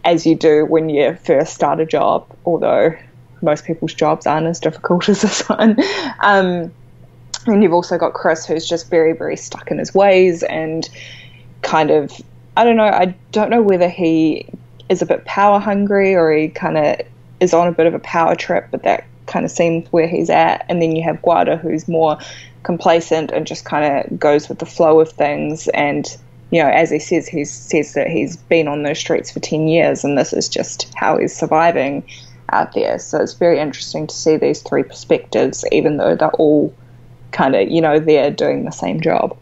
as 0.04 0.26
you 0.26 0.34
do 0.34 0.64
when 0.64 0.88
you 0.88 1.14
first 1.24 1.54
start 1.54 1.80
a 1.80 1.86
job, 1.86 2.26
although 2.44 2.94
most 3.42 3.64
people's 3.64 3.94
jobs 3.94 4.26
aren't 4.26 4.46
as 4.46 4.60
difficult 4.60 5.08
as 5.08 5.22
this 5.22 5.48
one. 5.48 5.76
Um, 6.20 6.72
and 7.46 7.62
you've 7.62 7.72
also 7.72 7.98
got 7.98 8.14
Chris, 8.14 8.46
who's 8.46 8.68
just 8.68 8.90
very, 8.90 9.12
very 9.12 9.36
stuck 9.36 9.70
in 9.70 9.78
his 9.78 9.94
ways 9.94 10.42
and 10.42 10.88
kind 11.62 11.90
of, 11.90 12.12
I 12.56 12.64
don't 12.64 12.76
know, 12.76 12.84
I 12.84 13.14
don't 13.32 13.50
know 13.50 13.62
whether 13.62 13.88
he 13.88 14.48
is 14.88 15.02
a 15.02 15.06
bit 15.06 15.24
power 15.24 15.58
hungry 15.58 16.14
or 16.14 16.30
he 16.32 16.48
kind 16.48 16.76
of 16.76 17.00
is 17.40 17.54
on 17.54 17.68
a 17.68 17.72
bit 17.72 17.86
of 17.86 17.94
a 17.94 17.98
power 18.00 18.34
trip, 18.34 18.68
but 18.70 18.82
that 18.82 19.04
kind 19.26 19.44
of 19.44 19.50
seems 19.50 19.90
where 19.92 20.08
he's 20.08 20.30
at. 20.30 20.64
And 20.68 20.82
then 20.82 20.96
you 20.96 21.02
have 21.04 21.22
Gwada, 21.22 21.60
who's 21.60 21.86
more 21.88 22.18
complacent 22.62 23.30
and 23.30 23.46
just 23.46 23.64
kind 23.64 24.10
of 24.10 24.18
goes 24.18 24.48
with 24.48 24.58
the 24.58 24.66
flow 24.66 25.00
of 25.00 25.10
things. 25.10 25.68
And, 25.68 26.06
you 26.50 26.62
know, 26.62 26.68
as 26.68 26.90
he 26.90 26.98
says, 26.98 27.28
he 27.28 27.44
says 27.44 27.94
that 27.94 28.08
he's 28.08 28.36
been 28.36 28.68
on 28.68 28.82
those 28.82 28.98
streets 28.98 29.30
for 29.30 29.40
10 29.40 29.68
years 29.68 30.04
and 30.04 30.16
this 30.16 30.32
is 30.32 30.48
just 30.48 30.92
how 30.94 31.18
he's 31.18 31.34
surviving 31.34 32.04
out 32.50 32.72
there. 32.74 32.98
So 32.98 33.20
it's 33.20 33.34
very 33.34 33.58
interesting 33.58 34.06
to 34.06 34.14
see 34.14 34.36
these 34.36 34.62
three 34.62 34.82
perspectives, 34.82 35.64
even 35.72 35.96
though 35.96 36.16
they're 36.16 36.30
all 36.32 36.74
kind 37.30 37.54
of, 37.54 37.68
you 37.68 37.80
know, 37.80 37.98
they're 37.98 38.30
doing 38.30 38.64
the 38.64 38.72
same 38.72 39.00
job. 39.00 39.36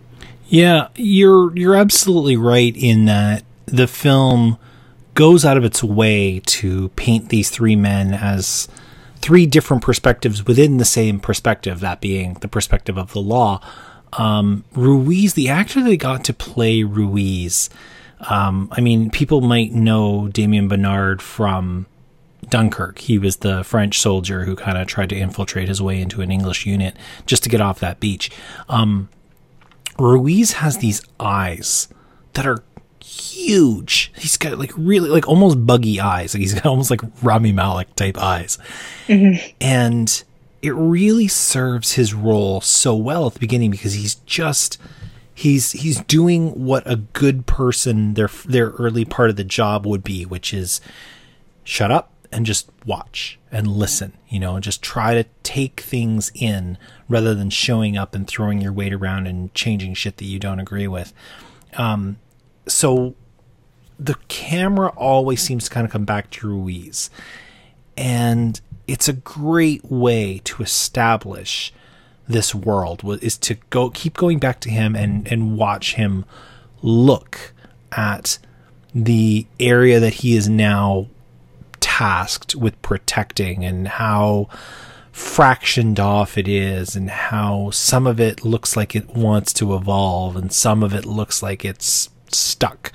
Yeah, 0.49 0.89
you're 0.95 1.57
you're 1.57 1.75
absolutely 1.75 2.37
right 2.37 2.75
in 2.77 3.07
that 3.07 3.43
the 3.67 3.89
film 3.89 4.59
goes 5.15 5.45
out 5.45 5.57
of 5.57 5.65
its 5.65 5.83
way 5.83 6.41
to 6.47 6.89
paint 6.91 7.31
these 7.31 7.51
three 7.51 7.75
men 7.75 8.15
as 8.15 8.69
three 9.17 9.47
different 9.47 9.83
perspectives 9.83 10.47
within 10.47 10.77
the 10.79 10.85
same 10.85 11.21
perspective, 11.21 11.81
that 11.81 12.01
being 12.01 12.35
the 12.35 12.49
perspective 12.49 12.97
of 12.97 13.13
the 13.13 13.21
law. 13.21 13.61
Um, 14.13 14.65
Ruiz, 14.73 15.35
the 15.35 15.49
actor 15.49 15.83
that 15.83 15.97
got 15.97 16.25
to 16.25 16.33
play 16.33 16.83
Ruiz, 16.83 17.69
um, 18.21 18.69
I 18.73 18.81
mean, 18.81 19.11
people 19.11 19.41
might 19.41 19.73
know 19.73 20.29
Damien 20.29 20.69
Bonnard 20.69 21.21
from 21.21 21.87
Dunkirk. 22.49 22.99
He 22.99 23.19
was 23.19 23.39
the 23.39 23.65
French 23.65 23.99
soldier 23.99 24.45
who 24.45 24.57
kind 24.57 24.79
of 24.79 24.87
tried 24.87 25.11
to 25.11 25.17
infiltrate 25.17 25.69
his 25.69 25.83
way 25.83 26.01
into 26.01 26.23
an 26.23 26.31
English 26.31 26.65
unit 26.67 26.97
just 27.27 27.43
to 27.43 27.49
get 27.49 27.61
off 27.61 27.81
that 27.81 28.01
beach. 28.01 28.31
Um, 28.69 29.09
Ruiz 29.99 30.53
has 30.53 30.79
these 30.79 31.03
eyes 31.19 31.89
that 32.35 32.47
are 32.47 32.63
huge. 33.17 34.13
He's 34.17 34.37
got 34.37 34.59
like 34.59 34.73
really 34.77 35.09
like 35.09 35.29
almost 35.29 35.67
buggy 35.67 36.01
eyes. 36.01 36.35
Like 36.35 36.41
he's 36.41 36.55
got 36.55 36.67
almost 36.67 36.91
like 36.91 37.01
Rami 37.23 37.53
Malek 37.53 37.95
type 37.97 38.19
eyes. 38.19 38.59
Mm-hmm. 39.09 39.55
And 39.61 40.23
it 40.63 40.75
really 40.75 41.29
serves 41.29 41.93
his 41.93 42.15
role 42.15 42.61
so 42.61 42.97
well 42.97 43.27
at 43.27 43.35
the 43.35 43.41
beginning 43.41 43.71
because 43.71 43.95
he's 43.95 44.17
just 44.27 44.79
he's 45.35 45.73
he's 45.73 46.01
doing 46.03 46.65
what 46.65 46.83
a 46.91 46.97
good 46.97 47.47
person 47.47 48.15
their 48.15 48.31
their 48.47 48.71
early 48.71 49.05
part 49.05 49.31
of 49.31 49.37
the 49.37 49.45
job 49.45 49.87
would 49.87 50.03
be, 50.03 50.25
which 50.25 50.53
is 50.53 50.81
shut 51.63 51.91
up 51.91 52.11
and 52.33 52.45
just 52.47 52.71
watch 52.85 53.39
and 53.53 53.67
listen, 53.67 54.13
you 54.29 54.41
know, 54.41 54.57
and 54.57 54.65
just 54.65 54.83
try 54.83 55.15
to 55.15 55.25
take 55.43 55.81
things 55.81 56.33
in 56.35 56.77
rather 57.09 57.35
than 57.35 57.51
showing 57.51 57.97
up 57.97 58.15
and 58.15 58.27
throwing 58.27 58.61
your 58.61 58.73
weight 58.73 58.93
around 58.93 59.27
and 59.27 59.55
changing 59.55 59.95
shit 59.95 60.17
that 60.17 60.25
you 60.25 60.39
don't 60.39 60.61
agree 60.61 60.89
with. 60.89 61.13
Um, 61.77 62.19
so 62.69 63.15
the 63.99 64.17
camera 64.29 64.89
always 64.97 65.41
seems 65.41 65.65
to 65.65 65.71
kind 65.71 65.87
of 65.87 65.93
come 65.93 66.05
back 66.05 66.31
to 66.31 66.49
Ruiz. 66.49 67.11
And 67.97 68.61
it's 68.87 69.09
a 69.09 69.15
great 69.15 69.85
way 69.91 70.41
to 70.45 70.63
establish 70.63 71.73
this 72.29 72.55
world 72.55 73.03
is 73.23 73.39
to 73.39 73.55
go 73.71 73.91
keep 73.91 74.17
going 74.17 74.39
back 74.39 74.59
to 74.61 74.71
him 74.71 74.97
and 74.97 75.31
and 75.31 75.57
watch 75.57 75.95
him 75.95 76.25
look 76.83 77.53
at 77.93 78.39
the 78.95 79.47
area 79.61 80.01
that 80.01 80.15
he 80.15 80.35
is 80.35 80.49
now 80.49 81.07
tasked 81.79 82.57
with 82.57 82.81
protecting 82.83 83.65
and 83.65 83.87
how 83.87 84.49
fractioned 85.13 85.99
off 85.99 86.37
it 86.37 86.49
is 86.49 86.97
and 86.97 87.11
how 87.11 87.71
some 87.71 88.07
of 88.07 88.19
it 88.19 88.45
looks 88.45 88.77
like 88.77 88.95
it 88.95 89.09
wants 89.11 89.53
to 89.53 89.75
evolve 89.75 90.37
and 90.37 90.53
some 90.53 90.83
of 90.83 90.93
it 90.93 91.07
looks 91.07 91.43
like 91.43 91.65
it's 91.65 92.11
stuck. 92.35 92.93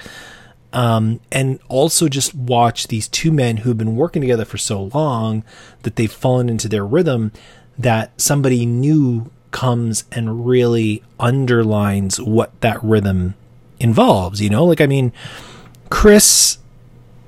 Um, 0.74 1.20
and 1.32 1.60
also 1.68 2.08
just 2.08 2.34
watch 2.34 2.88
these 2.88 3.08
two 3.08 3.32
men 3.32 3.58
who've 3.58 3.78
been 3.78 3.96
working 3.96 4.22
together 4.22 4.46
for 4.46 4.58
so 4.58 4.84
long 4.94 5.44
that 5.84 5.98
they've 5.98 6.12
fallen 6.12 6.48
into 6.48 6.70
their 6.70 6.86
rhythm 6.86 7.34
that 7.78 8.20
somebody 8.20 8.66
new 8.66 9.30
comes 9.52 10.06
and 10.12 10.46
really 10.46 11.04
underlines 11.20 12.22
what 12.22 12.60
that 12.62 12.82
rhythm 12.82 13.36
involves. 13.80 14.42
You 14.42 14.50
know, 14.50 14.66
like, 14.66 14.80
I 14.80 14.88
mean, 14.88 15.12
Chris 15.90 16.58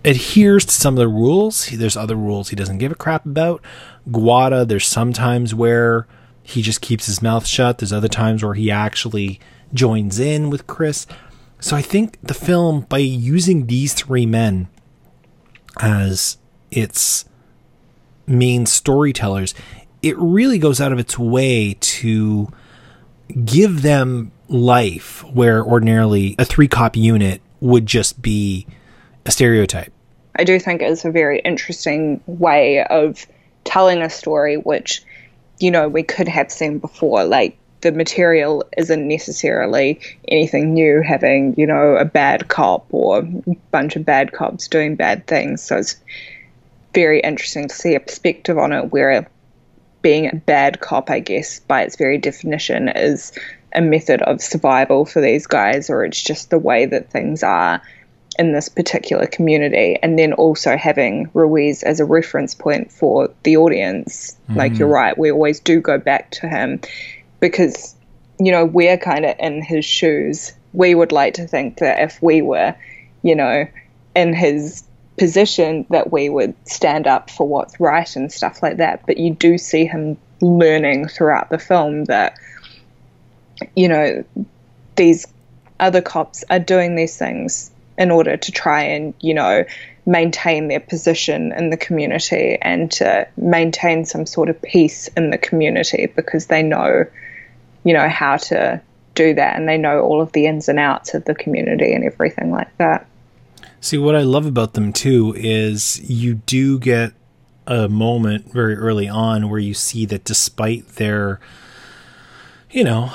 adheres 0.05 0.65
to 0.65 0.73
some 0.73 0.95
of 0.95 0.99
the 0.99 1.07
rules. 1.07 1.67
There's 1.67 1.97
other 1.97 2.15
rules 2.15 2.49
he 2.49 2.55
doesn't 2.55 2.77
give 2.77 2.91
a 2.91 2.95
crap 2.95 3.25
about. 3.25 3.61
Gwada, 4.09 4.67
there's 4.67 4.87
sometimes 4.87 5.53
where 5.53 6.07
he 6.43 6.61
just 6.61 6.81
keeps 6.81 7.05
his 7.05 7.21
mouth 7.21 7.45
shut. 7.45 7.77
There's 7.77 7.93
other 7.93 8.07
times 8.07 8.43
where 8.43 8.53
he 8.53 8.69
actually 8.69 9.39
joins 9.73 10.19
in 10.19 10.49
with 10.49 10.67
Chris. 10.67 11.07
So 11.63 11.77
I 11.77 11.81
think 11.81 12.17
the 12.21 12.33
film, 12.33 12.81
by 12.89 12.97
using 12.97 13.67
these 13.67 13.93
three 13.93 14.25
men 14.25 14.67
as 15.79 16.37
its 16.71 17.23
main 18.27 18.65
storytellers, 18.65 19.55
it 20.01 20.17
really 20.17 20.59
goes 20.59 20.81
out 20.81 20.91
of 20.91 20.99
its 20.99 21.17
way 21.17 21.77
to 21.79 22.51
give 23.45 23.81
them 23.81 24.33
life 24.49 25.23
where 25.33 25.63
ordinarily 25.63 26.35
a 26.37 26.43
three 26.43 26.67
cop 26.67 26.97
unit 26.97 27.41
would 27.61 27.85
just 27.85 28.21
be 28.21 28.67
a 29.25 29.31
stereotype. 29.31 29.93
I 30.35 30.43
do 30.43 30.59
think 30.59 30.81
it's 30.81 31.05
a 31.05 31.11
very 31.11 31.39
interesting 31.39 32.19
way 32.25 32.83
of 32.83 33.25
telling 33.63 34.01
a 34.01 34.09
story, 34.09 34.57
which, 34.57 35.01
you 35.59 35.71
know, 35.71 35.87
we 35.87 36.03
could 36.03 36.27
have 36.27 36.51
seen 36.51 36.79
before. 36.79 37.23
Like, 37.23 37.57
the 37.83 37.91
material 37.91 38.63
isn't 38.77 39.07
necessarily 39.07 39.99
anything 40.29 40.73
new, 40.73 41.01
having, 41.01 41.53
you 41.57 41.67
know, 41.67 41.95
a 41.97 42.05
bad 42.05 42.47
cop 42.47 42.85
or 42.91 43.19
a 43.19 43.55
bunch 43.71 43.97
of 43.97 44.05
bad 44.05 44.31
cops 44.31 44.69
doing 44.69 44.95
bad 44.95 45.27
things. 45.27 45.61
So 45.61 45.77
it's 45.77 45.97
very 46.93 47.19
interesting 47.19 47.67
to 47.67 47.75
see 47.75 47.93
a 47.93 47.99
perspective 47.99 48.57
on 48.57 48.71
it 48.71 48.91
where 48.91 49.27
being 50.01 50.27
a 50.27 50.35
bad 50.35 50.79
cop, 50.79 51.09
I 51.09 51.19
guess, 51.19 51.59
by 51.59 51.83
its 51.83 51.97
very 51.97 52.17
definition, 52.17 52.87
is 52.87 53.33
a 53.75 53.81
method 53.81 54.21
of 54.21 54.41
survival 54.41 55.05
for 55.05 55.19
these 55.19 55.45
guys, 55.45 55.89
or 55.89 56.05
it's 56.05 56.21
just 56.21 56.51
the 56.51 56.59
way 56.59 56.85
that 56.85 57.09
things 57.09 57.43
are 57.43 57.81
in 58.39 58.53
this 58.53 58.69
particular 58.69 59.27
community. 59.27 59.99
And 60.01 60.17
then 60.17 60.31
also 60.31 60.77
having 60.77 61.29
Ruiz 61.33 61.83
as 61.83 61.99
a 61.99 62.05
reference 62.05 62.55
point 62.55 62.93
for 62.93 63.29
the 63.43 63.57
audience. 63.57 64.37
Mm-hmm. 64.47 64.57
Like, 64.57 64.77
you're 64.77 64.87
right, 64.87 65.17
we 65.17 65.31
always 65.31 65.59
do 65.59 65.81
go 65.81 65.97
back 65.97 66.31
to 66.31 66.47
him 66.47 66.79
because, 67.43 67.93
you 68.39 68.53
know, 68.53 68.63
we're 68.63 68.97
kind 68.97 69.25
of 69.25 69.35
in 69.37 69.61
his 69.61 69.83
shoes. 69.83 70.53
We 70.71 70.95
would 70.95 71.11
like 71.11 71.33
to 71.33 71.45
think 71.45 71.79
that 71.79 71.99
if 71.99 72.21
we 72.21 72.41
were, 72.41 72.73
you 73.21 73.35
know, 73.35 73.67
in 74.15 74.33
his 74.33 74.81
position 75.17 75.85
that 75.89 76.09
we 76.09 76.29
would 76.29 76.55
stand 76.65 77.05
up 77.05 77.29
for 77.29 77.45
what's 77.45 77.77
right 77.81 78.15
and 78.15 78.31
stuff 78.31 78.63
like 78.63 78.77
that. 78.77 79.05
But 79.05 79.17
you 79.17 79.33
do 79.33 79.57
see 79.57 79.85
him 79.85 80.15
learning 80.39 81.09
throughout 81.09 81.49
the 81.49 81.59
film 81.59 82.05
that, 82.05 82.37
you 83.75 83.89
know, 83.89 84.23
these 84.95 85.27
other 85.81 86.01
cops 86.01 86.45
are 86.49 86.59
doing 86.59 86.95
these 86.95 87.17
things 87.17 87.71
in 87.97 88.09
order 88.09 88.37
to 88.37 88.51
try 88.53 88.83
and, 88.83 89.13
you 89.19 89.33
know, 89.33 89.65
maintain 90.05 90.69
their 90.69 90.79
position 90.79 91.51
in 91.51 91.71
the 91.71 91.77
community 91.77 92.57
and 92.61 92.89
to 92.93 93.27
maintain 93.35 94.05
some 94.05 94.25
sort 94.25 94.47
of 94.47 94.61
peace 94.61 95.09
in 95.17 95.29
the 95.29 95.37
community 95.37 96.05
because 96.05 96.45
they 96.45 96.63
know, 96.63 97.05
you 97.83 97.93
know, 97.93 98.07
how 98.07 98.37
to 98.37 98.81
do 99.15 99.33
that 99.33 99.55
and 99.55 99.67
they 99.67 99.77
know 99.77 100.01
all 100.01 100.21
of 100.21 100.31
the 100.31 100.45
ins 100.45 100.67
and 100.67 100.79
outs 100.79 101.13
of 101.13 101.25
the 101.25 101.35
community 101.35 101.93
and 101.93 102.03
everything 102.03 102.51
like 102.51 102.75
that. 102.77 103.05
See, 103.79 103.97
what 103.97 104.15
I 104.15 104.21
love 104.21 104.45
about 104.45 104.73
them 104.73 104.93
too 104.93 105.33
is 105.37 106.01
you 106.09 106.35
do 106.35 106.79
get 106.79 107.13
a 107.67 107.87
moment 107.87 108.51
very 108.51 108.75
early 108.75 109.07
on 109.07 109.49
where 109.49 109.59
you 109.59 109.73
see 109.73 110.05
that 110.05 110.23
despite 110.23 110.87
their, 110.95 111.39
you 112.71 112.83
know, 112.83 113.11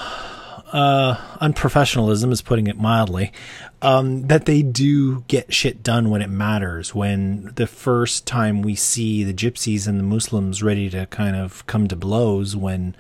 uh, 0.73 1.17
unprofessionalism 1.41 2.31
is 2.31 2.43
putting 2.43 2.67
it 2.67 2.79
mildly, 2.79 3.33
um, 3.81 4.27
that 4.27 4.45
they 4.45 4.63
do 4.63 5.23
get 5.29 5.53
shit 5.53 5.83
done 5.83 6.11
when 6.11 6.21
it 6.21 6.31
matters. 6.31 6.95
When 6.95 7.53
the 7.57 7.67
first 7.67 8.27
time 8.27 8.63
we 8.63 8.75
see 8.75 9.25
the 9.25 9.35
gypsies 9.35 9.87
and 9.87 9.99
the 9.99 10.05
Muslims 10.05 10.63
ready 10.63 10.91
to 10.91 11.07
kind 11.07 11.37
of 11.37 11.67
come 11.67 11.89
to 11.89 11.97
blows, 11.97 12.55
when 12.55 12.95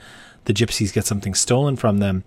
the 0.48 0.54
gypsies 0.54 0.92
get 0.92 1.04
something 1.04 1.34
stolen 1.34 1.76
from 1.76 1.98
them, 1.98 2.24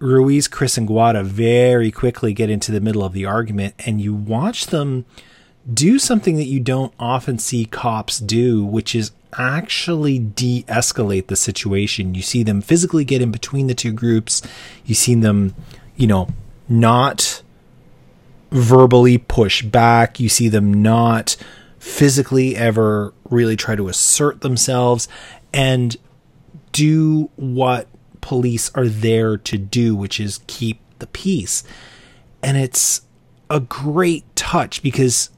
Ruiz, 0.00 0.48
Chris, 0.48 0.76
and 0.76 0.88
Gwada 0.88 1.24
very 1.24 1.92
quickly 1.92 2.32
get 2.34 2.50
into 2.50 2.72
the 2.72 2.80
middle 2.80 3.04
of 3.04 3.12
the 3.12 3.24
argument, 3.24 3.74
and 3.86 4.00
you 4.00 4.12
watch 4.12 4.66
them 4.66 5.06
do 5.72 5.98
something 6.00 6.36
that 6.36 6.46
you 6.46 6.58
don't 6.58 6.92
often 6.98 7.38
see 7.38 7.66
cops 7.66 8.18
do, 8.18 8.64
which 8.64 8.96
is 8.96 9.12
actually 9.38 10.18
de 10.18 10.64
escalate 10.64 11.28
the 11.28 11.36
situation. 11.36 12.16
You 12.16 12.22
see 12.22 12.42
them 12.42 12.60
physically 12.60 13.04
get 13.04 13.22
in 13.22 13.30
between 13.30 13.68
the 13.68 13.74
two 13.74 13.92
groups, 13.92 14.42
you 14.84 14.96
see 14.96 15.14
them, 15.14 15.54
you 15.94 16.08
know, 16.08 16.30
not 16.68 17.42
verbally 18.50 19.18
push 19.18 19.62
back, 19.62 20.18
you 20.18 20.28
see 20.28 20.48
them 20.48 20.82
not 20.82 21.36
physically 21.78 22.56
ever 22.56 23.14
really 23.28 23.54
try 23.54 23.76
to 23.76 23.88
assert 23.88 24.40
themselves. 24.40 25.06
And 25.52 25.96
do 26.72 27.30
what 27.36 27.88
police 28.20 28.70
are 28.74 28.88
there 28.88 29.36
to 29.36 29.58
do, 29.58 29.94
which 29.94 30.20
is 30.20 30.40
keep 30.46 30.80
the 30.98 31.06
peace. 31.06 31.64
And 32.42 32.56
it's 32.56 33.02
a 33.48 33.60
great 33.60 34.24
touch 34.36 34.82
because 34.82 35.30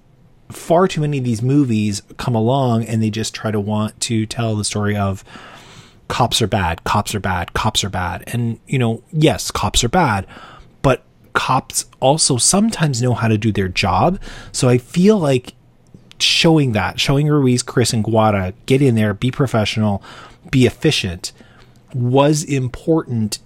far 0.50 0.86
too 0.86 1.00
many 1.00 1.18
of 1.18 1.24
these 1.24 1.42
movies 1.42 2.02
come 2.18 2.34
along 2.34 2.84
and 2.84 3.02
they 3.02 3.10
just 3.10 3.34
try 3.34 3.50
to 3.50 3.60
want 3.60 3.98
to 4.00 4.26
tell 4.26 4.54
the 4.54 4.64
story 4.64 4.96
of 4.96 5.24
cops 6.08 6.42
are 6.42 6.46
bad, 6.46 6.84
cops 6.84 7.14
are 7.14 7.20
bad, 7.20 7.54
cops 7.54 7.82
are 7.82 7.90
bad. 7.90 8.22
And, 8.26 8.60
you 8.66 8.78
know, 8.78 9.02
yes, 9.12 9.50
cops 9.50 9.82
are 9.82 9.88
bad, 9.88 10.26
but 10.82 11.04
cops 11.32 11.86
also 12.00 12.36
sometimes 12.36 13.00
know 13.00 13.14
how 13.14 13.28
to 13.28 13.38
do 13.38 13.50
their 13.50 13.68
job. 13.68 14.20
So 14.52 14.68
I 14.68 14.76
feel 14.76 15.18
like 15.18 15.54
showing 16.22 16.72
that, 16.72 17.00
showing 17.00 17.28
Ruiz, 17.28 17.62
Chris, 17.62 17.92
and 17.92 18.04
Gwada 18.04 18.54
get 18.66 18.82
in 18.82 18.94
there, 18.94 19.14
be 19.14 19.30
professional, 19.30 20.02
be 20.50 20.66
efficient 20.66 21.32
was 21.94 22.42
important 22.42 23.38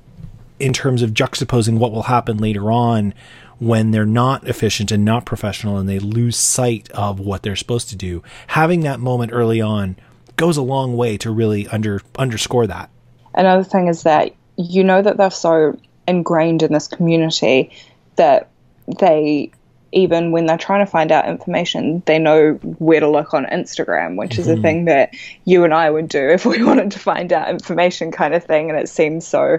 in 0.58 0.72
terms 0.72 1.02
of 1.02 1.10
juxtaposing 1.10 1.78
what 1.78 1.92
will 1.92 2.04
happen 2.04 2.38
later 2.38 2.70
on 2.70 3.12
when 3.58 3.90
they're 3.90 4.06
not 4.06 4.46
efficient 4.46 4.90
and 4.92 5.04
not 5.04 5.24
professional 5.24 5.78
and 5.78 5.88
they 5.88 5.98
lose 5.98 6.36
sight 6.36 6.90
of 6.90 7.18
what 7.18 7.42
they're 7.42 7.56
supposed 7.56 7.88
to 7.88 7.96
do. 7.96 8.22
Having 8.48 8.80
that 8.80 9.00
moment 9.00 9.32
early 9.32 9.60
on 9.60 9.96
goes 10.36 10.56
a 10.56 10.62
long 10.62 10.96
way 10.96 11.16
to 11.16 11.30
really 11.30 11.66
under 11.68 12.00
underscore 12.18 12.66
that. 12.66 12.90
Another 13.34 13.64
thing 13.64 13.88
is 13.88 14.02
that 14.02 14.34
you 14.56 14.84
know 14.84 15.02
that 15.02 15.16
they're 15.16 15.30
so 15.30 15.78
ingrained 16.06 16.62
in 16.62 16.72
this 16.72 16.86
community 16.86 17.70
that 18.16 18.50
they 19.00 19.50
even 19.92 20.32
when 20.32 20.46
they're 20.46 20.58
trying 20.58 20.84
to 20.84 20.90
find 20.90 21.12
out 21.12 21.28
information, 21.28 22.02
they 22.06 22.18
know 22.18 22.54
where 22.78 23.00
to 23.00 23.08
look 23.08 23.34
on 23.34 23.46
Instagram, 23.46 24.16
which 24.16 24.38
is 24.38 24.46
mm-hmm. 24.46 24.58
a 24.58 24.62
thing 24.62 24.84
that 24.86 25.14
you 25.44 25.64
and 25.64 25.72
I 25.72 25.90
would 25.90 26.08
do 26.08 26.28
if 26.28 26.44
we 26.44 26.62
wanted 26.64 26.90
to 26.92 26.98
find 26.98 27.32
out 27.32 27.48
information, 27.48 28.10
kind 28.12 28.34
of 28.34 28.44
thing. 28.44 28.70
And 28.70 28.78
it 28.78 28.88
seems 28.88 29.26
so 29.26 29.58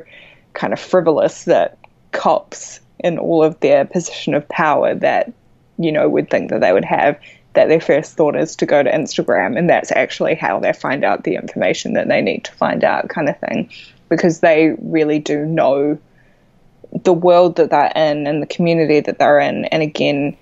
kind 0.54 0.74
of 0.74 0.80
frivolous 0.80 1.46
that 1.46 1.78
cops, 2.12 2.80
in 3.00 3.20
all 3.20 3.44
of 3.44 3.60
their 3.60 3.86
position 3.86 4.34
of 4.34 4.48
power, 4.50 4.96
that 4.96 5.32
you 5.78 5.92
know 5.92 6.10
would 6.10 6.30
think 6.30 6.50
that 6.50 6.62
they 6.62 6.74
would 6.74 6.86
have, 6.86 7.20
that 7.54 7.70
their 7.70 7.80
first 7.80 8.16
thought 8.16 8.36
is 8.36 8.56
to 8.56 8.66
go 8.66 8.82
to 8.84 8.92
Instagram, 8.92 9.58
and 9.58 9.70
that's 9.70 9.92
actually 9.92 10.36
how 10.36 10.60
they 10.60 10.74
find 10.74 11.04
out 11.04 11.24
the 11.24 11.36
information 11.36 11.94
that 11.94 12.08
they 12.08 12.22
need 12.22 12.44
to 12.46 12.52
find 12.54 12.84
out, 12.84 13.10
kind 13.10 13.30
of 13.30 13.40
thing, 13.40 13.70
because 14.10 14.40
they 14.40 14.76
really 14.82 15.20
do 15.20 15.46
know 15.46 15.98
the 16.92 17.14
world 17.14 17.56
that 17.58 17.70
they're 17.70 17.92
in 17.96 18.28
and 18.28 18.42
the 18.42 18.48
community 18.48 19.00
that 19.00 19.20
they're 19.20 19.40
in. 19.40 19.66
And 19.66 19.84
again, 19.84 20.38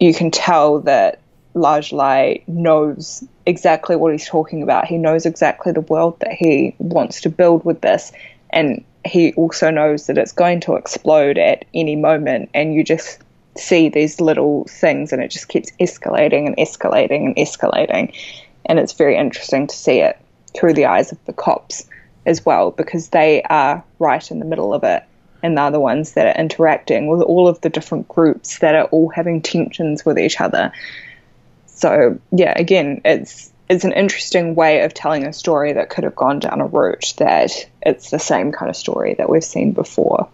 you 0.00 0.14
can 0.14 0.30
tell 0.30 0.80
that 0.80 1.20
Ladj 1.54 1.92
Ly 1.92 2.42
knows 2.46 3.26
exactly 3.46 3.96
what 3.96 4.12
he's 4.12 4.28
talking 4.28 4.62
about. 4.62 4.86
He 4.86 4.98
knows 4.98 5.26
exactly 5.26 5.72
the 5.72 5.80
world 5.80 6.20
that 6.20 6.32
he 6.32 6.74
wants 6.78 7.20
to 7.22 7.30
build 7.30 7.64
with 7.64 7.80
this. 7.80 8.12
And 8.50 8.84
he 9.04 9.32
also 9.34 9.70
knows 9.70 10.06
that 10.06 10.18
it's 10.18 10.32
going 10.32 10.60
to 10.60 10.74
explode 10.74 11.38
at 11.38 11.64
any 11.72 11.96
moment. 11.96 12.50
And 12.52 12.74
you 12.74 12.84
just 12.84 13.20
see 13.56 13.88
these 13.88 14.20
little 14.20 14.64
things 14.64 15.12
and 15.12 15.22
it 15.22 15.30
just 15.30 15.48
keeps 15.48 15.70
escalating 15.80 16.46
and 16.46 16.56
escalating 16.56 17.24
and 17.24 17.36
escalating. 17.36 18.14
And 18.66 18.78
it's 18.78 18.92
very 18.92 19.16
interesting 19.16 19.66
to 19.66 19.74
see 19.74 20.00
it 20.00 20.18
through 20.54 20.74
the 20.74 20.86
eyes 20.86 21.12
of 21.12 21.24
the 21.24 21.32
cops 21.32 21.86
as 22.26 22.44
well 22.44 22.70
because 22.70 23.10
they 23.10 23.42
are 23.44 23.82
right 23.98 24.30
in 24.30 24.40
the 24.40 24.44
middle 24.44 24.74
of 24.74 24.84
it 24.84 25.04
and 25.46 25.56
they're 25.56 25.70
the 25.70 25.80
ones 25.80 26.12
that 26.12 26.26
are 26.26 26.40
interacting 26.40 27.06
with 27.06 27.22
all 27.22 27.46
of 27.46 27.60
the 27.60 27.70
different 27.70 28.08
groups 28.08 28.58
that 28.58 28.74
are 28.74 28.86
all 28.86 29.08
having 29.08 29.40
tensions 29.40 30.04
with 30.04 30.18
each 30.18 30.40
other. 30.40 30.72
So 31.66 32.18
yeah, 32.32 32.52
again, 32.56 33.00
it's 33.04 33.52
it's 33.68 33.84
an 33.84 33.92
interesting 33.92 34.54
way 34.54 34.82
of 34.82 34.92
telling 34.92 35.24
a 35.24 35.32
story 35.32 35.72
that 35.72 35.88
could 35.88 36.04
have 36.04 36.16
gone 36.16 36.40
down 36.40 36.60
a 36.60 36.66
route 36.66 37.14
that 37.18 37.52
it's 37.82 38.10
the 38.10 38.18
same 38.18 38.52
kind 38.52 38.68
of 38.68 38.76
story 38.76 39.14
that 39.14 39.30
we've 39.30 39.44
seen 39.44 39.72
before. 39.72 40.28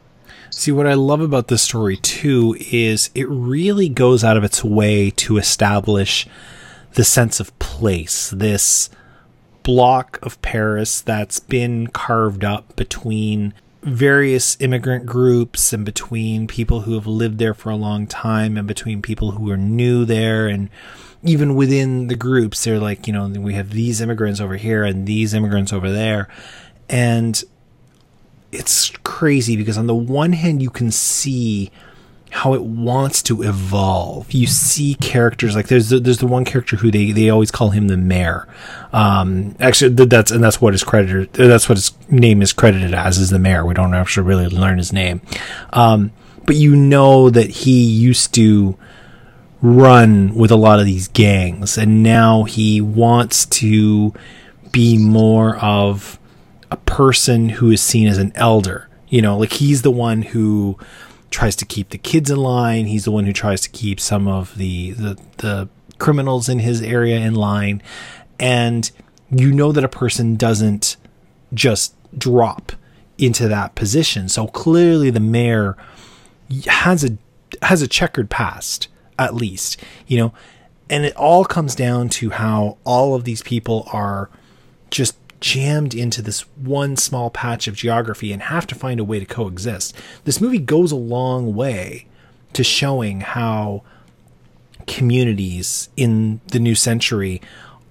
See, 0.51 0.73
what 0.73 0.87
I 0.87 0.95
love 0.95 1.21
about 1.21 1.49
this 1.49 1.63
story 1.63 1.99
too 1.99 2.57
is 2.59 3.11
it 3.15 3.29
really 3.29 3.89
goes 3.89 4.25
out 4.25 4.37
of 4.37 4.45
its 4.45 4.65
way 4.65 5.11
to 5.11 5.37
establish 5.37 6.27
the 6.95 7.05
sense 7.05 7.39
of 7.39 7.59
place, 7.59 8.31
this 8.31 8.91
block 9.63 10.19
of 10.23 10.41
Paris 10.43 11.01
that's 11.01 11.39
been 11.39 11.87
carved 11.89 12.45
up 12.45 12.75
between 12.77 13.55
various 13.83 14.57
immigrant 14.61 15.07
groups 15.07 15.73
and 15.73 15.85
between 15.85 16.47
people 16.47 16.83
who 16.83 16.95
have 16.95 17.07
lived 17.07 17.39
there 17.39 17.55
for 17.55 17.71
a 17.71 17.77
long 17.77 18.07
time 18.07 18.57
and 18.57 18.67
between 18.67 19.03
people 19.03 19.33
who 19.33 19.51
are 19.51 19.57
new 19.57 20.05
there. 20.05 20.47
And 20.47 20.71
even 21.25 21.55
within 21.55 22.09
the 22.09 22.17
groups 22.17 22.65
they're 22.65 22.81
like 22.81 23.07
you 23.07 23.13
know 23.13 23.29
we 23.29 23.55
have 23.55 23.71
these 23.71 24.01
immigrants 24.01 24.41
over 24.41 24.57
here 24.57 24.85
and 24.85 25.07
these 25.07 25.35
immigrants 25.35 25.73
over 25.73 25.91
there. 25.91 26.29
And 26.89 27.43
it's 28.53 28.91
crazy 29.03 29.57
because 29.57 29.79
on 29.79 29.87
the 29.87 29.95
one 29.95 30.33
hand 30.33 30.63
you 30.63 30.71
can 30.71 30.91
see 30.91 31.71
how 32.33 32.55
it 32.55 32.63
wants 32.63 33.23
to 33.23 33.43
evolve. 33.43 34.33
You 34.33 34.47
see 34.47 34.95
characters 34.95 35.55
like 35.55 35.69
there's 35.69 35.91
the, 35.91 36.01
there's 36.01 36.17
the 36.17 36.27
one 36.27 36.47
character 36.47 36.77
who 36.77 36.91
they, 36.91 37.13
they 37.13 37.29
always 37.29 37.51
call 37.51 37.71
him 37.71 37.89
the 37.89 37.99
mayor. 37.99 38.49
Um, 38.91 39.55
actually, 39.61 40.07
that's 40.07 40.31
and 40.31 40.43
that's 40.43 40.59
what 40.59 40.73
his 40.73 40.83
creditor 40.83 41.27
that's 41.27 41.69
what 41.69 41.77
his 41.77 41.93
name 42.09 42.41
is 42.41 42.55
credited 42.55 42.95
as 42.95 43.19
is 43.19 43.29
the 43.29 43.39
mayor. 43.39 43.67
We 43.67 43.75
don't 43.75 43.93
actually 43.93 44.27
really 44.27 44.49
learn 44.49 44.79
his 44.79 44.95
name, 44.95 45.21
um, 45.75 46.11
but 46.47 46.57
you 46.57 46.75
know 46.75 47.29
that 47.29 47.51
he 47.51 47.85
used 47.85 48.33
to 48.35 48.79
run 49.61 50.35
with 50.35 50.51
a 50.51 50.57
lot 50.57 50.81
of 50.81 50.87
these 50.87 51.09
gangs, 51.09 51.77
and 51.77 52.03
now 52.03 52.45
he 52.45 52.81
wants 52.81 53.45
to 53.45 54.15
be 54.73 54.97
more 54.97 55.59
of 55.59 56.19
a 56.71 56.79
person 56.79 57.51
who 57.51 57.71
is 57.71 57.83
seen 57.83 58.09
as 58.09 58.17
an 58.17 58.33
elder. 58.37 58.89
You 59.11 59.21
know, 59.21 59.37
like 59.37 59.53
he's 59.53 59.83
the 59.83 59.91
one 59.91 60.23
who 60.23 60.79
tries 61.33 61.57
to 61.57 61.65
keep 61.65 61.89
the 61.89 61.99
kids 61.99 62.31
in 62.31 62.37
line. 62.37 62.87
He's 62.87 63.05
the 63.05 63.11
one 63.11 63.25
who 63.25 63.33
tries 63.33 63.63
to 63.63 63.71
keep 63.71 63.99
some 63.99 64.29
of 64.29 64.57
the 64.57 64.93
the, 64.93 65.19
the 65.39 65.69
criminals 65.99 66.49
in 66.49 66.61
his 66.61 66.83
area 66.83 67.17
in 67.17 67.35
line. 67.35 67.83
And 68.39 68.91
you 69.31 69.53
know 69.53 69.73
that 69.73 69.85
a 69.85 69.89
person 69.89 70.37
doesn't 70.37 70.97
just 71.55 71.95
drop 72.17 72.73
into 73.19 73.49
that 73.49 73.75
position. 73.75 74.29
So 74.29 74.47
clearly 74.47 75.11
the 75.11 75.21
mayor 75.21 75.77
has 76.67 77.05
a 77.05 77.17
has 77.63 77.83
a 77.83 77.89
checkered 77.89 78.31
past 78.31 78.89
at 79.19 79.35
least, 79.35 79.81
you 80.07 80.19
know. 80.19 80.33
And 80.91 81.07
it 81.07 81.17
all 81.17 81.45
comes 81.45 81.75
down 81.75 82.11
to 82.11 82.31
how 82.31 82.77
all 82.85 83.15
of 83.15 83.25
these 83.25 83.43
people 83.43 83.89
are 83.93 84.29
just 84.91 85.17
jammed 85.43 85.93
into 85.93 86.23
this 86.23 86.43
one 86.57 86.97
small 86.97 87.29
patch 87.29 87.67
of 87.67 87.75
geography 87.75 88.33
and 88.33 88.43
have 88.43 88.67
to 88.69 88.77
find 88.77 89.01
a 89.01 89.05
way 89.05 89.19
to 89.19 89.27
coexist. 89.27 89.95
This 90.25 90.41
movie 90.41 90.61
goes 90.61 90.93
a 90.93 90.97
long 90.97 91.55
way 91.55 92.07
to 92.53 92.63
showing 92.63 93.21
how 93.21 93.83
communities 94.87 95.89
in 95.97 96.41
the 96.49 96.61
new 96.61 96.77
century 96.77 97.43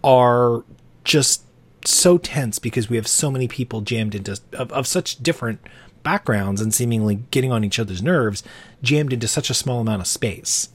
are 0.04 0.64
just 1.04 1.44
so 1.86 2.18
tense 2.18 2.58
because 2.58 2.90
we 2.90 2.96
have 2.96 3.08
so 3.08 3.30
many 3.30 3.48
people 3.48 3.82
jammed 3.82 4.16
into 4.16 4.40
of, 4.54 4.72
of 4.72 4.88
such 4.88 5.22
different 5.22 5.60
backgrounds 6.04 6.62
and 6.62 6.74
seemingly 6.74 7.16
getting 7.32 7.52
on 7.52 7.64
each 7.64 7.80
other's 7.80 8.02
nerves 8.02 8.44
jammed 8.82 9.12
into 9.12 9.28
such 9.28 9.50
a 9.50 9.54
small 9.54 9.82
amount 9.82 10.02
of 10.02 10.08
space. 10.08 10.70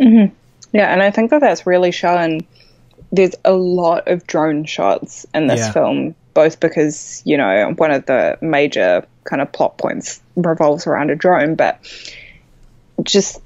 Mm-hmm. 0.00 0.34
Yeah, 0.72 0.92
and 0.92 1.02
I 1.02 1.10
think 1.10 1.30
that 1.30 1.40
that's 1.40 1.66
really 1.66 1.92
shown 1.92 2.40
there's 3.12 3.34
a 3.44 3.52
lot 3.52 4.08
of 4.08 4.26
drone 4.26 4.64
shots 4.64 5.26
in 5.34 5.46
this 5.46 5.60
yeah. 5.60 5.72
film, 5.72 6.14
both 6.34 6.60
because, 6.60 7.22
you 7.24 7.36
know, 7.36 7.74
one 7.76 7.90
of 7.90 8.06
the 8.06 8.38
major 8.40 9.04
kind 9.24 9.42
of 9.42 9.50
plot 9.52 9.78
points 9.78 10.20
revolves 10.36 10.86
around 10.86 11.10
a 11.10 11.16
drone, 11.16 11.54
but 11.54 11.80
just 13.02 13.40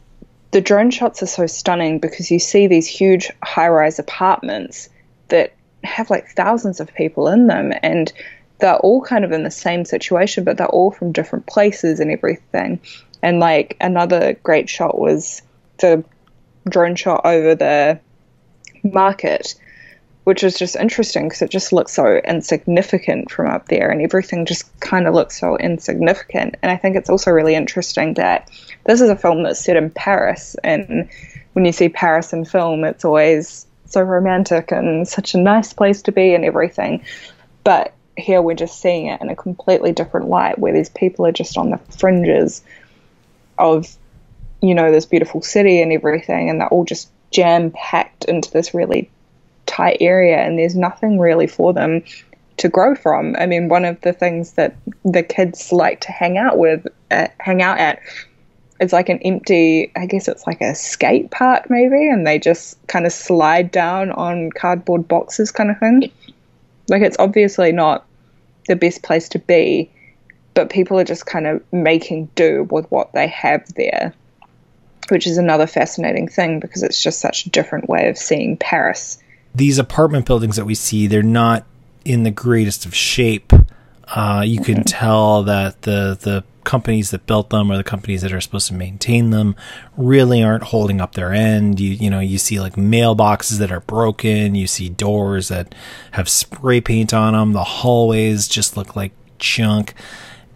the 0.51 0.61
drone 0.61 0.91
shots 0.91 1.23
are 1.23 1.27
so 1.27 1.47
stunning 1.47 1.99
because 1.99 2.31
you 2.31 2.39
see 2.39 2.67
these 2.67 2.87
huge 2.87 3.31
high 3.43 3.69
rise 3.69 3.99
apartments 3.99 4.89
that 5.29 5.55
have 5.83 6.11
like 6.11 6.29
thousands 6.29 6.81
of 6.81 6.95
people 6.95 7.29
in 7.29 7.47
them 7.47 7.73
and 7.83 8.12
they're 8.59 8.77
all 8.77 9.03
kind 9.03 9.25
of 9.25 9.33
in 9.33 9.43
the 9.43 9.51
same 9.51 9.85
situation, 9.85 10.45
but 10.45 10.57
they're 10.57 10.67
all 10.69 10.91
from 10.91 11.12
different 11.12 11.47
places 11.47 12.01
and 12.01 12.11
everything. 12.11 12.81
And 13.23 13.41
like 13.41 13.77
another 13.81 14.35
great 14.43 14.69
shot 14.69 14.99
was 14.99 15.43
the 15.79 16.05
drone 16.69 16.95
shot 16.95 17.23
over 17.25 17.55
the 17.55 17.99
market, 18.85 19.55
which 20.24 20.43
is 20.43 20.57
just 20.59 20.76
interesting 20.76 21.28
because 21.28 21.43
it 21.43 21.51
just 21.51 21.72
looks 21.72 21.93
so 21.93 22.20
insignificant 22.26 23.30
from 23.30 23.49
up 23.49 23.68
there 23.68 23.91
and 23.91 24.01
everything 24.01 24.47
just 24.47 24.64
kind 24.80 25.07
of 25.07 25.14
looks 25.14 25.39
so 25.39 25.57
insignificant. 25.59 26.57
And 26.62 26.70
I 26.70 26.76
think 26.76 26.97
it's 26.97 27.11
also 27.11 27.30
really 27.30 27.55
interesting 27.55 28.14
that 28.14 28.51
this 28.85 29.01
is 29.01 29.11
a 29.11 29.16
film 29.16 29.43
that's 29.43 29.61
set 29.61 29.76
in 29.76 29.91
Paris. 29.91 30.57
And 30.64 31.09
when 31.53 31.64
you 31.64 31.72
see 31.72 31.89
Paris 31.89 32.32
in 32.32 32.45
film, 32.45 32.85
it's 32.85 33.05
always 33.05 33.66
so 33.87 34.01
romantic 34.01 34.72
and 34.72 35.07
such 35.07 35.35
a 35.35 35.39
nice 35.39 35.72
place 35.72 36.03
to 36.03 36.12
be 36.12 36.35
and 36.35 36.45
everything. 36.45 37.05
But 37.62 37.95
here 38.16 38.41
we're 38.41 38.55
just 38.55 38.80
seeing 38.80 39.07
it 39.07 39.20
in 39.20 39.28
a 39.28 39.37
completely 39.37 39.93
different 39.93 40.28
light 40.28 40.59
where 40.59 40.72
these 40.72 40.89
people 40.89 41.26
are 41.26 41.32
just 41.32 41.59
on 41.59 41.70
the 41.70 41.78
fringes 41.99 42.62
of, 43.59 43.95
you 44.62 44.74
know, 44.74 44.91
this 44.91 45.07
beautiful 45.07 45.43
city 45.43 45.82
and 45.82 45.93
everything. 45.93 46.49
And 46.49 46.61
they're 46.61 46.68
all 46.68 46.85
just 46.85 47.11
jam 47.35 47.72
packed 47.72 48.24
into 48.26 48.51
this 48.53 48.72
really 48.72 49.11
tight 49.66 49.99
area, 50.01 50.39
and 50.39 50.59
there's 50.59 50.76
nothing 50.76 51.18
really 51.18 51.49
for 51.49 51.72
them 51.74 52.03
to 52.57 52.68
grow 52.68 52.95
from. 52.95 53.35
I 53.37 53.47
mean, 53.47 53.68
one 53.68 53.85
of 53.85 54.01
the 54.03 54.12
things 54.12 54.53
that 54.53 54.76
the 55.05 55.22
kids 55.22 55.72
like 55.72 56.01
to 56.03 56.12
hang 56.12 56.39
out 56.39 56.57
with, 56.57 56.87
uh, 57.11 57.26
hang 57.41 57.61
out 57.61 57.78
at, 57.78 57.99
is 58.80 58.93
like 58.93 59.09
an 59.09 59.18
empty, 59.18 59.91
I 59.97 60.07
guess 60.07 60.28
it's 60.28 60.47
like 60.47 60.61
a 60.61 60.74
skate 60.74 61.32
park 61.32 61.68
maybe, 61.68 62.09
and 62.09 62.26
they 62.26 62.39
just 62.39 62.78
kind 62.87 63.05
of 63.05 63.12
slide 63.12 63.72
down 63.72 64.12
on 64.12 64.51
cardboard 64.53 65.09
boxes, 65.09 65.51
kind 65.51 65.70
of 65.70 65.78
thing. 65.78 66.11
Like 66.89 67.03
it's 67.03 67.16
obviously 67.18 67.72
not 67.72 68.07
the 68.68 68.76
best 68.76 69.03
place 69.03 69.28
to 69.30 69.41
be, 69.41 69.91
but 70.55 70.70
people 70.70 70.99
are 70.99 71.05
just 71.05 71.26
kind 71.26 71.49
of 71.49 71.61
making 71.72 72.30
do 72.37 72.68
with 72.70 72.89
what 72.93 73.12
they 73.12 73.26
have 73.26 73.66
there 73.74 74.14
which 75.11 75.27
is 75.27 75.39
another 75.39 75.67
fascinating 75.67 76.29
thing 76.29 76.61
because 76.61 76.83
it's 76.83 77.03
just 77.03 77.21
such 77.21 77.47
a 77.47 77.51
different 77.51 77.89
way 77.89 78.09
of 78.09 78.19
seeing 78.19 78.57
Paris. 78.57 79.19
These 79.55 79.79
apartment 79.79 80.27
buildings 80.27 80.57
that 80.57 80.65
we 80.65 80.75
see, 80.75 81.07
they're 81.07 81.23
not 81.23 81.65
in 82.05 82.23
the 82.23 82.31
greatest 82.31 82.87
of 82.87 82.95
shape. 82.95 83.53
Uh, 84.09 84.43
you 84.45 84.61
can 84.61 84.77
mm-hmm. 84.77 84.83
tell 84.83 85.43
that 85.45 85.83
the 85.83 86.19
the 86.21 86.45
companies 86.65 87.11
that 87.11 87.27
built 87.27 87.51
them 87.51 87.71
or 87.71 87.77
the 87.77 87.85
companies 87.85 88.23
that 88.23 88.33
are 88.33 88.41
supposed 88.41 88.69
to 88.69 88.75
maintain 88.75 89.31
them 89.31 89.55
really 89.97 90.43
aren't 90.43 90.65
holding 90.65 91.01
up 91.01 91.15
their 91.15 91.33
end. 91.33 91.79
You 91.79 91.93
you 91.93 92.11
know 92.11 92.21
you 92.21 92.39
see 92.39 92.61
like 92.61 92.75
mailboxes 92.75 93.59
that 93.59 93.73
are 93.73 93.81
broken. 93.81 94.55
You 94.55 94.67
see 94.67 94.89
doors 94.89 95.49
that 95.49 95.75
have 96.13 96.29
spray 96.29 96.81
paint 96.81 97.15
on 97.15 97.33
them. 97.33 97.53
The 97.53 97.65
hallways 97.65 98.49
just 98.49 98.77
look 98.77 98.97
like 98.97 99.13
junk, 99.39 99.95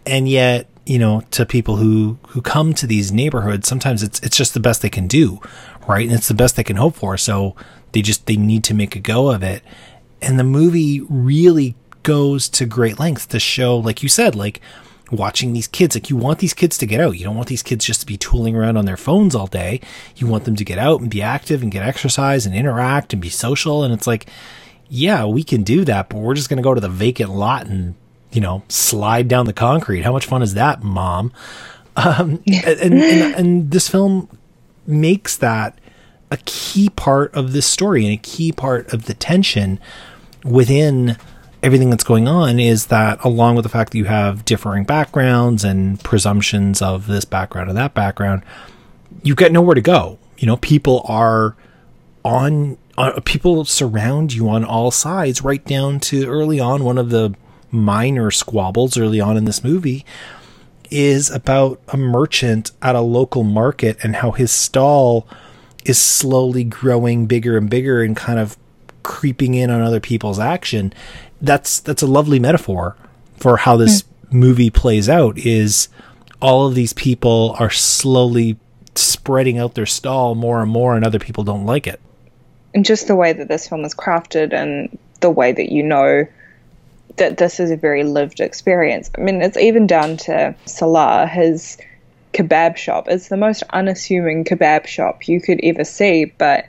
and 0.07 0.29
yet 0.29 0.69
you 0.89 0.99
know, 0.99 1.21
to 1.33 1.45
people 1.45 1.77
who 1.77 2.19
who 2.29 2.41
come 2.41 2.73
to 2.73 2.87
these 2.87 3.13
neighborhoods, 3.13 3.69
sometimes 3.69 4.03
it's 4.03 4.19
it's 4.21 4.37
just 4.37 4.55
the 4.55 4.61
best 4.61 4.81
they 4.81 4.89
can 4.89 5.07
do, 5.07 5.39
right? 5.87 6.07
And 6.07 6.17
it's 6.17 6.29
the 6.29 6.35
best 6.35 6.57
they 6.57 6.65
can 6.65 6.77
hope 6.77 6.97
for. 6.97 7.19
So 7.19 7.55
they 7.93 8.01
just 8.01 8.25
they 8.25 8.37
need 8.37 8.65
to 8.65 8.75
make 8.75 8.97
a 8.97 9.01
go 9.01 9.31
of 9.31 9.43
it. 9.43 9.63
And 10.23 10.39
the 10.39 10.45
movie 10.45 11.03
really 11.03 11.77
goes 12.05 12.49
to 12.49 12.65
great 12.65 12.99
lengths 12.99 13.27
to 13.27 13.39
show, 13.39 13.77
like 13.77 14.03
you 14.03 14.09
said, 14.09 14.35
like 14.35 14.63
watching 15.11 15.53
these 15.53 15.67
kids. 15.67 15.95
Like 15.95 16.09
you 16.09 16.17
want 16.17 16.39
these 16.39 16.55
kids 16.55 16.79
to 16.79 16.87
get 16.87 17.01
out. 17.01 17.19
You 17.19 17.25
don't 17.25 17.37
want 17.37 17.49
these 17.49 17.63
kids 17.63 17.85
just 17.85 18.01
to 18.01 18.07
be 18.07 18.17
tooling 18.17 18.57
around 18.57 18.79
on 18.79 18.87
their 18.87 18.97
phones 18.97 19.35
all 19.35 19.47
day. 19.47 19.83
You 20.17 20.27
want 20.27 20.45
them 20.45 20.57
to 20.57 20.65
get 20.65 20.79
out 20.79 21.03
and 21.03 21.11
be 21.11 21.21
active 21.21 21.63
and 21.63 21.71
get 21.71 21.87
exercise 21.87 22.47
and 22.47 22.55
interact 22.55 23.13
and 23.13 23.21
be 23.21 23.29
social. 23.29 23.85
And 23.85 23.93
it's 23.93 24.07
like, 24.07 24.27
yeah, 24.89 25.27
we 25.27 25.45
can 25.45 25.65
do 25.65 25.85
that, 25.85 26.09
but 26.09 26.19
we're 26.19 26.35
just 26.35 26.49
going 26.49 26.57
to 26.57 26.63
go 26.63 26.73
to 26.73 26.81
the 26.81 26.89
vacant 26.89 27.31
lot 27.31 27.67
and 27.67 27.95
you 28.33 28.41
know, 28.41 28.63
slide 28.69 29.29
down 29.29 29.47
the 29.47 29.53
concrete. 29.53 30.03
How 30.03 30.13
much 30.13 30.27
fun 30.27 30.43
is 30.43 30.55
that, 30.55 30.83
mom? 30.83 31.33
Um, 31.97 32.43
and, 32.47 32.95
and, 32.95 33.35
and 33.35 33.71
this 33.71 33.89
film 33.89 34.29
makes 34.87 35.37
that 35.37 35.79
a 36.31 36.37
key 36.45 36.91
part 36.91 37.35
of 37.35 37.53
this 37.53 37.67
story 37.67 38.05
and 38.05 38.15
a 38.15 38.19
key 38.19 38.53
part 38.53 38.93
of 38.93 39.07
the 39.07 39.15
tension 39.15 39.81
within 40.45 41.17
everything 41.63 41.91
that's 41.91 42.05
going 42.05 42.29
on 42.29 42.61
is 42.61 42.87
that 42.87 43.23
along 43.25 43.57
with 43.57 43.65
the 43.65 43.69
fact 43.69 43.93
that 43.93 43.99
you 43.99 44.05
have 44.05 44.45
differing 44.45 44.85
backgrounds 44.85 45.65
and 45.65 45.99
presumptions 46.05 46.81
of 46.81 47.07
this 47.07 47.25
background 47.25 47.69
and 47.69 47.77
that 47.77 47.95
background, 47.95 48.43
you've 49.23 49.37
got 49.37 49.51
nowhere 49.51 49.75
to 49.75 49.81
go. 49.81 50.19
You 50.39 50.47
know, 50.47 50.57
people 50.59 51.03
are 51.07 51.57
on, 52.25 52.79
uh, 52.97 53.21
people 53.25 53.65
surround 53.65 54.33
you 54.33 54.49
on 54.49 54.65
all 54.65 54.91
sides, 54.91 55.43
right 55.43 55.65
down 55.65 55.99
to 56.01 56.27
early 56.27 56.61
on. 56.61 56.85
One 56.85 56.99
of 56.99 57.11
the 57.11 57.35
minor 57.71 58.31
squabbles 58.31 58.97
early 58.97 59.21
on 59.21 59.37
in 59.37 59.45
this 59.45 59.63
movie 59.63 60.05
is 60.91 61.31
about 61.31 61.81
a 61.89 61.97
merchant 61.97 62.71
at 62.81 62.95
a 62.95 63.01
local 63.01 63.45
market 63.45 63.97
and 64.03 64.17
how 64.17 64.31
his 64.31 64.51
stall 64.51 65.29
is 65.85 65.99
slowly 65.99 66.65
growing 66.65 67.27
bigger 67.27 67.57
and 67.57 67.69
bigger 67.69 68.03
and 68.03 68.17
kind 68.17 68.39
of 68.39 68.57
creeping 69.03 69.55
in 69.55 69.71
on 69.71 69.81
other 69.81 70.01
people's 70.01 70.39
action. 70.39 70.93
That's 71.41 71.81
that's 71.81 72.03
a 72.03 72.07
lovely 72.07 72.39
metaphor 72.39 72.97
for 73.37 73.59
how 73.59 73.77
this 73.77 74.03
mm. 74.03 74.33
movie 74.33 74.71
plays 74.71 75.09
out 75.09 75.39
is 75.39 75.89
all 76.41 76.67
of 76.67 76.75
these 76.75 76.93
people 76.93 77.55
are 77.59 77.71
slowly 77.71 78.59
spreading 78.95 79.59
out 79.59 79.75
their 79.75 79.87
stall 79.87 80.35
more 80.35 80.61
and 80.61 80.71
more 80.71 80.97
and 80.97 81.05
other 81.05 81.19
people 81.19 81.45
don't 81.45 81.67
like 81.67 81.87
it. 81.87 82.01
And 82.75 82.85
just 82.85 83.07
the 83.07 83.17
way 83.17 83.33
that 83.33 83.49
this 83.49 83.69
film 83.69 83.85
is 83.85 83.95
crafted 83.95 84.53
and 84.53 84.99
the 85.21 85.31
way 85.31 85.53
that 85.53 85.73
you 85.73 85.83
know 85.83 86.27
that 87.19 87.37
this 87.37 87.61
is 87.61 87.71
a 87.71 87.77
very 87.77 88.05
lived 88.05 88.41
experience. 88.41 89.11
I 89.17 89.21
mean, 89.21 89.43
it's 89.43 89.57
even 89.57 89.87
down 89.87 90.17
to 90.19 90.55
Salah, 90.67 91.27
his 91.27 91.79
kebab 92.33 92.77
shop. 92.77 93.07
It's 93.09 93.29
the 93.29 93.37
most 93.37 93.63
unassuming 93.71 94.45
kebab 94.45 94.87
shop 94.87 95.29
you 95.29 95.41
could 95.41 95.61
ever 95.63 95.85
see, 95.85 96.27
but 96.27 96.67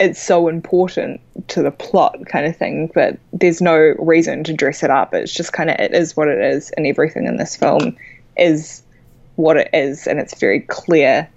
it's 0.00 0.22
so 0.22 0.48
important 0.48 1.20
to 1.48 1.62
the 1.62 1.70
plot 1.70 2.16
kind 2.26 2.46
of 2.46 2.56
thing 2.56 2.90
but 2.94 3.18
there's 3.32 3.60
no 3.60 3.94
reason 3.98 4.44
to 4.44 4.52
dress 4.52 4.82
it 4.82 4.90
up 4.90 5.12
it's 5.12 5.32
just 5.32 5.52
kind 5.52 5.70
of 5.70 5.76
it 5.78 5.92
is 5.92 6.16
what 6.16 6.28
it 6.28 6.38
is 6.38 6.70
and 6.76 6.86
everything 6.86 7.26
in 7.26 7.36
this 7.36 7.56
film 7.56 7.96
is 8.36 8.82
what 9.36 9.56
it 9.56 9.68
is 9.72 10.06
and 10.06 10.18
it's 10.18 10.38
very 10.38 10.60
clear 10.60 11.28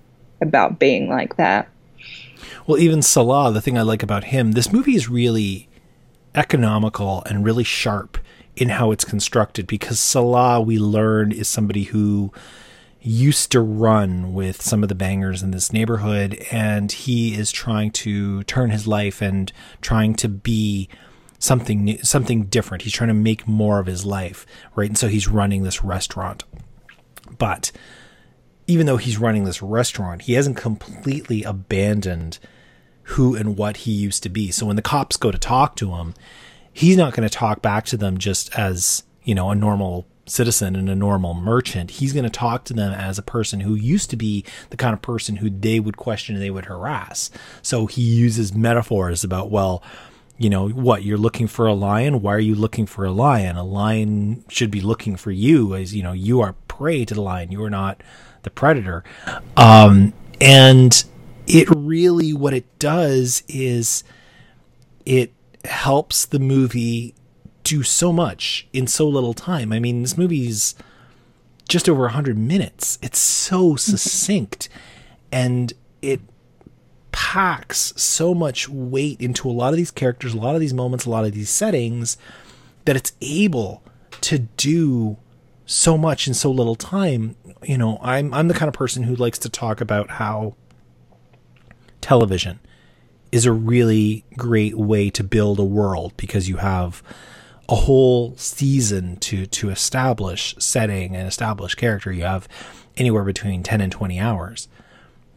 about 0.42 0.80
being 0.80 1.10
like 1.10 1.38
that 1.38 1.68
well 2.68 2.78
even 2.78 3.02
salah 3.02 3.52
the 3.52 3.62
thing 3.62 3.78
i 3.78 3.82
like 3.82 4.04
about 4.04 4.26
him 4.26 4.52
this 4.52 4.72
movie 4.72 4.96
is 4.96 5.10
really 5.10 5.68
economical 6.36 7.24
and 7.26 7.44
really 7.44 7.64
sharp 7.64 8.18
in 8.56 8.70
how 8.70 8.92
it's 8.92 9.06
constructed 9.06 9.66
because 9.68 10.00
salah 10.00 10.60
we 10.62 10.78
learned 10.78 11.34
is 11.34 11.48
somebody 11.48 11.84
who 11.84 12.32
used 13.02 13.52
to 13.52 13.60
run 13.60 14.34
with 14.34 14.62
some 14.62 14.84
of 14.84 14.90
the 14.90 14.96
bangers 14.96 15.42
in 15.42 15.52
this 15.52 15.74
neighborhood 15.74 16.36
and 16.52 16.92
he 16.92 17.34
is 17.34 17.52
trying 17.52 17.90
to 17.90 18.44
turn 18.44 18.70
his 18.70 18.86
life 18.86 19.22
and 19.22 19.52
trying 19.82 20.14
to 20.14 20.30
be 20.30 20.88
something 21.40 21.84
new, 21.84 21.98
something 22.04 22.44
different. 22.44 22.84
He's 22.84 22.94
trying 22.94 23.08
to 23.08 23.14
make 23.16 23.48
more 23.48 23.80
of 23.80 23.88
his 23.88 24.06
life, 24.06 24.46
right? 24.76 24.88
And 24.88 24.98
so 24.98 25.08
he's 25.08 25.28
running 25.28 25.64
this 25.64 25.84
restaurant. 25.84 26.44
But 27.38 27.72
even 28.68 28.86
though 28.86 28.98
he's 28.98 29.18
running 29.18 29.46
this 29.46 29.62
restaurant, 29.62 30.24
he 30.24 30.34
hasn't 30.34 30.58
completely 30.58 31.44
abandoned 31.44 32.38
who 33.12 33.36
and 33.36 33.58
what 33.58 33.78
he 33.78 33.92
used 33.92 34.24
to 34.24 34.30
be. 34.30 34.52
So 34.52 34.66
when 34.66 34.76
the 34.76 34.82
cops 34.82 35.18
go 35.18 35.32
to 35.32 35.38
talk 35.38 35.76
to 35.78 35.96
him, 35.96 36.14
he's 36.72 36.98
not 36.98 37.14
going 37.14 37.28
to 37.28 37.34
talk 37.34 37.62
back 37.62 37.86
to 37.88 37.98
them 37.98 38.18
just 38.18 38.58
as, 38.58 39.04
you 39.24 39.36
know, 39.36 39.50
a 39.50 39.56
normal 39.56 40.06
citizen 40.26 40.76
and 40.76 40.90
a 40.90 40.96
normal 40.96 41.34
merchant. 41.34 41.92
He's 41.92 42.14
going 42.14 42.24
to 42.24 42.30
talk 42.30 42.64
to 42.66 42.74
them 42.74 42.94
as 42.94 43.18
a 43.18 43.24
person 43.24 43.62
who 43.62 43.76
used 43.76 44.10
to 44.12 44.16
be 44.16 44.46
the 44.70 44.78
kind 44.78 44.94
of 44.94 45.02
person 45.02 45.38
who 45.38 45.50
they 45.50 45.80
would 45.80 45.98
question 45.98 46.36
and 46.36 46.44
they 46.44 46.52
would 46.52 46.66
harass. 46.66 47.30
So 47.62 47.86
he 47.86 48.02
uses 48.02 48.54
metaphors 48.54 49.24
about, 49.24 49.52
well, 49.52 49.84
you 50.38 50.50
know, 50.50 50.70
what 50.70 51.04
you're 51.04 51.18
looking 51.18 51.48
for 51.48 51.68
a 51.68 51.74
lion. 51.74 52.22
Why 52.22 52.34
are 52.34 52.40
you 52.40 52.56
looking 52.56 52.86
for 52.86 53.06
a 53.06 53.12
lion? 53.12 53.58
A 53.58 53.64
lion 53.64 54.44
should 54.48 54.72
be 54.72 54.82
looking 54.82 55.16
for 55.16 55.32
you 55.32 55.76
as, 55.76 55.94
you 55.94 56.02
know, 56.02 56.14
you 56.14 56.42
are 56.42 56.56
prey 56.68 57.06
to 57.06 57.14
the 57.14 57.22
lion. 57.22 57.52
You 57.52 57.64
are 57.64 57.70
not 57.70 58.02
the 58.44 58.50
predator. 58.50 59.04
Um, 59.56 60.14
and 60.40 61.04
it 61.52 61.68
really, 61.76 62.34
what 62.34 62.54
it 62.54 62.80
does 62.80 63.44
is 63.50 64.06
it 65.06 65.34
helps 65.66 66.26
the 66.26 66.40
movie 66.40 67.14
do 67.64 67.84
so 67.84 68.14
much 68.14 68.68
in 68.72 68.88
so 68.88 69.08
little 69.08 69.34
time. 69.34 69.74
I 69.74 69.80
mean, 69.80 70.02
this 70.02 70.18
movie's 70.18 70.76
just 71.68 71.90
over 71.90 72.04
100 72.04 72.38
minutes. 72.38 72.98
It's 73.02 73.20
so 73.20 73.72
mm-hmm. 73.72 73.78
succinct 73.78 74.70
and 75.30 75.74
it 76.02 76.22
packs 77.12 77.94
so 77.98 78.34
much 78.34 78.70
weight 78.70 79.20
into 79.20 79.50
a 79.50 79.52
lot 79.52 79.74
of 79.74 79.78
these 79.78 79.92
characters, 79.92 80.34
a 80.34 80.38
lot 80.38 80.56
of 80.56 80.62
these 80.62 80.74
moments, 80.74 81.06
a 81.06 81.10
lot 81.10 81.26
of 81.26 81.34
these 81.34 81.50
settings 81.50 82.18
that 82.86 82.96
it's 82.96 83.12
able 83.20 83.84
to 84.22 84.40
do 84.40 85.18
so 85.66 85.98
much 85.98 86.28
in 86.28 86.34
so 86.34 86.50
little 86.50 86.76
time. 86.76 87.36
You 87.62 87.78
know, 87.78 88.00
I'm 88.02 88.34
I'm 88.34 88.48
the 88.48 88.54
kind 88.54 88.70
of 88.70 88.74
person 88.74 89.04
who 89.04 89.16
likes 89.16 89.38
to 89.40 89.50
talk 89.50 89.82
about 89.82 90.12
how 90.12 90.56
television 92.02 92.60
is 93.32 93.46
a 93.46 93.52
really 93.52 94.26
great 94.38 94.78
way 94.78 95.10
to 95.10 95.24
build 95.24 95.60
a 95.60 95.64
world 95.64 96.14
because 96.18 96.50
you 96.50 96.58
have 96.58 97.02
a 97.70 97.76
whole 97.76 98.36
season 98.36 99.16
to 99.18 99.46
to 99.46 99.70
establish 99.70 100.54
setting 100.60 101.16
and 101.16 101.28
establish 101.28 101.74
character. 101.76 102.12
You 102.12 102.24
have 102.24 102.48
anywhere 102.98 103.24
between 103.24 103.64
10 103.64 103.80
and 103.82 103.92
20 103.92 104.20
hours. 104.20 104.68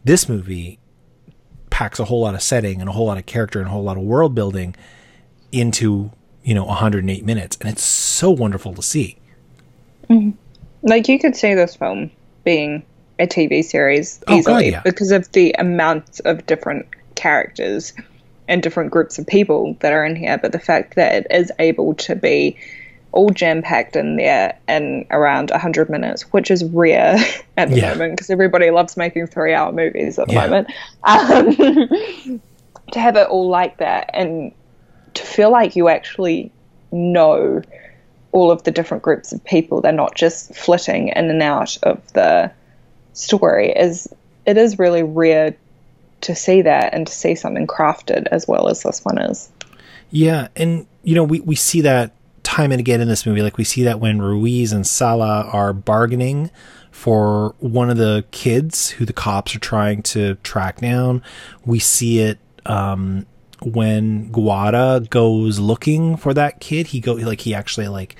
This 0.03 0.27
movie 0.27 0.79
packs 1.69 1.99
a 1.99 2.05
whole 2.05 2.21
lot 2.21 2.35
of 2.35 2.41
setting 2.41 2.81
and 2.81 2.89
a 2.89 2.93
whole 2.93 3.07
lot 3.07 3.17
of 3.17 3.25
character 3.25 3.59
and 3.59 3.67
a 3.67 3.71
whole 3.71 3.83
lot 3.83 3.97
of 3.97 4.03
world 4.03 4.35
building 4.35 4.75
into, 5.51 6.11
you 6.43 6.53
know, 6.53 6.65
108 6.65 7.25
minutes 7.25 7.57
and 7.61 7.69
it's 7.69 7.83
so 7.83 8.29
wonderful 8.29 8.73
to 8.73 8.81
see. 8.81 9.17
Mm-hmm. 10.09 10.31
Like 10.83 11.07
you 11.07 11.17
could 11.17 11.35
say 11.35 11.55
this 11.55 11.75
film 11.75 12.11
being 12.43 12.83
a 13.19 13.27
TV 13.27 13.63
series 13.63 14.21
easily 14.29 14.55
oh, 14.55 14.59
God, 14.59 14.65
yeah. 14.65 14.81
because 14.83 15.11
of 15.11 15.31
the 15.31 15.55
amount 15.57 16.19
of 16.25 16.45
different 16.45 16.87
characters 17.15 17.93
and 18.47 18.61
different 18.61 18.91
groups 18.91 19.17
of 19.17 19.25
people 19.25 19.75
that 19.79 19.91
are 19.91 20.05
in 20.05 20.15
here, 20.15 20.37
but 20.37 20.51
the 20.51 20.59
fact 20.59 20.95
that 20.95 21.13
it 21.13 21.27
is 21.31 21.51
able 21.59 21.93
to 21.95 22.15
be 22.15 22.57
all 23.11 23.29
jam 23.29 23.61
packed 23.61 23.95
in 23.95 24.17
there 24.17 24.57
in 24.67 25.05
around 25.09 25.49
100 25.49 25.89
minutes, 25.89 26.23
which 26.33 26.51
is 26.51 26.63
rare 26.65 27.15
at 27.57 27.69
the 27.69 27.77
yeah. 27.77 27.89
moment 27.89 28.13
because 28.13 28.29
everybody 28.29 28.69
loves 28.69 28.97
making 28.97 29.25
three 29.27 29.53
hour 29.53 29.71
movies 29.71 30.19
at 30.19 30.27
the 30.27 30.33
yeah. 30.33 30.47
moment. 30.47 30.67
Um, 31.03 32.41
to 32.91 32.99
have 32.99 33.15
it 33.15 33.27
all 33.27 33.49
like 33.49 33.77
that 33.77 34.11
and 34.13 34.51
to 35.15 35.23
feel 35.23 35.49
like 35.49 35.75
you 35.75 35.87
actually 35.87 36.51
know 36.91 37.61
all 38.31 38.51
of 38.51 38.63
the 38.63 38.71
different 38.71 39.01
groups 39.01 39.31
of 39.31 39.43
people, 39.45 39.81
they're 39.81 39.91
not 39.93 40.13
just 40.13 40.53
flitting 40.53 41.07
in 41.07 41.29
and 41.29 41.41
out 41.41 41.77
of 41.83 42.01
the 42.13 42.51
story, 43.15 43.71
is 43.71 44.07
it 44.45 44.57
is 44.57 44.77
really 44.77 45.03
rare 45.03 45.55
to 46.21 46.35
see 46.35 46.61
that 46.61 46.93
and 46.93 47.07
to 47.07 47.13
see 47.13 47.35
something 47.35 47.67
crafted 47.67 48.27
as 48.27 48.47
well 48.47 48.67
as 48.67 48.83
this 48.83 49.03
one 49.03 49.17
is. 49.17 49.49
Yeah, 50.11 50.47
and 50.55 50.85
you 51.03 51.15
know 51.15 51.23
we 51.23 51.39
we 51.41 51.55
see 51.55 51.81
that 51.81 52.13
time 52.43 52.71
and 52.71 52.79
again 52.79 53.01
in 53.01 53.07
this 53.07 53.25
movie. 53.25 53.41
Like 53.41 53.57
we 53.57 53.63
see 53.63 53.83
that 53.83 53.99
when 53.99 54.21
Ruiz 54.21 54.71
and 54.71 54.85
Salah 54.85 55.49
are 55.51 55.73
bargaining 55.73 56.51
for 56.91 57.53
one 57.59 57.89
of 57.89 57.97
the 57.97 58.23
kids 58.31 58.91
who 58.91 59.05
the 59.05 59.11
cops 59.11 59.53
are 59.53 59.59
trying 59.59 60.01
to 60.01 60.35
track 60.35 60.79
down. 60.79 61.21
We 61.65 61.77
see 61.77 62.19
it 62.19 62.39
um, 62.65 63.25
when 63.61 64.31
Gwada 64.31 65.09
goes 65.09 65.59
looking 65.59 66.15
for 66.15 66.33
that 66.33 66.61
kid. 66.61 66.87
He 66.87 67.01
go 67.01 67.13
like 67.13 67.41
he 67.41 67.53
actually 67.53 67.89
like 67.89 68.15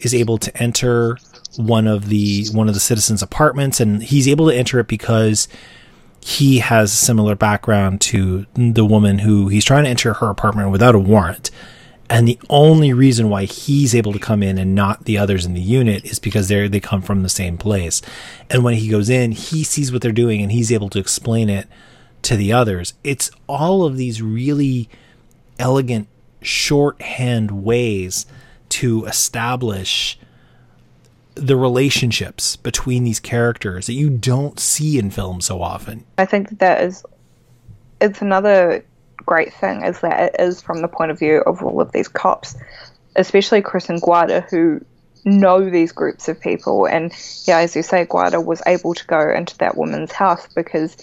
is 0.00 0.12
able 0.12 0.38
to 0.38 0.54
enter 0.60 1.16
one 1.56 1.86
of 1.86 2.08
the 2.08 2.46
one 2.52 2.68
of 2.68 2.74
the 2.74 2.80
citizens' 2.80 3.22
apartments, 3.22 3.80
and 3.80 4.02
he's 4.02 4.28
able 4.28 4.48
to 4.48 4.54
enter 4.54 4.78
it 4.78 4.88
because 4.88 5.48
he 6.20 6.58
has 6.58 6.92
a 6.92 6.96
similar 6.96 7.36
background 7.36 8.00
to 8.00 8.46
the 8.54 8.84
woman 8.84 9.20
who 9.20 9.48
he's 9.48 9.64
trying 9.64 9.84
to 9.84 9.90
enter 9.90 10.14
her 10.14 10.28
apartment 10.28 10.70
without 10.70 10.94
a 10.94 10.98
warrant. 10.98 11.50
And 12.08 12.26
the 12.26 12.38
only 12.48 12.92
reason 12.92 13.30
why 13.30 13.44
he's 13.44 13.94
able 13.94 14.12
to 14.12 14.18
come 14.18 14.42
in 14.42 14.58
and 14.58 14.74
not 14.74 15.04
the 15.04 15.18
others 15.18 15.44
in 15.44 15.54
the 15.54 15.60
unit 15.60 16.04
is 16.04 16.18
because 16.18 16.48
they 16.48 16.68
they 16.68 16.80
come 16.80 17.02
from 17.02 17.22
the 17.22 17.28
same 17.28 17.58
place. 17.58 18.02
And 18.50 18.62
when 18.62 18.74
he 18.74 18.88
goes 18.88 19.08
in, 19.08 19.32
he 19.32 19.64
sees 19.64 19.92
what 19.92 20.02
they're 20.02 20.12
doing 20.12 20.42
and 20.42 20.52
he's 20.52 20.72
able 20.72 20.88
to 20.90 20.98
explain 20.98 21.48
it 21.48 21.68
to 22.22 22.36
the 22.36 22.52
others. 22.52 22.94
It's 23.02 23.30
all 23.48 23.84
of 23.84 23.96
these 23.96 24.22
really 24.22 24.88
elegant 25.58 26.08
shorthand 26.42 27.50
ways 27.64 28.26
to 28.68 29.04
establish 29.06 30.18
the 31.36 31.56
relationships 31.56 32.56
between 32.56 33.04
these 33.04 33.20
characters 33.20 33.86
that 33.86 33.92
you 33.92 34.10
don't 34.10 34.58
see 34.58 34.98
in 34.98 35.10
film 35.10 35.40
so 35.40 35.62
often. 35.62 36.04
I 36.18 36.24
think 36.24 36.48
that, 36.48 36.58
that 36.58 36.82
is 36.82 37.04
it's 38.00 38.22
another 38.22 38.84
great 39.24 39.52
thing 39.52 39.82
is 39.82 40.00
that 40.00 40.34
it 40.34 40.40
is 40.40 40.62
from 40.62 40.80
the 40.80 40.88
point 40.88 41.10
of 41.10 41.18
view 41.18 41.42
of 41.46 41.62
all 41.62 41.80
of 41.80 41.92
these 41.92 42.08
cops, 42.08 42.56
especially 43.16 43.60
Chris 43.60 43.88
and 43.88 44.00
Gwada 44.00 44.48
who 44.48 44.80
know 45.24 45.68
these 45.68 45.92
groups 45.92 46.28
of 46.28 46.40
people 46.40 46.86
and 46.86 47.12
yeah, 47.44 47.58
as 47.58 47.76
you 47.76 47.82
say, 47.82 48.06
Gwada 48.06 48.44
was 48.44 48.62
able 48.66 48.94
to 48.94 49.06
go 49.06 49.30
into 49.30 49.56
that 49.58 49.76
woman's 49.76 50.12
house 50.12 50.48
because, 50.54 50.96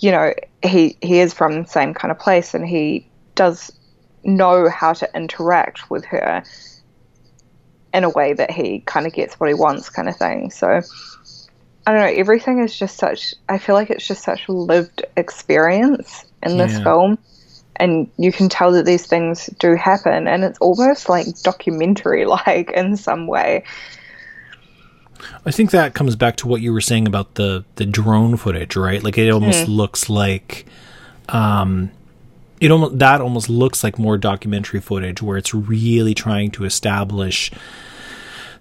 you 0.00 0.10
know, 0.10 0.34
he 0.62 0.96
he 1.00 1.20
is 1.20 1.32
from 1.32 1.62
the 1.62 1.68
same 1.68 1.94
kind 1.94 2.12
of 2.12 2.18
place 2.18 2.52
and 2.52 2.66
he 2.66 3.08
does 3.34 3.72
know 4.24 4.68
how 4.68 4.92
to 4.92 5.08
interact 5.14 5.90
with 5.90 6.04
her 6.04 6.42
in 7.94 8.04
a 8.04 8.10
way 8.10 8.32
that 8.32 8.50
he 8.50 8.80
kind 8.80 9.06
of 9.06 9.12
gets 9.12 9.38
what 9.38 9.48
he 9.48 9.54
wants, 9.54 9.88
kind 9.88 10.08
of 10.08 10.16
thing. 10.16 10.50
So 10.50 10.82
I 11.86 11.92
don't 11.92 12.00
know. 12.00 12.20
Everything 12.20 12.58
is 12.58 12.76
just 12.76 12.96
such. 12.96 13.34
I 13.48 13.58
feel 13.58 13.76
like 13.76 13.88
it's 13.88 14.06
just 14.06 14.24
such 14.24 14.48
a 14.48 14.52
lived 14.52 15.04
experience 15.16 16.24
in 16.42 16.58
this 16.58 16.72
yeah. 16.72 16.82
film, 16.82 17.18
and 17.76 18.10
you 18.18 18.32
can 18.32 18.48
tell 18.48 18.72
that 18.72 18.84
these 18.84 19.06
things 19.06 19.46
do 19.58 19.76
happen, 19.76 20.26
and 20.26 20.44
it's 20.44 20.58
almost 20.58 21.08
like 21.08 21.26
documentary, 21.42 22.24
like 22.46 22.72
in 22.72 22.96
some 22.96 23.26
way. 23.26 23.64
I 25.46 25.52
think 25.52 25.70
that 25.70 25.94
comes 25.94 26.16
back 26.16 26.36
to 26.36 26.48
what 26.48 26.60
you 26.60 26.72
were 26.72 26.80
saying 26.80 27.06
about 27.06 27.36
the 27.36 27.64
the 27.76 27.86
drone 27.86 28.36
footage, 28.36 28.76
right? 28.76 29.02
Like 29.02 29.16
it 29.16 29.30
almost 29.30 29.66
mm. 29.66 29.76
looks 29.76 30.10
like 30.10 30.66
um 31.28 31.90
it 32.60 32.70
almost 32.70 32.98
that 32.98 33.20
almost 33.20 33.48
looks 33.48 33.82
like 33.82 33.98
more 33.98 34.18
documentary 34.18 34.80
footage 34.80 35.20
where 35.20 35.36
it's 35.36 35.54
really 35.54 36.14
trying 36.14 36.50
to 36.52 36.64
establish 36.64 37.50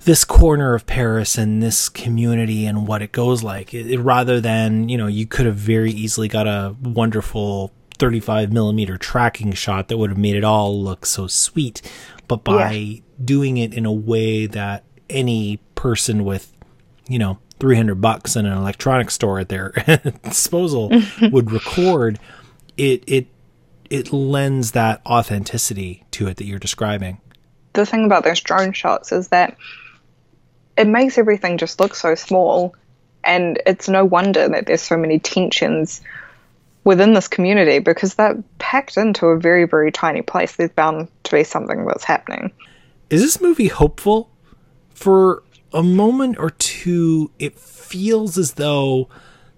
this 0.02 0.26
corner 0.26 0.74
of 0.74 0.86
Paris 0.86 1.38
and 1.38 1.64
this 1.64 1.88
community 1.89 2.66
and 2.66 2.88
what 2.88 3.02
it 3.02 3.12
goes 3.12 3.41
like. 3.44 3.74
It, 3.74 3.89
it, 3.89 4.00
rather 4.00 4.41
than 4.41 4.89
you 4.89 4.98
know, 4.98 5.08
you 5.08 5.26
could 5.26 5.46
have 5.46 5.56
very 5.56 5.91
easily 5.91 6.28
got 6.28 6.48
a 6.48 6.76
wonderful 6.82 7.72
35 7.98 8.52
millimeter 8.52 8.98
tracking 8.98 9.54
shot 9.54 9.88
that 9.88 9.98
would 9.98 10.10
have 10.10 10.20
made 10.20 10.36
it 10.36 10.44
all 10.44 10.82
look 10.82 11.06
so 11.06 11.28
sweet. 11.28 11.82
But 12.28 12.44
by 12.44 12.72
yeah. 12.72 13.00
doing 13.24 13.58
it 13.58 13.74
in 13.74 13.86
a 13.86 13.91
way 13.91 14.46
that 14.48 14.84
any 15.10 15.58
person 15.76 16.26
with, 16.26 16.52
you 17.08 17.20
know, 17.20 17.39
300 17.60 17.96
bucks 17.96 18.36
in 18.36 18.46
an 18.46 18.58
electronics 18.58 19.14
store 19.14 19.39
at 19.39 19.50
their 19.50 19.72
disposal 20.24 20.91
would 21.32 21.52
record 21.52 22.20
it 22.76 23.04
it 23.08 23.28
it 23.94 24.12
lends 24.12 24.72
that 24.72 25.06
authenticity 25.06 26.04
to 26.10 26.28
it 26.28 26.38
that 26.38 26.46
you're 26.46 26.58
describing. 26.58 27.22
The 27.74 27.86
thing 27.86 28.06
about 28.06 28.24
those 28.24 28.41
drone 28.41 28.74
shots 28.74 29.12
is 29.12 29.28
that 29.28 29.56
it 30.76 30.88
makes 30.88 31.20
everything 31.20 31.60
just 31.60 31.80
look 31.80 31.94
so 31.94 32.16
small 32.16 32.76
and 33.24 33.62
it's 33.68 33.88
no 33.88 34.04
wonder 34.04 34.50
that 34.50 34.66
there's 34.66 34.82
so 34.82 34.98
many 34.98 35.20
tensions 35.20 36.02
within 36.84 37.14
this 37.14 37.28
community 37.28 37.78
because 37.78 38.16
they're 38.16 38.44
packed 38.58 38.98
into 38.98 39.28
a 39.28 39.39
very 39.39 39.66
very 39.66 39.91
tiny 39.91 40.24
place. 40.24 40.56
There's 40.56 40.72
bound 40.72 41.08
to 41.26 41.32
be 41.32 41.44
something 41.44 41.86
that's 41.86 42.04
happening. 42.04 42.52
Is 43.12 43.22
this 43.22 43.39
movie 43.39 43.68
hopeful? 43.68 44.32
For 44.96 45.44
a 45.72 45.84
moment 45.84 46.39
or 46.39 46.50
two, 46.50 47.30
it 47.38 47.60
feels 47.60 48.39
as 48.39 48.54
though 48.54 49.08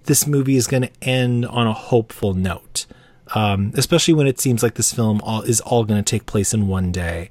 this 0.03 0.27
movie 0.27 0.57
is 0.57 0.67
going 0.67 0.83
to 0.83 0.91
end 1.01 1.45
on 1.45 1.67
a 1.67 1.73
hopeful 1.73 2.33
note. 2.33 2.85
Um, 3.33 3.71
especially 3.75 4.13
when 4.13 4.27
it 4.27 4.39
seems 4.39 4.61
like 4.61 4.75
this 4.75 4.93
film 4.93 5.19
all, 5.23 5.41
is 5.41 5.59
all 5.61 5.83
going 5.83 6.03
to 6.03 6.07
take 6.07 6.27
place 6.27 6.53
in 6.53 6.67
one 6.67 6.91
day. 6.91 7.29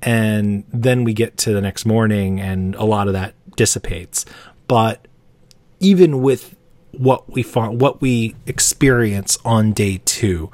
And 0.00 0.64
then 0.72 1.02
we 1.02 1.12
get 1.12 1.36
to 1.38 1.52
the 1.52 1.60
next 1.60 1.84
morning 1.84 2.40
and 2.40 2.74
a 2.76 2.84
lot 2.84 3.08
of 3.08 3.14
that 3.14 3.34
dissipates. 3.56 4.24
But 4.68 5.08
even 5.80 6.22
with 6.22 6.54
what 6.92 7.30
we 7.32 7.42
find, 7.42 7.80
what 7.80 8.00
we 8.00 8.36
experience 8.46 9.38
on 9.44 9.72
day 9.72 10.00
two, 10.04 10.52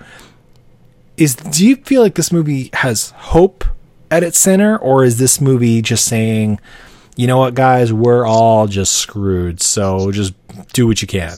is 1.17 1.35
do 1.35 1.67
you 1.67 1.77
feel 1.77 2.01
like 2.01 2.15
this 2.15 2.33
movie 2.33 2.71
has 2.73 3.11
hope 3.11 3.65
at 4.11 4.23
its 4.23 4.39
center, 4.39 4.77
or 4.79 5.05
is 5.05 5.19
this 5.19 5.41
movie 5.41 5.83
just 5.83 6.05
saying, 6.07 6.59
you 7.17 7.27
know 7.27 7.39
what, 7.39 7.55
guys, 7.55 7.93
we're 7.93 8.27
all 8.27 8.67
just 8.67 8.93
screwed. 8.93 9.61
So 9.61 10.11
just 10.11 10.33
do 10.73 10.87
what 10.87 11.03
you 11.03 11.07
can. 11.07 11.37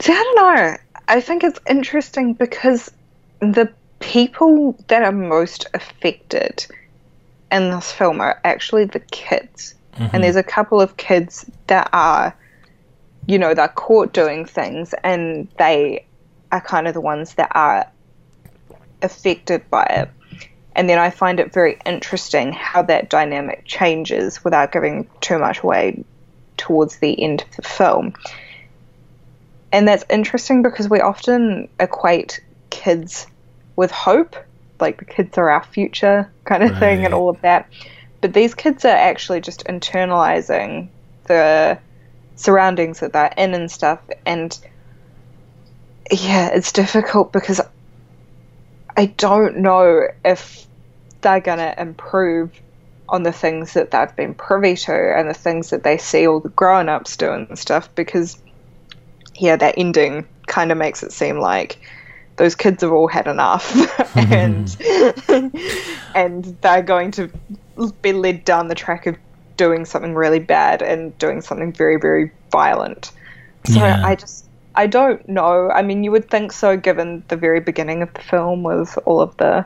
See, 0.00 0.12
I 0.12 0.22
don't 0.22 0.36
know. 0.36 0.76
I 1.08 1.20
think 1.20 1.42
it's 1.42 1.58
interesting 1.68 2.34
because 2.34 2.90
the 3.40 3.72
people 4.00 4.76
that 4.88 5.02
are 5.02 5.12
most 5.12 5.66
affected 5.74 6.66
in 7.50 7.70
this 7.70 7.90
film 7.90 8.20
are 8.20 8.40
actually 8.44 8.84
the 8.84 9.00
kids. 9.00 9.74
Mm-hmm. 9.94 10.14
And 10.14 10.24
there's 10.24 10.36
a 10.36 10.42
couple 10.42 10.80
of 10.80 10.96
kids 10.96 11.50
that 11.66 11.88
are, 11.92 12.36
you 13.26 13.38
know, 13.38 13.54
they're 13.54 13.68
caught 13.68 14.12
doing 14.12 14.44
things 14.44 14.94
and 15.02 15.48
they 15.58 16.04
are 16.52 16.60
kind 16.60 16.86
of 16.86 16.94
the 16.94 17.00
ones 17.00 17.34
that 17.34 17.50
are 17.54 17.90
affected 19.02 19.68
by 19.70 19.84
it. 19.84 20.10
And 20.76 20.88
then 20.88 20.98
I 20.98 21.10
find 21.10 21.40
it 21.40 21.52
very 21.52 21.78
interesting 21.84 22.52
how 22.52 22.82
that 22.82 23.10
dynamic 23.10 23.64
changes 23.64 24.44
without 24.44 24.72
giving 24.72 25.08
too 25.20 25.38
much 25.38 25.62
away 25.62 26.04
towards 26.56 26.98
the 26.98 27.20
end 27.20 27.42
of 27.42 27.56
the 27.56 27.62
film. 27.62 28.14
And 29.72 29.86
that's 29.86 30.04
interesting 30.08 30.62
because 30.62 30.88
we 30.88 31.00
often 31.00 31.68
equate 31.78 32.40
kids 32.70 33.26
with 33.76 33.90
hope, 33.90 34.36
like 34.80 34.98
the 34.98 35.04
kids 35.04 35.36
are 35.38 35.50
our 35.50 35.62
future 35.62 36.30
kind 36.44 36.62
of 36.62 36.70
right. 36.70 36.80
thing 36.80 37.04
and 37.04 37.14
all 37.14 37.28
of 37.28 37.40
that. 37.42 37.68
But 38.20 38.32
these 38.32 38.54
kids 38.54 38.84
are 38.84 38.88
actually 38.88 39.40
just 39.40 39.64
internalizing 39.64 40.88
the 41.24 41.78
surroundings 42.36 43.00
that 43.00 43.12
they're 43.12 43.32
in 43.36 43.54
and 43.54 43.70
stuff. 43.70 44.00
And 44.24 44.58
yeah, 46.10 46.48
it's 46.48 46.72
difficult 46.72 47.32
because 47.32 47.60
I 48.96 49.06
don't 49.06 49.58
know 49.58 50.08
if 50.24 50.66
they're 51.20 51.40
going 51.40 51.58
to 51.58 51.80
improve 51.80 52.50
on 53.08 53.22
the 53.22 53.32
things 53.32 53.74
that 53.74 53.90
they've 53.90 54.16
been 54.16 54.34
privy 54.34 54.76
to 54.76 54.92
and 54.92 55.28
the 55.28 55.34
things 55.34 55.70
that 55.70 55.82
they 55.82 55.98
see 55.98 56.26
all 56.26 56.40
the 56.40 56.48
grown 56.48 56.88
ups 56.88 57.16
doing 57.16 57.46
and 57.48 57.58
stuff 57.58 57.94
because, 57.94 58.40
yeah, 59.38 59.56
that 59.56 59.74
ending 59.76 60.26
kind 60.46 60.72
of 60.72 60.78
makes 60.78 61.02
it 61.02 61.12
seem 61.12 61.38
like 61.38 61.78
those 62.36 62.54
kids 62.54 62.82
have 62.82 62.92
all 62.92 63.08
had 63.08 63.26
enough. 63.26 63.74
And 64.16 64.76
and 66.14 66.44
they're 66.60 66.82
going 66.82 67.12
to 67.12 67.30
be 68.02 68.12
led 68.12 68.44
down 68.44 68.68
the 68.68 68.74
track 68.74 69.06
of 69.06 69.16
doing 69.56 69.84
something 69.84 70.14
really 70.14 70.38
bad 70.38 70.82
and 70.82 71.16
doing 71.18 71.40
something 71.40 71.72
very 71.72 71.98
very 71.98 72.32
violent. 72.50 73.12
So 73.66 73.78
yeah. 73.78 74.02
i 74.04 74.14
just 74.16 74.46
i 74.74 74.86
don't 74.86 75.28
know. 75.28 75.70
I 75.70 75.82
mean 75.82 76.02
you 76.02 76.10
would 76.10 76.28
think 76.28 76.52
so 76.52 76.76
given 76.76 77.22
the 77.28 77.36
very 77.36 77.60
beginning 77.60 78.02
of 78.02 78.12
the 78.14 78.22
film 78.22 78.64
with 78.64 78.98
all 79.04 79.20
of 79.20 79.36
the 79.36 79.64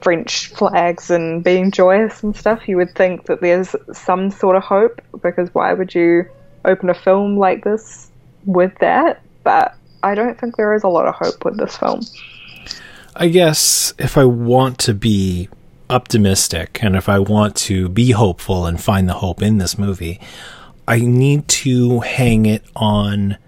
French 0.00 0.48
flags 0.48 1.10
and 1.10 1.44
being 1.44 1.70
joyous 1.70 2.22
and 2.22 2.36
stuff, 2.36 2.68
you 2.68 2.76
would 2.76 2.94
think 2.94 3.26
that 3.26 3.40
there's 3.40 3.76
some 3.92 4.30
sort 4.30 4.56
of 4.56 4.62
hope 4.62 5.00
because 5.22 5.54
why 5.54 5.72
would 5.72 5.94
you 5.94 6.26
open 6.64 6.90
a 6.90 6.94
film 6.94 7.38
like 7.38 7.62
this 7.64 8.10
with 8.46 8.72
that? 8.80 9.22
But 9.44 9.76
I 10.02 10.14
don't 10.14 10.38
think 10.40 10.56
there 10.56 10.74
is 10.74 10.82
a 10.82 10.88
lot 10.88 11.06
of 11.06 11.14
hope 11.14 11.44
with 11.44 11.58
this 11.58 11.76
film. 11.76 12.00
I 13.14 13.28
guess 13.28 13.94
if 13.98 14.16
I 14.16 14.24
want 14.24 14.78
to 14.80 14.94
be 14.94 15.48
optimistic 15.88 16.82
and 16.82 16.96
if 16.96 17.08
I 17.08 17.18
want 17.18 17.56
to 17.56 17.88
be 17.88 18.10
hopeful 18.10 18.66
and 18.66 18.80
find 18.80 19.08
the 19.08 19.14
hope 19.14 19.42
in 19.42 19.58
this 19.58 19.78
movie, 19.78 20.20
I 20.88 21.00
need 21.00 21.48
to 21.48 22.00
hang 22.00 22.46
it 22.46 22.64
on 22.74 23.38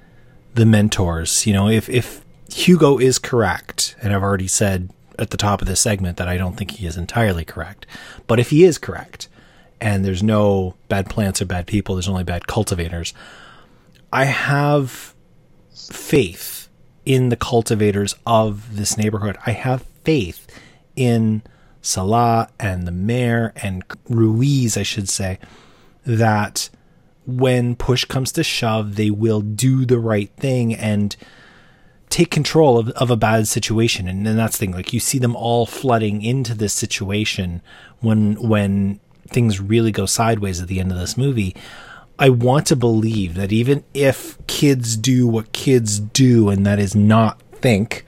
the 0.54 0.66
mentors. 0.66 1.46
You 1.46 1.52
know, 1.52 1.68
if 1.68 1.88
if 1.88 2.24
Hugo 2.52 2.98
is 2.98 3.18
correct, 3.18 3.94
and 4.02 4.12
I've 4.12 4.22
already 4.22 4.48
said 4.48 4.90
at 5.18 5.30
the 5.30 5.36
top 5.36 5.60
of 5.60 5.68
this 5.68 5.80
segment 5.80 6.16
that 6.16 6.28
I 6.28 6.36
don't 6.36 6.56
think 6.56 6.72
he 6.72 6.86
is 6.86 6.96
entirely 6.96 7.44
correct. 7.44 7.86
But 8.26 8.40
if 8.40 8.50
he 8.50 8.64
is 8.64 8.78
correct, 8.78 9.28
and 9.80 10.04
there's 10.04 10.22
no 10.22 10.74
bad 10.88 11.08
plants 11.08 11.42
or 11.42 11.44
bad 11.44 11.66
people, 11.66 11.94
there's 11.94 12.08
only 12.08 12.24
bad 12.24 12.46
cultivators, 12.46 13.14
I 14.12 14.24
have 14.24 15.14
faith 15.72 16.68
in 17.04 17.28
the 17.28 17.36
cultivators 17.36 18.14
of 18.26 18.76
this 18.76 18.96
neighborhood. 18.96 19.38
I 19.46 19.52
have 19.52 19.86
faith 20.04 20.46
in 20.96 21.42
Salah 21.80 22.50
and 22.58 22.86
the 22.86 22.92
mayor 22.92 23.52
and 23.56 23.84
Ruiz, 24.08 24.76
I 24.76 24.82
should 24.82 25.08
say, 25.08 25.38
that 26.04 26.68
when 27.26 27.76
push 27.76 28.04
comes 28.04 28.32
to 28.32 28.42
shove, 28.42 28.96
they 28.96 29.10
will 29.10 29.40
do 29.40 29.84
the 29.84 29.98
right 29.98 30.30
thing 30.36 30.74
and 30.74 31.14
take 32.08 32.30
control 32.30 32.78
of, 32.78 32.88
of 32.90 33.10
a 33.10 33.16
bad 33.16 33.46
situation. 33.46 34.08
And, 34.08 34.26
and 34.26 34.38
that's 34.38 34.56
the 34.56 34.66
thing, 34.66 34.74
like 34.74 34.92
you 34.92 35.00
see 35.00 35.18
them 35.18 35.36
all 35.36 35.66
flooding 35.66 36.22
into 36.22 36.54
this 36.54 36.72
situation 36.72 37.60
when 38.00 38.34
when 38.36 39.00
things 39.28 39.60
really 39.60 39.92
go 39.92 40.06
sideways 40.06 40.60
at 40.60 40.68
the 40.68 40.80
end 40.80 40.90
of 40.90 40.98
this 40.98 41.16
movie. 41.16 41.54
I 42.18 42.30
want 42.30 42.66
to 42.66 42.76
believe 42.76 43.34
that 43.34 43.52
even 43.52 43.84
if 43.94 44.38
kids 44.46 44.96
do 44.96 45.26
what 45.26 45.52
kids 45.52 46.00
do, 46.00 46.48
and 46.48 46.66
that 46.66 46.78
is 46.78 46.94
not 46.94 47.40
think, 47.52 48.04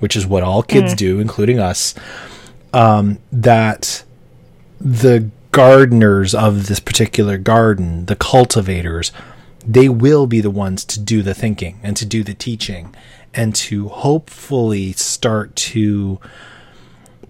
which 0.00 0.16
is 0.16 0.26
what 0.26 0.42
all 0.42 0.62
kids 0.62 0.94
mm. 0.94 0.98
do, 0.98 1.20
including 1.20 1.58
us, 1.58 1.94
um, 2.74 3.18
that 3.32 4.04
the 4.80 5.30
gardeners 5.50 6.34
of 6.34 6.66
this 6.66 6.80
particular 6.80 7.38
garden, 7.38 8.06
the 8.06 8.16
cultivators, 8.16 9.12
they 9.66 9.88
will 9.88 10.26
be 10.26 10.40
the 10.40 10.50
ones 10.50 10.84
to 10.84 11.00
do 11.00 11.22
the 11.22 11.32
thinking 11.32 11.80
and 11.82 11.96
to 11.96 12.04
do 12.04 12.22
the 12.22 12.34
teaching 12.34 12.94
and 13.32 13.54
to 13.54 13.88
hopefully 13.88 14.92
start 14.92 15.56
to 15.56 16.20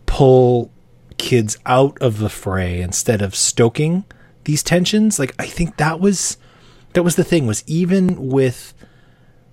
pull 0.06 0.70
kids 1.16 1.58
out 1.64 1.96
of 2.00 2.18
the 2.18 2.28
fray 2.28 2.80
instead 2.80 3.22
of 3.22 3.34
stoking 3.34 4.04
these 4.44 4.62
tensions 4.62 5.18
like 5.18 5.34
i 5.38 5.46
think 5.46 5.76
that 5.76 6.00
was 6.00 6.36
that 6.92 7.02
was 7.02 7.16
the 7.16 7.24
thing 7.24 7.46
was 7.46 7.64
even 7.66 8.28
with 8.28 8.74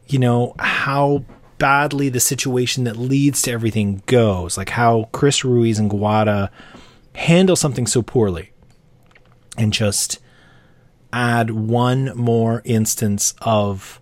you 0.08 0.20
know 0.20 0.54
how 0.60 1.24
badly 1.58 2.10
the 2.10 2.20
situation 2.20 2.84
that 2.86 2.98
leads 2.98 3.42
to 3.42 3.52
everything 3.52 4.02
goes 4.06 4.58
like 4.58 4.70
how 4.70 5.08
chris 5.12 5.44
ruiz 5.44 5.78
and 5.80 5.92
gwada 5.92 6.50
handle 7.14 7.56
something 7.56 7.86
so 7.86 8.02
poorly 8.02 8.52
and 9.58 9.74
just 9.74 10.20
add 11.14 11.52
one 11.52 12.16
more 12.16 12.62
instance 12.66 13.34
of 13.42 14.00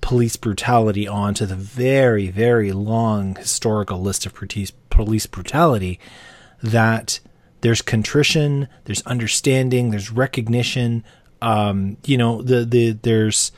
police 0.00 0.36
brutality 0.36 1.06
onto 1.06 1.46
the 1.46 1.54
very, 1.54 2.28
very 2.28 2.72
long 2.72 3.36
historical 3.36 4.00
list 4.00 4.26
of 4.26 4.34
police 4.34 5.26
brutality 5.26 5.98
that 6.62 7.20
there's 7.62 7.80
contrition, 7.80 8.68
there's 8.84 9.02
understanding, 9.02 9.90
there's 9.90 10.12
recognition. 10.12 11.04
Um, 11.40 11.96
you 12.04 12.18
know, 12.18 12.42
the, 12.42 12.64
the 12.64 12.92
there's 12.92 13.52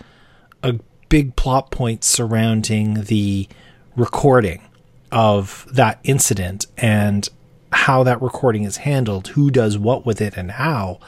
a 0.62 0.78
big 1.09 1.36
plot 1.36 1.70
point 1.70 2.05
surrounding 2.05 3.05
the 3.05 3.48
recording 3.96 4.62
of 5.11 5.66
that 5.72 5.98
incident 6.05 6.66
and 6.76 7.28
how 7.72 8.02
that 8.05 8.22
recording 8.22 8.64
is 8.64 8.78
handled, 8.78 9.28
who 9.28 9.50
does 9.50 9.76
what 9.76 10.07
with 10.07 10.20
it, 10.20 10.34
and 10.36 10.52
how. 10.52 11.00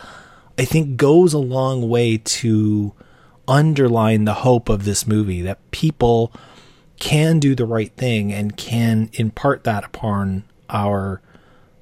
I 0.58 0.64
think 0.64 0.96
goes 0.96 1.32
a 1.32 1.38
long 1.38 1.88
way 1.88 2.16
to 2.18 2.92
underline 3.46 4.24
the 4.24 4.34
hope 4.34 4.68
of 4.68 4.84
this 4.84 5.06
movie 5.06 5.42
that 5.42 5.70
people 5.70 6.32
can 6.98 7.38
do 7.38 7.54
the 7.54 7.66
right 7.66 7.92
thing 7.96 8.32
and 8.32 8.56
can 8.56 9.10
impart 9.12 9.64
that 9.64 9.84
upon 9.84 10.44
our 10.70 11.20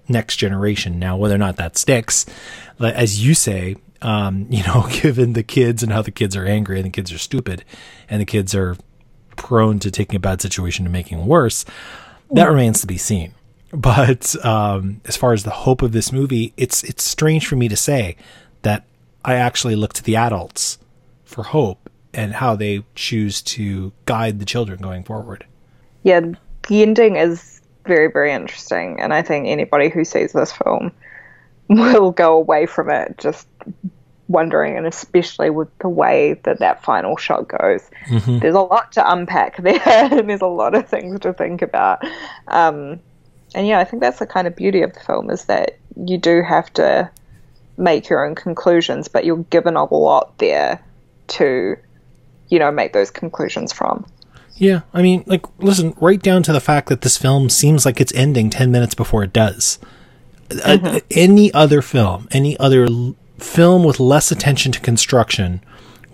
next 0.08 0.36
generation. 0.36 0.98
Now, 0.98 1.16
whether 1.16 1.34
or 1.34 1.38
not 1.38 1.56
that 1.56 1.76
sticks, 1.76 2.26
as 2.80 3.24
you 3.24 3.34
say, 3.34 3.76
um, 4.02 4.46
you 4.50 4.62
know, 4.64 4.88
given 4.90 5.32
the 5.32 5.42
kids 5.42 5.82
and 5.82 5.92
how 5.92 6.02
the 6.02 6.10
kids 6.10 6.36
are 6.36 6.44
angry 6.44 6.76
and 6.76 6.86
the 6.86 6.90
kids 6.90 7.12
are 7.12 7.18
stupid 7.18 7.64
and 8.08 8.20
the 8.20 8.26
kids 8.26 8.54
are 8.54 8.76
prone 9.36 9.78
to 9.80 9.90
taking 9.90 10.16
a 10.16 10.20
bad 10.20 10.40
situation 10.40 10.86
and 10.86 10.92
making 10.92 11.18
it 11.18 11.24
worse, 11.24 11.64
that 12.30 12.48
remains 12.48 12.80
to 12.80 12.86
be 12.86 12.98
seen. 12.98 13.34
But 13.72 14.36
um, 14.44 15.00
as 15.04 15.16
far 15.16 15.32
as 15.32 15.42
the 15.42 15.50
hope 15.50 15.82
of 15.82 15.92
this 15.92 16.12
movie, 16.12 16.52
it's 16.56 16.84
it's 16.84 17.02
strange 17.02 17.46
for 17.46 17.56
me 17.56 17.68
to 17.68 17.76
say 17.76 18.16
that 18.62 18.84
I 19.24 19.34
actually 19.34 19.74
look 19.74 19.92
to 19.94 20.02
the 20.02 20.14
adults 20.14 20.78
for 21.24 21.42
hope 21.42 21.90
and 22.12 22.34
how 22.34 22.54
they 22.54 22.84
choose 22.94 23.42
to 23.42 23.92
guide 24.06 24.38
the 24.38 24.44
children 24.44 24.80
going 24.80 25.02
forward. 25.02 25.44
Yeah, 26.04 26.20
the 26.68 26.82
ending 26.82 27.16
is 27.16 27.53
very, 27.84 28.10
very 28.10 28.32
interesting, 28.32 29.00
and 29.00 29.12
I 29.12 29.22
think 29.22 29.46
anybody 29.46 29.88
who 29.88 30.04
sees 30.04 30.32
this 30.32 30.52
film 30.52 30.92
will 31.68 32.10
go 32.10 32.36
away 32.36 32.66
from 32.66 32.90
it 32.90 33.18
just 33.18 33.46
wondering, 34.28 34.76
and 34.76 34.86
especially 34.86 35.50
with 35.50 35.68
the 35.78 35.88
way 35.88 36.40
that 36.44 36.58
that 36.60 36.82
final 36.82 37.16
shot 37.16 37.48
goes. 37.48 37.88
There's 38.26 38.54
a 38.54 38.60
lot 38.60 38.92
to 38.92 39.12
unpack 39.12 39.56
there, 39.62 39.80
and 39.84 40.28
there's 40.28 40.40
a 40.40 40.46
lot 40.46 40.74
of 40.74 40.88
things 40.88 41.20
to 41.20 41.32
think 41.32 41.62
about. 41.62 42.02
Um, 42.48 43.00
and 43.54 43.66
yeah, 43.66 43.78
I 43.78 43.84
think 43.84 44.02
that's 44.02 44.18
the 44.18 44.26
kind 44.26 44.46
of 44.46 44.56
beauty 44.56 44.82
of 44.82 44.92
the 44.92 45.00
film 45.00 45.30
is 45.30 45.44
that 45.44 45.78
you 45.96 46.18
do 46.18 46.42
have 46.42 46.72
to 46.74 47.10
make 47.76 48.08
your 48.08 48.26
own 48.26 48.34
conclusions, 48.34 49.08
but 49.08 49.24
you're 49.24 49.44
given 49.44 49.76
a 49.76 49.84
lot 49.84 50.36
there 50.38 50.82
to, 51.26 51.76
you 52.48 52.58
know, 52.58 52.70
make 52.70 52.92
those 52.92 53.10
conclusions 53.10 53.72
from. 53.72 54.06
Yeah, 54.56 54.82
I 54.92 55.02
mean, 55.02 55.24
like, 55.26 55.44
listen, 55.58 55.94
right 56.00 56.22
down 56.22 56.42
to 56.44 56.52
the 56.52 56.60
fact 56.60 56.88
that 56.88 57.00
this 57.00 57.18
film 57.18 57.48
seems 57.50 57.84
like 57.84 58.00
it's 58.00 58.14
ending 58.14 58.50
10 58.50 58.70
minutes 58.70 58.94
before 58.94 59.24
it 59.24 59.32
does. 59.32 59.78
Uh, 60.64 61.00
any 61.10 61.52
other 61.52 61.82
film, 61.82 62.28
any 62.30 62.56
other 62.58 62.84
l- 62.84 63.16
film 63.38 63.82
with 63.82 63.98
less 63.98 64.30
attention 64.30 64.70
to 64.72 64.80
construction 64.80 65.60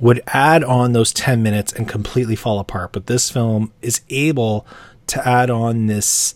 would 0.00 0.22
add 0.28 0.64
on 0.64 0.92
those 0.92 1.12
10 1.12 1.42
minutes 1.42 1.72
and 1.72 1.86
completely 1.86 2.34
fall 2.34 2.58
apart. 2.58 2.92
But 2.92 3.06
this 3.06 3.28
film 3.30 3.72
is 3.82 4.00
able 4.08 4.66
to 5.08 5.26
add 5.28 5.50
on 5.50 5.86
this, 5.86 6.34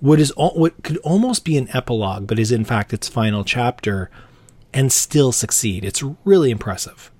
what 0.00 0.18
is 0.18 0.32
al- 0.36 0.54
what 0.56 0.82
could 0.82 0.96
almost 0.98 1.44
be 1.44 1.56
an 1.56 1.68
epilogue, 1.72 2.26
but 2.26 2.40
is 2.40 2.50
in 2.50 2.64
fact 2.64 2.92
its 2.92 3.08
final 3.08 3.44
chapter, 3.44 4.10
and 4.74 4.90
still 4.90 5.30
succeed. 5.30 5.84
It's 5.84 6.02
really 6.24 6.50
impressive. 6.50 7.12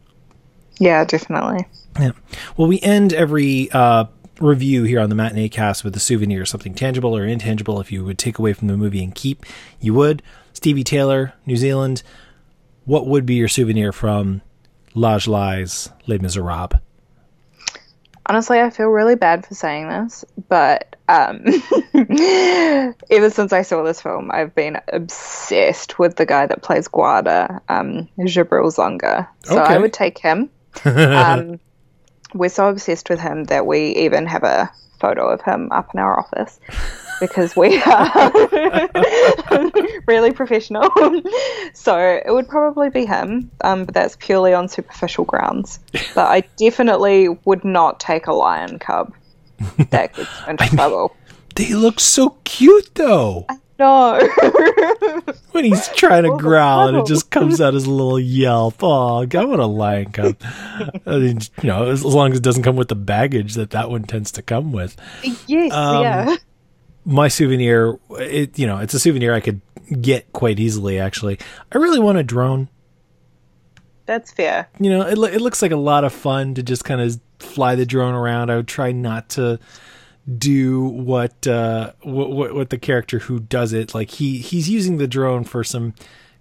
Yeah, 0.80 1.04
definitely. 1.04 1.66
Yeah. 1.98 2.12
Well, 2.56 2.68
we 2.68 2.80
end 2.80 3.12
every 3.14 3.70
uh, 3.70 4.04
review 4.40 4.84
here 4.84 5.00
on 5.00 5.08
the 5.08 5.14
matinee 5.14 5.48
cast 5.48 5.84
with 5.84 5.96
a 5.96 6.00
souvenir, 6.00 6.44
something 6.44 6.74
tangible 6.74 7.16
or 7.16 7.24
intangible. 7.24 7.80
If 7.80 7.90
you 7.90 8.04
would 8.04 8.18
take 8.18 8.38
away 8.38 8.52
from 8.52 8.68
the 8.68 8.76
movie 8.76 9.02
and 9.02 9.14
keep, 9.14 9.44
you 9.80 9.94
would. 9.94 10.22
Stevee 10.52 10.84
Taylor, 10.84 11.34
New 11.44 11.56
Zealand. 11.56 12.02
What 12.84 13.06
would 13.06 13.26
be 13.26 13.34
your 13.34 13.48
souvenir 13.48 13.92
from 13.92 14.42
Ladj 14.94 15.26
Ly's 15.28 15.90
Les 16.06 16.18
Miserables? 16.18 16.80
Honestly, 18.28 18.60
I 18.60 18.70
feel 18.70 18.88
really 18.88 19.14
bad 19.14 19.46
for 19.46 19.54
saying 19.54 19.88
this, 19.88 20.24
but 20.48 20.96
um, 21.08 21.44
ever 23.10 23.30
since 23.30 23.52
I 23.52 23.62
saw 23.62 23.84
this 23.84 24.02
film, 24.02 24.30
I've 24.32 24.52
been 24.52 24.80
obsessed 24.92 25.98
with 26.00 26.16
the 26.16 26.26
guy 26.26 26.46
that 26.46 26.62
plays 26.62 26.88
Gwada, 26.88 27.60
um, 27.68 28.08
Djebril 28.18 28.74
Zonga. 28.74 29.28
So 29.44 29.60
Okay. 29.62 29.74
I 29.74 29.78
would 29.78 29.92
take 29.92 30.18
him. 30.18 30.50
um, 30.84 31.60
we're 32.38 32.48
so 32.48 32.68
obsessed 32.68 33.10
with 33.10 33.20
him 33.20 33.44
that 33.44 33.66
we 33.66 33.94
even 33.96 34.26
have 34.26 34.44
a 34.44 34.70
photo 34.98 35.28
of 35.28 35.42
him 35.42 35.70
up 35.72 35.92
in 35.92 36.00
our 36.00 36.18
office 36.18 36.58
because 37.20 37.54
we 37.56 37.80
are 37.86 38.32
really 40.06 40.32
professional. 40.32 40.88
so 41.74 41.98
it 41.98 42.32
would 42.32 42.48
probably 42.48 42.90
be 42.90 43.04
him, 43.04 43.50
um, 43.62 43.84
but 43.84 43.94
that's 43.94 44.16
purely 44.20 44.54
on 44.54 44.68
superficial 44.68 45.24
grounds. 45.24 45.78
But 46.14 46.28
I 46.28 46.40
definitely 46.56 47.28
would 47.44 47.64
not 47.64 48.00
take 48.00 48.26
a 48.26 48.32
lion 48.32 48.78
cub 48.78 49.14
that 49.90 50.14
gets 50.14 50.30
into 50.48 50.66
trouble. 50.68 51.16
They 51.54 51.72
look 51.72 52.00
so 52.00 52.36
cute, 52.44 52.94
though. 52.94 53.46
No. 53.78 54.20
When 55.52 55.64
he's 55.64 55.88
trying 55.88 56.24
to 56.24 56.36
growl 56.36 56.88
and 56.88 56.98
it 56.98 57.06
just 57.06 57.30
comes 57.30 57.62
out 57.62 57.74
as 57.74 57.86
a 57.86 57.90
little 57.90 58.20
yelp. 58.20 58.74
Oh, 58.82 59.22
I 59.22 59.44
want 59.44 59.60
a 59.60 59.66
lion 59.66 60.12
cub. 60.12 60.36
I 60.44 61.16
mean, 61.18 61.38
you 61.62 61.68
know, 61.68 61.84
as, 61.88 62.04
as 62.04 62.14
long 62.14 62.32
as 62.32 62.38
it 62.38 62.42
doesn't 62.44 62.62
come 62.62 62.76
with 62.76 62.88
the 62.88 62.94
baggage 62.94 63.54
that 63.54 63.70
that 63.70 63.88
one 63.90 64.02
tends 64.02 64.30
to 64.32 64.42
come 64.42 64.70
with. 64.72 64.96
yes, 65.46 65.72
Um, 65.72 66.02
yeah. 66.02 66.36
my 67.06 67.28
souvenir 67.28 67.98
it 68.10 68.58
you 68.58 68.66
know 68.66 68.78
it's 68.78 68.92
a 68.92 68.98
souvenir 68.98 69.32
i 69.32 69.40
could 69.40 69.60
get 70.02 70.30
quite 70.32 70.58
easily 70.58 70.98
actually 70.98 71.38
i 71.72 71.78
really 71.78 72.00
want 72.00 72.18
a 72.18 72.22
drone 72.24 72.68
That's 74.06 74.32
fair. 74.32 74.68
you 74.80 74.90
know 74.90 75.02
it, 75.06 75.16
it 75.34 75.40
looks 75.40 75.62
like 75.62 75.70
a 75.72 75.76
lot 75.76 76.02
of 76.04 76.12
fun 76.12 76.54
to 76.54 76.62
just 76.62 76.84
kind 76.84 77.00
of 77.00 77.18
fly 77.38 77.76
the 77.76 77.86
drone 77.86 78.14
around 78.14 78.50
i 78.50 78.56
would 78.56 78.66
try 78.68 78.90
not 78.92 79.28
to 79.30 79.58
do 80.38 80.80
what 80.84 81.46
uh 81.46 81.92
what, 82.02 82.30
what 82.30 82.54
what 82.54 82.70
the 82.70 82.78
character 82.78 83.20
who 83.20 83.38
does 83.38 83.72
it 83.72 83.94
like 83.94 84.10
he 84.10 84.38
he's 84.38 84.68
using 84.68 84.96
the 84.96 85.06
drone 85.06 85.44
for 85.44 85.62
some 85.62 85.94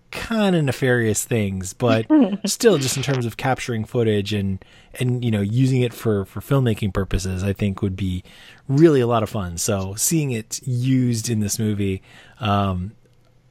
kind 0.10 0.56
of 0.56 0.64
nefarious 0.64 1.24
things 1.24 1.74
but 1.74 2.08
still 2.46 2.78
just 2.78 2.98
in 2.98 3.04
terms 3.04 3.26
of 3.26 3.38
capturing 3.38 3.86
footage 3.86 4.34
and 4.34 4.64
and 4.96 5.24
you 5.24 5.30
know 5.30 5.42
using 5.42 5.82
it 5.82 5.94
for 5.94 6.26
for 6.26 6.40
filmmaking 6.40 6.92
purposes 6.94 7.44
i 7.44 7.54
think 7.54 7.82
would 7.82 7.96
be 7.96 8.24
really 8.68 9.02
a 9.02 9.08
lot 9.08 9.24
of 9.24 9.30
fun. 9.30 9.58
So 9.58 9.94
seeing 9.96 10.32
it 10.32 10.60
used 10.66 11.30
in 11.30 11.40
this 11.40 11.60
movie 11.60 12.02
um 12.40 12.94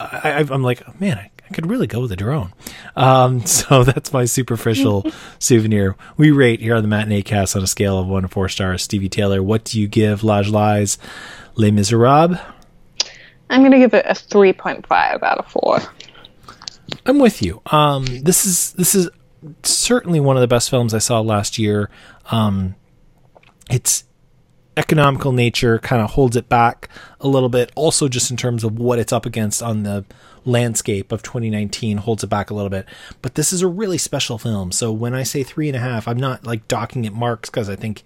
I, 0.01 0.45
I'm 0.51 0.63
like, 0.63 1.01
man, 1.01 1.19
I 1.19 1.31
could 1.55 1.67
really 1.67 1.87
go 1.87 2.01
with 2.01 2.13
a 2.13 2.17
drone. 2.17 2.53
Um, 2.97 3.47
so 3.47 3.85
that's 3.85 4.13
my 4.13 4.25
superficial 4.25 5.07
souvenir. 5.39 5.97
We 6.17 6.31
rate 6.31 6.61
here 6.61 6.75
on 6.75 6.83
the 6.83 6.89
matinee 6.89 7.23
cast 7.23 7.57
on 7.57 7.63
a 7.63 7.67
scale 7.67 7.99
of 7.99 8.07
one 8.07 8.23
to 8.23 8.29
four 8.29 8.49
stars. 8.49 8.83
Stevee 8.83 9.09
Taylor, 9.09 9.43
what 9.43 9.65
do 9.65 9.81
you 9.81 9.89
give 9.89 10.21
Ladj 10.21 10.51
Ly's 10.51 10.99
Les 11.55 11.71
Miserables? 11.71 12.39
I'm 13.51 13.61
going 13.61 13.73
to 13.73 13.79
give 13.79 13.95
it 13.95 14.07
a 14.07 14.15
3.5 14.15 15.23
out 15.23 15.39
of 15.39 15.47
4. 15.49 15.79
I'm 17.07 17.19
with 17.19 17.43
you. 17.43 17.63
Um, 17.67 18.05
this 18.05 18.45
is 18.45 18.73
this 18.73 18.95
is 18.95 19.09
certainly 19.63 20.21
one 20.21 20.37
of 20.37 20.41
the 20.41 20.49
best 20.49 20.71
films 20.71 20.95
I 20.95 20.99
saw 20.99 21.21
last 21.21 21.59
year. 21.59 21.91
Um, 22.31 22.75
its 23.71 24.05
economical 24.77 25.33
nature 25.33 25.79
kind 25.79 26.03
of 26.03 26.13
holds 26.13 26.37
it 26.37 26.49
back 26.49 26.89
a 27.21 27.29
little 27.29 27.49
bit. 27.49 27.71
Also, 27.75 28.09
just 28.09 28.31
in 28.31 28.37
terms 28.37 28.65
of 28.65 28.79
what 28.79 28.99
it's 28.99 29.13
up 29.13 29.27
against 29.27 29.63
on 29.63 29.83
the 29.83 30.05
landscape 30.45 31.13
of 31.13 31.23
2019, 31.23 31.99
holds 31.99 32.25
it 32.25 32.29
back 32.29 32.51
a 32.51 32.55
little 32.55 32.71
bit. 32.71 32.87
But 33.23 33.35
this 33.35 33.53
is 33.53 33.63
a 33.63 33.69
really 33.69 33.99
special 33.99 34.39
film. 34.39 34.73
So 34.73 34.93
when 34.93 35.15
I 35.15 35.23
say 35.23 35.43
three 35.43 35.69
and 35.69 35.77
a 35.77 35.81
half, 35.81 36.09
I'm 36.09 36.19
not 36.19 36.45
like 36.45 36.67
docking 36.69 37.05
it 37.05 37.13
marks 37.13 37.51
because 37.51 37.69
I 37.69 37.77
think 37.77 38.03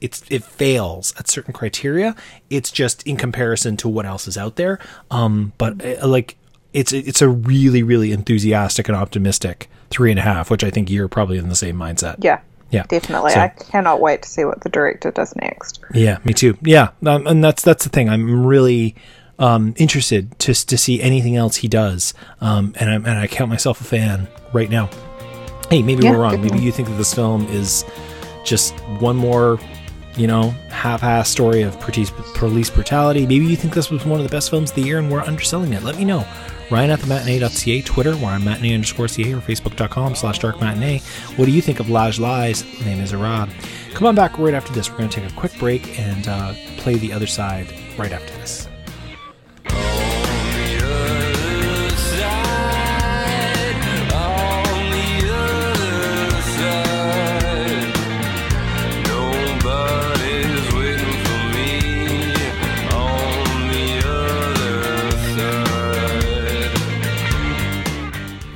it's 0.00 0.22
it 0.30 0.44
fails 0.44 1.12
at 1.18 1.28
certain 1.28 1.52
criteria. 1.52 2.14
It's 2.50 2.70
just 2.70 3.06
in 3.06 3.16
comparison 3.16 3.76
to 3.78 3.88
what 3.88 4.06
else 4.06 4.28
is 4.28 4.38
out 4.38 4.56
there. 4.56 4.78
Um, 5.10 5.52
but 5.58 5.84
uh, 5.84 6.06
like 6.06 6.36
it's 6.72 6.92
it's 6.92 7.22
a 7.22 7.28
really 7.28 7.82
really 7.82 8.12
enthusiastic 8.12 8.88
and 8.88 8.96
optimistic 8.96 9.68
three 9.90 10.10
and 10.10 10.18
a 10.18 10.22
half, 10.22 10.50
which 10.50 10.62
I 10.62 10.70
think 10.70 10.90
you're 10.90 11.08
probably 11.08 11.38
in 11.38 11.48
the 11.48 11.56
same 11.56 11.76
mindset. 11.76 12.16
Yeah, 12.20 12.40
Yeah, 12.70 12.84
definitely. 12.88 13.32
So- 13.32 13.40
I 13.40 13.48
cannot 13.48 14.00
wait 14.00 14.22
to 14.22 14.28
see 14.28 14.44
what 14.44 14.60
the 14.60 14.68
director 14.68 15.10
does 15.10 15.34
next. 15.36 15.80
yeah, 15.94 16.18
me 16.24 16.34
too. 16.34 16.56
Yeah, 16.62 16.90
um, 17.06 17.26
and 17.26 17.42
that's 17.42 17.62
that's 17.62 17.84
the 17.84 17.90
thing. 17.90 18.08
I'm 18.08 18.44
really 18.46 18.94
um, 19.38 19.72
interested 19.76 20.38
to 20.40 20.52
to 20.54 20.76
see 20.76 21.00
anything 21.00 21.36
else 21.36 21.56
he 21.56 21.68
does, 21.68 22.12
um, 22.40 22.74
and 22.78 22.90
I 22.90 22.94
and 22.94 23.08
I 23.08 23.26
count 23.26 23.48
myself 23.50 23.80
a 23.80 23.84
fan 23.84 24.28
right 24.52 24.68
now. 24.70 24.90
Hey, 25.70 25.82
maybe 25.82 26.04
Yeah, 26.04 26.12
we're 26.12 26.18
wrong. 26.22 26.40
Maybe 26.40 26.58
you 26.58 26.72
think 26.72 26.88
that 26.88 26.94
this 26.96 27.12
film 27.12 27.46
is 27.48 27.84
just 28.44 28.74
one 29.00 29.16
more, 29.16 29.58
you 30.16 30.26
know, 30.26 30.50
half-ass 30.70 31.28
story 31.28 31.60
of 31.62 31.78
police 31.78 32.70
brutality. 32.70 33.26
Maybe 33.26 33.44
you 33.44 33.54
think 33.56 33.74
this 33.74 33.90
was 33.90 34.06
one 34.06 34.18
of 34.18 34.24
the 34.24 34.34
best 34.34 34.48
films 34.48 34.70
of 34.70 34.76
the 34.76 34.82
year, 34.82 34.98
and 34.98 35.10
we're 35.10 35.20
underselling 35.20 35.74
it. 35.74 35.82
Let 35.82 35.96
me 35.98 36.04
know. 36.06 36.26
Ryan 36.70 36.90
at 36.90 37.00
the 37.00 37.06
matinee.ca, 37.06 37.82
Twitter, 37.82 38.14
where 38.16 38.30
I'm 38.30 38.44
matinee 38.44 38.74
underscore 38.74 39.08
ca, 39.08 39.32
or 39.32 39.40
facebook.com 39.40 40.14
slash 40.14 40.38
dark 40.38 40.60
matinee. 40.60 41.00
What 41.36 41.46
do 41.46 41.52
you 41.52 41.62
think 41.62 41.80
of 41.80 41.86
Ladj 41.86 42.18
Ly's? 42.18 42.64
Name 42.84 43.00
is 43.00 43.12
Arad. 43.12 43.50
Come 43.94 44.06
on 44.06 44.14
back 44.14 44.38
right 44.38 44.54
after 44.54 44.72
this. 44.72 44.90
We're 44.90 44.98
going 44.98 45.10
to 45.10 45.20
take 45.20 45.30
a 45.30 45.34
quick 45.34 45.56
break 45.58 45.98
and 45.98 46.28
uh, 46.28 46.54
play 46.76 46.96
the 46.96 47.12
other 47.12 47.26
side 47.26 47.72
right 47.96 48.12
after 48.12 48.32
this. 48.34 48.68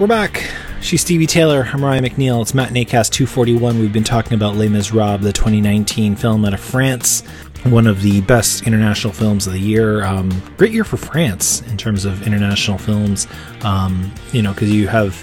We're 0.03 0.09
back. 0.09 0.43
She's 0.81 1.05
Stevee 1.05 1.29
Taylor. 1.29 1.69
I'm 1.73 1.85
Ryan 1.85 2.03
McNeil. 2.03 2.43
It's 2.43 2.55
Matinee 2.55 2.87
Cast 2.87 3.13
241. 3.13 3.79
We've 3.79 3.93
been 3.93 4.03
talking 4.03 4.35
about 4.35 4.57
Les 4.57 4.69
Miserables, 4.69 5.21
the 5.21 5.33
2019 5.33 6.17
film 6.17 6.45
out 6.45 6.55
of 6.55 6.59
France. 6.59 7.23
one 7.63 7.87
of 7.87 8.03
the 8.03 8.21
best 8.23 8.67
international 8.67 9.13
films 9.13 9.47
of 9.47 9.53
the 9.53 9.61
year. 9.61 10.05
Um, 10.05 10.43
great 10.57 10.73
year 10.73 10.83
for 10.83 10.97
France 10.97 11.63
in 11.71 11.77
terms 11.77 12.05
of 12.05 12.27
international 12.27 12.79
films. 12.79 13.29
Um, 13.63 14.13
you 14.33 14.43
know, 14.43 14.53
because 14.53 14.73
you 14.73 14.89
have 14.89 15.15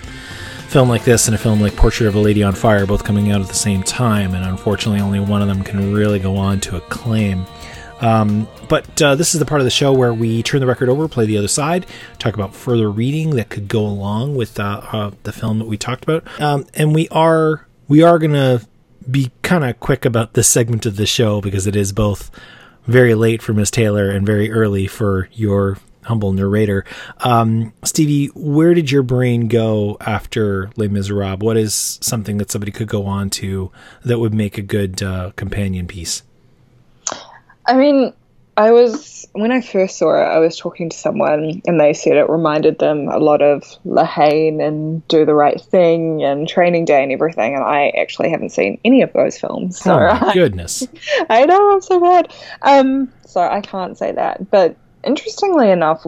film 0.70 0.88
like 0.88 1.04
this 1.04 1.28
and 1.28 1.36
a 1.36 1.38
film 1.38 1.60
like 1.60 1.76
Portrait 1.76 2.08
of 2.08 2.16
a 2.16 2.20
Lady 2.20 2.42
on 2.42 2.56
Fire 2.56 2.86
both 2.86 3.04
coming 3.04 3.34
out 3.34 3.42
at 3.42 3.50
the 3.50 3.54
same 3.54 3.84
time, 3.84 4.34
and 4.34 4.46
unfortunately, 4.46 5.02
only 5.02 5.20
one 5.20 5.42
of 5.42 5.50
them 5.50 5.62
can 5.62 5.94
really 5.94 6.20
go 6.20 6.38
on 6.38 6.62
to 6.62 6.78
acclaim. 6.78 7.46
Um, 8.02 8.48
but 8.68 9.02
uh, 9.02 9.16
this 9.16 9.34
is 9.34 9.40
the 9.40 9.46
part 9.46 9.62
of 9.62 9.66
the 9.66 9.72
show 9.72 9.92
where 9.92 10.14
we 10.14 10.44
turn 10.44 10.62
the 10.62 10.68
record 10.68 10.90
over, 10.90 11.08
play 11.08 11.26
the 11.26 11.38
other 11.38 11.48
side, 11.48 11.86
talk 12.18 12.34
about 12.34 12.56
further 12.56 12.90
reading 12.90 13.32
that 13.32 13.50
could 13.50 13.68
go 13.68 13.82
along 13.82 14.36
with 14.36 14.60
uh, 14.60 14.82
uh, 14.92 15.12
the 15.24 15.32
film 15.32 15.60
that 15.60 15.68
we 15.68 15.78
talked 15.78 16.04
about, 16.04 16.26
um, 16.42 16.66
and 16.74 16.94
we 16.96 17.08
are 17.10 17.68
we 17.88 18.02
are 18.02 18.20
gonna 18.20 18.62
be 19.10 19.32
kind 19.42 19.64
of 19.64 19.80
quick 19.80 20.06
about 20.06 20.34
this 20.34 20.48
segment 20.48 20.86
of 20.86 20.96
the 20.96 21.06
show 21.06 21.42
because 21.42 21.68
it 21.68 21.76
is 21.76 21.92
both 21.92 22.32
very 22.86 23.16
late 23.16 23.42
for 23.42 23.54
Miss 23.54 23.72
Taylor 23.72 24.10
and 24.10 24.26
very 24.26 24.52
early 24.52 24.88
for 24.88 25.30
your 25.34 25.78
humble 26.04 26.32
narrator. 26.32 26.86
Um, 27.20 27.74
Stevee, 27.84 28.30
where 28.34 28.74
did 28.74 28.92
your 28.92 29.04
brain 29.04 29.48
go 29.48 29.98
after 30.02 30.72
Les 30.76 30.88
Miserables? 30.88 31.44
What 31.44 31.58
is 31.58 32.00
something 32.02 32.38
that 32.38 32.50
somebody 32.52 32.72
could 32.72 32.88
go 32.88 33.06
on 33.06 33.30
to 33.32 33.72
that 34.04 34.20
would 34.20 34.34
make 34.34 34.58
a 34.58 34.64
good 34.64 35.04
uh, 35.04 35.32
companion 35.36 35.88
piece? 35.88 36.24
I 37.70 37.74
mean, 37.74 38.14
I 38.58 38.72
was 38.72 39.28
when 39.34 39.52
I 39.52 39.62
first 39.62 39.98
saw 39.98 40.16
it, 40.16 40.26
I 40.26 40.40
was 40.40 40.58
talking 40.58 40.90
to 40.90 40.98
someone 40.98 41.62
and 41.66 41.80
they 41.80 41.94
said 41.94 42.18
it 42.18 42.30
reminded 42.30 42.80
them 42.80 43.08
a 43.08 43.20
lot 43.20 43.44
of 43.44 43.64
La 43.86 44.04
Haine 44.04 44.60
and 44.60 45.08
Do 45.08 45.24
the 45.24 45.36
Right 45.36 45.62
Thing 45.62 46.24
and 46.24 46.48
Training 46.48 46.86
Day 46.86 47.04
and 47.04 47.12
everything. 47.12 47.54
And 47.54 47.64
I 47.64 47.90
actually 47.90 48.32
haven't 48.32 48.50
seen 48.50 48.80
any 48.84 49.04
of 49.04 49.14
those 49.14 49.38
films. 49.38 49.80
So 49.80 49.94
oh 49.94 50.20
my 50.20 50.34
goodness! 50.34 50.88
I 51.30 51.46
know 51.46 51.74
I'm 51.74 51.82
so 51.82 52.00
bad. 52.02 52.34
Um, 52.64 53.14
so 53.26 53.40
I 53.40 53.62
can't 53.62 53.98
say 53.98 54.14
that. 54.14 54.50
But 54.50 54.76
interestingly 55.04 55.70
enough, 55.70 56.06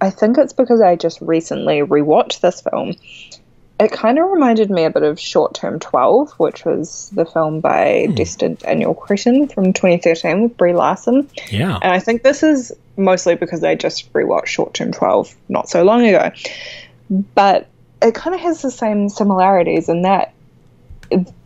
I 0.00 0.08
think 0.08 0.38
it's 0.38 0.54
because 0.54 0.80
I 0.80 0.96
just 0.96 1.20
recently 1.20 1.80
rewatched 1.80 2.40
this 2.40 2.62
film 2.62 2.94
it 3.80 3.90
kind 3.90 4.18
of 4.18 4.30
reminded 4.30 4.70
me 4.70 4.84
a 4.84 4.90
bit 4.90 5.02
of 5.02 5.18
Short 5.18 5.54
Term 5.54 5.80
12, 5.80 6.32
which 6.32 6.64
was 6.64 7.10
the 7.10 7.24
film 7.24 7.60
by 7.60 8.06
hmm. 8.06 8.14
Destin 8.14 8.54
Daniel 8.54 8.94
Cretton 8.94 9.48
from 9.48 9.72
2013 9.72 10.42
with 10.42 10.56
Brie 10.56 10.74
Larson. 10.74 11.28
Yeah. 11.50 11.78
And 11.82 11.92
I 11.92 11.98
think 11.98 12.22
this 12.22 12.42
is 12.42 12.72
mostly 12.96 13.34
because 13.34 13.64
I 13.64 13.74
just 13.74 14.12
rewatched 14.12 14.46
Short 14.46 14.74
Term 14.74 14.92
12 14.92 15.34
not 15.48 15.68
so 15.68 15.82
long 15.82 16.06
ago. 16.06 16.30
But 17.10 17.66
it 18.00 18.14
kind 18.14 18.34
of 18.34 18.40
has 18.40 18.62
the 18.62 18.70
same 18.70 19.08
similarities 19.08 19.88
in 19.88 20.02
that 20.02 20.34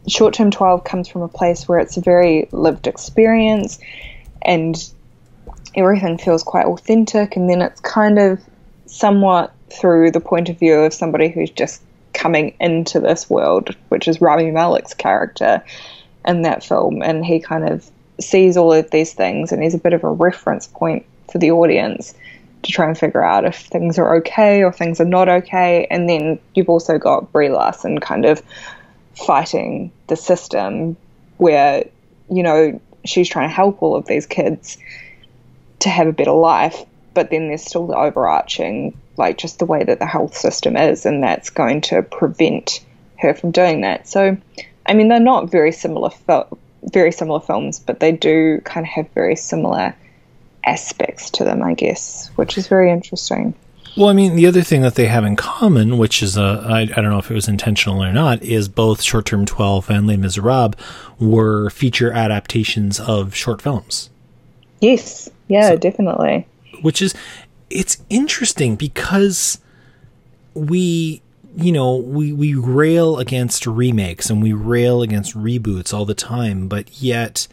Short 0.07 0.35
Term 0.35 0.51
12 0.51 0.85
comes 0.85 1.09
from 1.09 1.23
a 1.23 1.29
place 1.29 1.69
where 1.69 1.79
it's 1.79 1.97
a 1.97 2.01
very 2.01 2.49
lived 2.53 2.87
experience 2.87 3.79
and 4.43 4.77
everything 5.75 6.19
feels 6.19 6.43
quite 6.43 6.67
authentic, 6.67 7.37
and 7.37 7.49
then 7.49 7.61
it's 7.61 7.81
kind 7.81 8.19
of 8.19 8.41
somewhat 8.87 9.53
through 9.71 10.11
the 10.11 10.21
point 10.21 10.49
of 10.49 10.59
view 10.59 10.75
of 10.75 10.95
somebody 10.95 11.29
who's 11.29 11.51
just 11.51 11.83
coming 12.19 12.53
into 12.61 12.99
this 12.99 13.31
world, 13.31 13.75
which 13.89 14.09
is 14.09 14.21
Rami 14.21 14.51
Malek's 14.51 14.93
character 14.93 15.63
in 16.27 16.43
that 16.43 16.65
film, 16.65 17.01
and 17.01 17.25
he 17.25 17.39
kind 17.39 17.67
of 17.67 17.89
sees 18.21 18.57
all 18.57 18.73
of 18.73 18.91
these 18.91 19.15
things, 19.15 19.53
and 19.53 19.63
he's 19.63 19.75
a 19.75 19.79
bit 19.79 19.93
of 19.93 20.03
a 20.03 20.11
reference 20.11 20.67
point 20.67 21.07
for 21.31 21.39
the 21.39 21.53
audience 21.53 22.15
to 22.65 22.73
try 22.73 22.87
and 22.87 22.99
figure 22.99 23.23
out 23.23 23.45
if 23.45 23.57
things 23.57 23.99
are 23.99 24.17
okay 24.17 24.65
or 24.65 24.73
things 24.73 25.01
are 25.01 25.05
not 25.05 25.29
okay. 25.29 25.87
And 25.91 26.09
then 26.09 26.41
you've 26.55 26.69
also 26.69 26.99
got 26.99 27.31
Brie 27.33 27.51
Larson 27.51 28.01
kind 28.01 28.25
of 28.25 28.43
fighting 29.15 29.93
the 30.09 30.17
system 30.17 30.97
where, 31.37 31.85
you 32.31 32.43
know, 32.43 32.81
she's 33.05 33.29
trying 33.29 33.49
to 33.49 33.55
help 33.55 33.81
all 33.81 33.95
of 33.95 34.07
these 34.07 34.27
kids 34.27 34.77
to 35.79 35.89
have 35.89 36.09
a 36.09 36.13
better 36.13 36.33
life, 36.33 36.85
but 37.15 37.31
then 37.31 37.47
there's 37.47 37.63
still 37.63 37.87
the 37.87 37.97
overarching 37.97 38.99
like 39.19 39.39
just 39.39 39.59
the 39.59 39.67
way 39.67 39.85
that 39.85 39.99
the 39.99 40.07
health 40.07 40.37
system 40.37 40.77
is, 40.77 41.07
and 41.07 41.23
that's 41.23 41.51
going 41.51 41.81
to 41.83 42.03
prevent 42.03 42.85
her 43.19 43.35
from 43.35 43.51
doing 43.51 43.81
that. 43.83 44.09
So, 44.09 44.37
I 44.87 44.95
mean, 44.95 45.09
they're 45.09 45.21
not 45.21 45.51
very 45.51 45.73
similar, 45.73 46.11
fil- 46.11 46.59
very 46.83 47.13
similar 47.13 47.41
films, 47.41 47.79
but 47.79 48.01
they 48.01 48.13
do 48.13 48.61
kind 48.65 48.87
of 48.87 48.91
have 48.93 49.09
very 49.11 49.37
similar 49.37 49.95
aspects 50.65 51.31
to 51.31 51.45
them, 51.45 51.63
I 51.63 51.75
guess, 51.75 52.29
which 52.37 52.59
is 52.59 52.69
very 52.69 52.91
interesting. 52.91 53.55
Well, 53.97 54.09
I 54.09 54.13
mean, 54.13 54.37
the 54.37 54.47
other 54.47 54.63
thing 54.63 54.83
that 54.83 54.95
they 54.95 55.07
have 55.07 55.25
in 55.25 55.35
common, 55.35 55.99
which 55.99 56.23
is 56.23 56.37
a, 56.37 56.65
I, 56.69 56.81
I 56.83 56.87
don't 56.87 57.11
know 57.11 57.19
if 57.19 57.31
it 57.31 57.35
was 57.35 57.49
intentional 57.49 58.03
or 58.03 58.13
not, 58.13 58.43
is 58.43 58.69
both 58.69 59.03
Short 59.03 59.27
Term 59.27 59.45
12 59.45 59.91
and 59.91 60.07
Les 60.07 60.17
Miserables 60.17 60.75
were 61.19 61.69
feature 61.71 62.13
adaptations 62.13 63.01
of 63.01 63.35
short 63.35 63.61
films. 63.61 64.11
Yes, 64.81 65.29
yeah, 65.49 65.71
so, 65.71 65.77
definitely. 65.77 66.47
Which 66.83 67.03
is, 67.03 67.13
it's 67.71 67.99
interesting 68.09 68.77
because 68.77 69.59
we 70.55 71.23
you 71.57 71.73
know 71.73 71.97
we 71.97 72.33
we 72.33 72.55
rail 72.55 73.19
against 73.19 73.67
remakes 73.67 74.31
and 74.31 74.43
we 74.43 74.53
rail 74.53 75.03
against 75.03 75.37
reboots 75.37 75.93
all 75.93 76.05
the 76.05 76.15
time 76.15 76.69
but 76.69 77.01
yet 77.01 77.49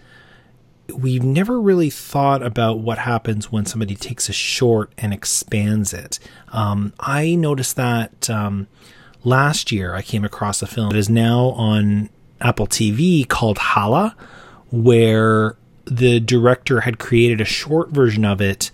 we've 0.93 1.24
never 1.24 1.59
really 1.59 1.89
thought 1.89 2.43
about 2.43 2.80
what 2.80 2.99
happens 2.99 3.51
when 3.51 3.66
somebody 3.66 3.95
takes 3.95 4.30
a 4.30 4.34
short 4.34 4.91
and 4.99 5.13
expands 5.13 5.93
it. 5.93 6.20
Um, 6.51 6.93
i 6.99 7.36
noticed 7.36 7.76
that 7.76 8.30
um, 8.30 8.68
last 9.24 9.72
year 9.72 9.95
i 9.95 10.01
came 10.01 10.24
across 10.24 10.61
a 10.61 10.68
film 10.68 10.89
that 10.89 10.97
is 10.97 11.09
now 11.09 11.49
on 11.51 12.09
apple 12.41 12.68
tv 12.68 13.28
called 13.28 13.57
hala 13.57 14.16
where 14.72 15.55
the 15.86 16.20
director 16.20 16.82
had 16.82 16.99
created 16.99 17.39
a 17.39 17.45
short 17.45 17.89
version 17.89 18.26
of 18.26 18.41
it 18.41 18.72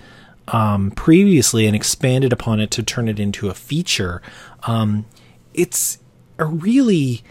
um, 0.51 0.91
previously 0.91 1.65
and 1.65 1.75
expanded 1.75 2.31
upon 2.31 2.59
it 2.59 2.71
to 2.71 2.83
turn 2.83 3.07
it 3.07 3.19
into 3.19 3.49
a 3.49 3.53
feature. 3.53 4.21
Um, 4.63 5.05
it's 5.53 5.99
a 6.37 6.45
really 6.45 7.23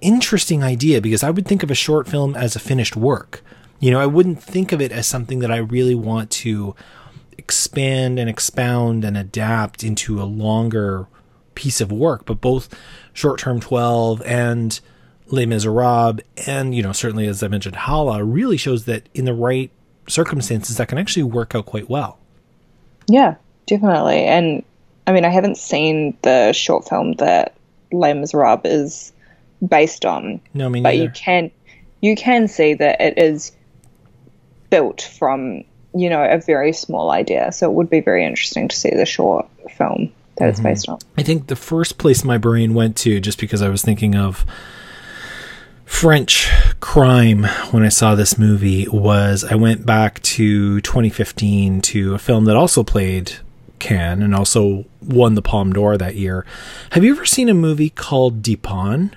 interesting 0.00 0.62
idea 0.62 1.00
because 1.00 1.22
I 1.22 1.30
would 1.30 1.46
think 1.46 1.62
of 1.62 1.70
a 1.70 1.74
short 1.74 2.08
film 2.08 2.34
as 2.34 2.56
a 2.56 2.60
finished 2.60 2.96
work. 2.96 3.42
You 3.78 3.90
know, 3.90 4.00
I 4.00 4.06
wouldn't 4.06 4.42
think 4.42 4.72
of 4.72 4.80
it 4.80 4.92
as 4.92 5.06
something 5.06 5.40
that 5.40 5.50
I 5.50 5.58
really 5.58 5.94
want 5.94 6.30
to 6.30 6.74
expand 7.36 8.18
and 8.18 8.28
expound 8.28 9.04
and 9.04 9.16
adapt 9.16 9.82
into 9.82 10.20
a 10.20 10.24
longer 10.24 11.06
piece 11.54 11.80
of 11.80 11.90
work. 11.90 12.24
But 12.24 12.40
both 12.40 12.68
Short 13.12 13.38
Term 13.38 13.60
12 13.60 14.22
and 14.22 14.80
Les 15.26 15.46
Miserables, 15.46 16.20
and, 16.46 16.74
you 16.74 16.82
know, 16.82 16.92
certainly 16.92 17.26
as 17.26 17.42
I 17.42 17.48
mentioned, 17.48 17.76
Hala, 17.76 18.24
really 18.24 18.56
shows 18.56 18.84
that 18.84 19.08
in 19.14 19.24
the 19.24 19.34
right 19.34 19.70
circumstances, 20.08 20.76
that 20.76 20.88
can 20.88 20.98
actually 20.98 21.22
work 21.22 21.54
out 21.54 21.66
quite 21.66 21.88
well. 21.88 22.19
Yeah, 23.08 23.36
definitely. 23.66 24.24
And 24.24 24.62
I 25.06 25.12
mean, 25.12 25.24
I 25.24 25.30
haven't 25.30 25.58
seen 25.58 26.16
the 26.22 26.52
short 26.52 26.88
film 26.88 27.14
that 27.14 27.54
Les 27.92 28.14
Miserables 28.14 28.64
is 28.64 29.12
based 29.66 30.04
on. 30.04 30.40
No, 30.54 30.68
me 30.68 30.80
But 30.80 30.96
you 30.96 31.10
can 31.10 31.50
you 32.00 32.16
can 32.16 32.48
see 32.48 32.74
that 32.74 33.00
it 33.00 33.18
is 33.18 33.52
built 34.70 35.02
from 35.02 35.64
you 35.94 36.08
know 36.08 36.22
a 36.22 36.38
very 36.38 36.72
small 36.72 37.10
idea. 37.10 37.52
So 37.52 37.70
it 37.70 37.74
would 37.74 37.90
be 37.90 38.00
very 38.00 38.24
interesting 38.24 38.68
to 38.68 38.76
see 38.76 38.90
the 38.90 39.06
short 39.06 39.46
film 39.76 40.12
that 40.36 40.44
mm-hmm. 40.44 40.50
it's 40.50 40.60
based 40.60 40.88
on. 40.88 40.98
I 41.18 41.22
think 41.22 41.48
the 41.48 41.56
first 41.56 41.98
place 41.98 42.24
my 42.24 42.38
brain 42.38 42.74
went 42.74 42.96
to, 42.98 43.20
just 43.20 43.38
because 43.38 43.62
I 43.62 43.68
was 43.68 43.82
thinking 43.82 44.14
of 44.14 44.44
French 45.90 46.48
crime 46.80 47.44
when 47.72 47.82
I 47.82 47.90
saw 47.90 48.14
this 48.14 48.38
movie 48.38 48.88
was 48.88 49.44
I 49.44 49.56
went 49.56 49.84
back 49.84 50.22
to 50.22 50.80
2015 50.80 51.82
to 51.82 52.14
a 52.14 52.18
film 52.18 52.46
that 52.46 52.56
also 52.56 52.82
played 52.82 53.32
Cannes 53.80 54.22
and 54.22 54.34
also 54.34 54.86
won 55.02 55.34
the 55.34 55.42
Palme 55.42 55.74
d'Or 55.74 55.98
that 55.98 56.14
year. 56.14 56.46
Have 56.92 57.04
you 57.04 57.12
ever 57.12 57.26
seen 57.26 57.50
a 57.50 57.54
movie 57.54 57.90
called 57.90 58.40
Dheepan? 58.40 59.12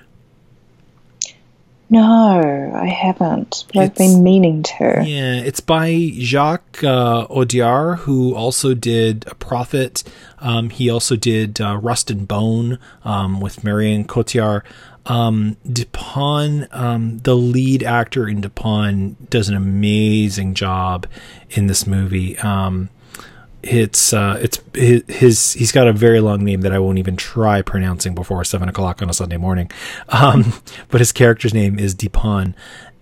No, 1.88 2.72
I 2.74 2.86
haven't, 2.86 3.64
but 3.72 3.84
it's, 3.84 3.90
I've 3.90 3.94
been 3.94 4.24
meaning 4.24 4.62
to. 4.64 5.04
Yeah, 5.06 5.36
it's 5.36 5.60
by 5.60 6.10
Jacques 6.14 6.82
uh, 6.82 7.26
Audiard, 7.28 7.98
who 8.00 8.34
also 8.34 8.74
did 8.74 9.24
A 9.28 9.34
Prophet. 9.36 10.02
Um, 10.40 10.70
he 10.70 10.90
also 10.90 11.14
did 11.14 11.60
uh, 11.60 11.76
Rust 11.76 12.10
and 12.10 12.26
Bone 12.26 12.78
um, 13.04 13.40
with 13.40 13.64
Marion 13.64 14.04
Cotillard. 14.06 14.62
Um, 15.06 15.56
Dheepan, 15.66 16.74
um, 16.74 17.18
the 17.18 17.36
lead 17.36 17.82
actor 17.82 18.26
in 18.28 18.40
Dheepan, 18.40 19.16
does 19.28 19.48
an 19.48 19.56
amazing 19.56 20.54
job 20.54 21.06
in 21.50 21.66
this 21.66 21.86
movie. 21.86 22.38
Um, 22.38 22.88
it's 23.62 24.12
uh, 24.12 24.38
it's 24.42 24.60
his, 24.74 25.02
his, 25.08 25.52
he's 25.54 25.72
got 25.72 25.86
a 25.86 25.92
very 25.92 26.20
long 26.20 26.44
name 26.44 26.60
that 26.62 26.72
I 26.72 26.78
won't 26.78 26.98
even 26.98 27.16
try 27.16 27.62
pronouncing 27.62 28.14
before 28.14 28.44
seven 28.44 28.68
o'clock 28.68 29.00
on 29.02 29.08
a 29.08 29.14
Sunday 29.14 29.36
morning. 29.36 29.70
Um, 30.08 30.52
but 30.88 31.00
his 31.00 31.12
character's 31.12 31.54
name 31.54 31.78
is 31.78 31.94
Dheepan, 31.94 32.54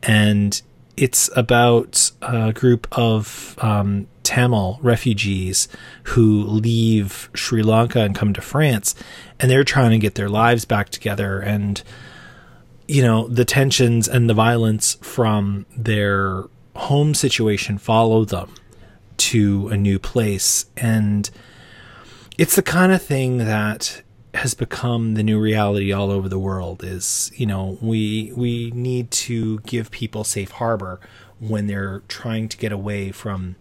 and 0.03 0.63
it's 0.97 1.31
about 1.37 2.11
a 2.21 2.53
group 2.53 2.87
of 2.93 3.57
um, 3.59 4.07
Tamil 4.23 4.79
refugees 4.83 5.69
who 6.05 6.43
leave 6.45 7.31
Sri 7.35 7.63
Lanka 7.63 8.01
and 8.01 8.15
come 8.15 8.33
to 8.35 8.41
France, 8.41 8.95
and 9.41 9.51
they're 9.51 9.65
trying 9.65 9.91
to 9.91 9.99
get 9.99 10.15
their 10.15 10.29
lives 10.29 10.65
back 10.65 10.91
together. 10.91 11.41
And 11.41 11.83
you 12.89 13.03
know 13.03 13.27
the 13.29 13.45
tensions 13.45 14.09
and 14.09 14.29
the 14.29 14.35
violence 14.35 14.95
from 15.01 15.67
their 15.77 16.45
home 16.75 17.15
situation 17.15 17.79
follow 17.79 18.25
them 18.25 18.53
to 19.17 19.69
a 19.69 19.77
new 19.77 19.99
place 19.99 20.67
and 20.77 21.31
it's 22.39 22.57
the 22.57 22.63
kind 22.63 22.93
of 22.93 23.01
thing 23.01 23.39
that 23.39 24.03
has 24.35 24.55
become 24.55 25.15
the 25.15 25.23
new 25.23 25.39
reality 25.39 25.93
all 25.93 26.11
over 26.11 26.27
the 26.27 26.39
world 26.39 26.83
is 26.83 27.31
you 27.35 27.45
know 27.45 27.77
we 27.83 28.33
we 28.35 28.71
need 28.71 29.11
to 29.11 29.59
give 29.61 29.91
people 29.91 30.25
safe 30.25 30.53
harbor 30.53 30.99
when 31.39 31.67
they're 31.67 32.03
trying 32.09 32.49
to 32.49 32.57
get 32.57 32.71
away 32.73 33.11
from 33.11 33.57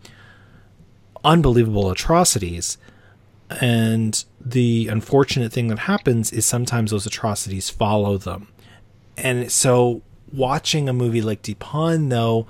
unbelievable 1.23 1.89
atrocities. 1.89 2.77
And 3.59 4.23
the 4.39 4.87
unfortunate 4.87 5.51
thing 5.51 5.67
that 5.67 5.79
happens 5.79 6.31
is 6.31 6.45
sometimes 6.45 6.91
those 6.91 7.05
atrocities 7.05 7.69
follow 7.69 8.17
them. 8.17 8.47
And 9.17 9.51
so 9.51 10.01
watching 10.31 10.87
a 10.87 10.93
movie 10.93 11.21
like 11.21 11.41
Dheepan 11.41 12.09
though 12.09 12.47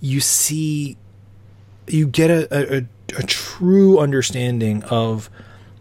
you 0.00 0.20
see 0.20 0.98
you 1.86 2.06
get 2.06 2.30
a, 2.30 2.76
a, 2.78 2.86
a 3.16 3.22
true 3.22 3.98
understanding 3.98 4.82
of 4.84 5.30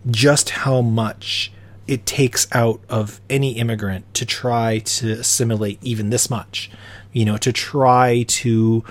just 0.09 0.51
how 0.51 0.81
much 0.81 1.51
it 1.87 2.05
takes 2.05 2.47
out 2.51 2.79
of 2.87 3.19
any 3.29 3.53
immigrant 3.53 4.13
to 4.13 4.25
try 4.25 4.79
to 4.79 5.11
assimilate 5.11 5.79
even 5.81 6.09
this 6.09 6.29
much, 6.29 6.69
you 7.11 7.25
know, 7.25 7.37
to 7.37 7.51
try 7.51 8.23
to 8.27 8.83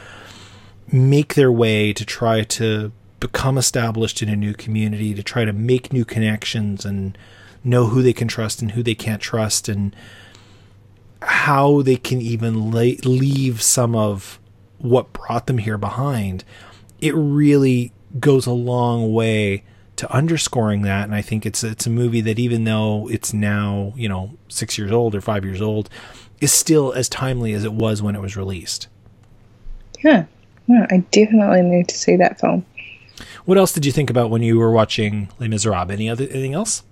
make 0.90 1.34
their 1.34 1.52
way, 1.52 1.92
to 1.92 2.04
try 2.04 2.42
to 2.42 2.90
become 3.20 3.56
established 3.56 4.22
in 4.22 4.28
a 4.28 4.36
new 4.36 4.52
community, 4.52 5.14
to 5.14 5.22
try 5.22 5.44
to 5.44 5.52
make 5.52 5.92
new 5.92 6.04
connections 6.04 6.84
and 6.84 7.16
know 7.62 7.86
who 7.86 8.02
they 8.02 8.12
can 8.12 8.28
trust 8.28 8.62
and 8.62 8.72
who 8.72 8.82
they 8.82 8.94
can't 8.94 9.22
trust, 9.22 9.68
and 9.68 9.94
how 11.22 11.82
they 11.82 11.96
can 11.96 12.20
even 12.20 12.70
leave 12.70 13.62
some 13.62 13.94
of 13.94 14.38
what 14.78 15.12
brought 15.12 15.46
them 15.46 15.59
here 15.59 15.78
behind. 15.78 16.44
It 17.00 17.14
really 17.14 17.92
goes 18.18 18.46
a 18.46 18.52
long 18.52 19.12
way 19.12 19.64
to 19.99 20.12
underscoring 20.12 20.82
that 20.82 21.05
and 21.05 21.14
I 21.14 21.22
think 21.22 21.44
it's 21.44 21.62
it's 21.62 21.86
a 21.86 21.90
movie 21.90 22.20
that 22.22 22.38
even 22.38 22.64
though 22.64 23.09
it's 23.11 23.32
now, 23.32 23.92
you 23.96 24.09
know, 24.09 24.36
6 24.49 24.78
years 24.78 24.90
old 24.90 25.14
or 25.14 25.20
5 25.20 25.44
years 25.44 25.61
old 25.61 25.90
is 26.40 26.53
still 26.53 26.92
as 26.92 27.09
timely 27.09 27.53
as 27.53 27.64
it 27.64 27.72
was 27.72 28.01
when 28.01 28.14
it 28.14 28.20
was 28.20 28.36
released. 28.36 28.88
Yeah. 30.05 30.24
Yeah, 30.68 30.86
I 30.90 30.99
definitely 31.11 31.62
need 31.62 31.88
to 31.88 31.96
see 31.96 32.16
that 32.16 32.38
film. 32.38 32.64
What 33.44 33.59
else 33.59 33.72
did 33.72 33.86
you 33.86 33.92
think 33.92 34.11
about 34.11 34.30
when 34.30 34.42
you 34.42 34.59
were 34.59 34.70
watching 34.70 35.28
Les 35.40 35.49
Miserables? 35.49 35.90
Any 35.90 36.09
other 36.09 36.24
anything 36.24 36.55
else? 36.55 36.82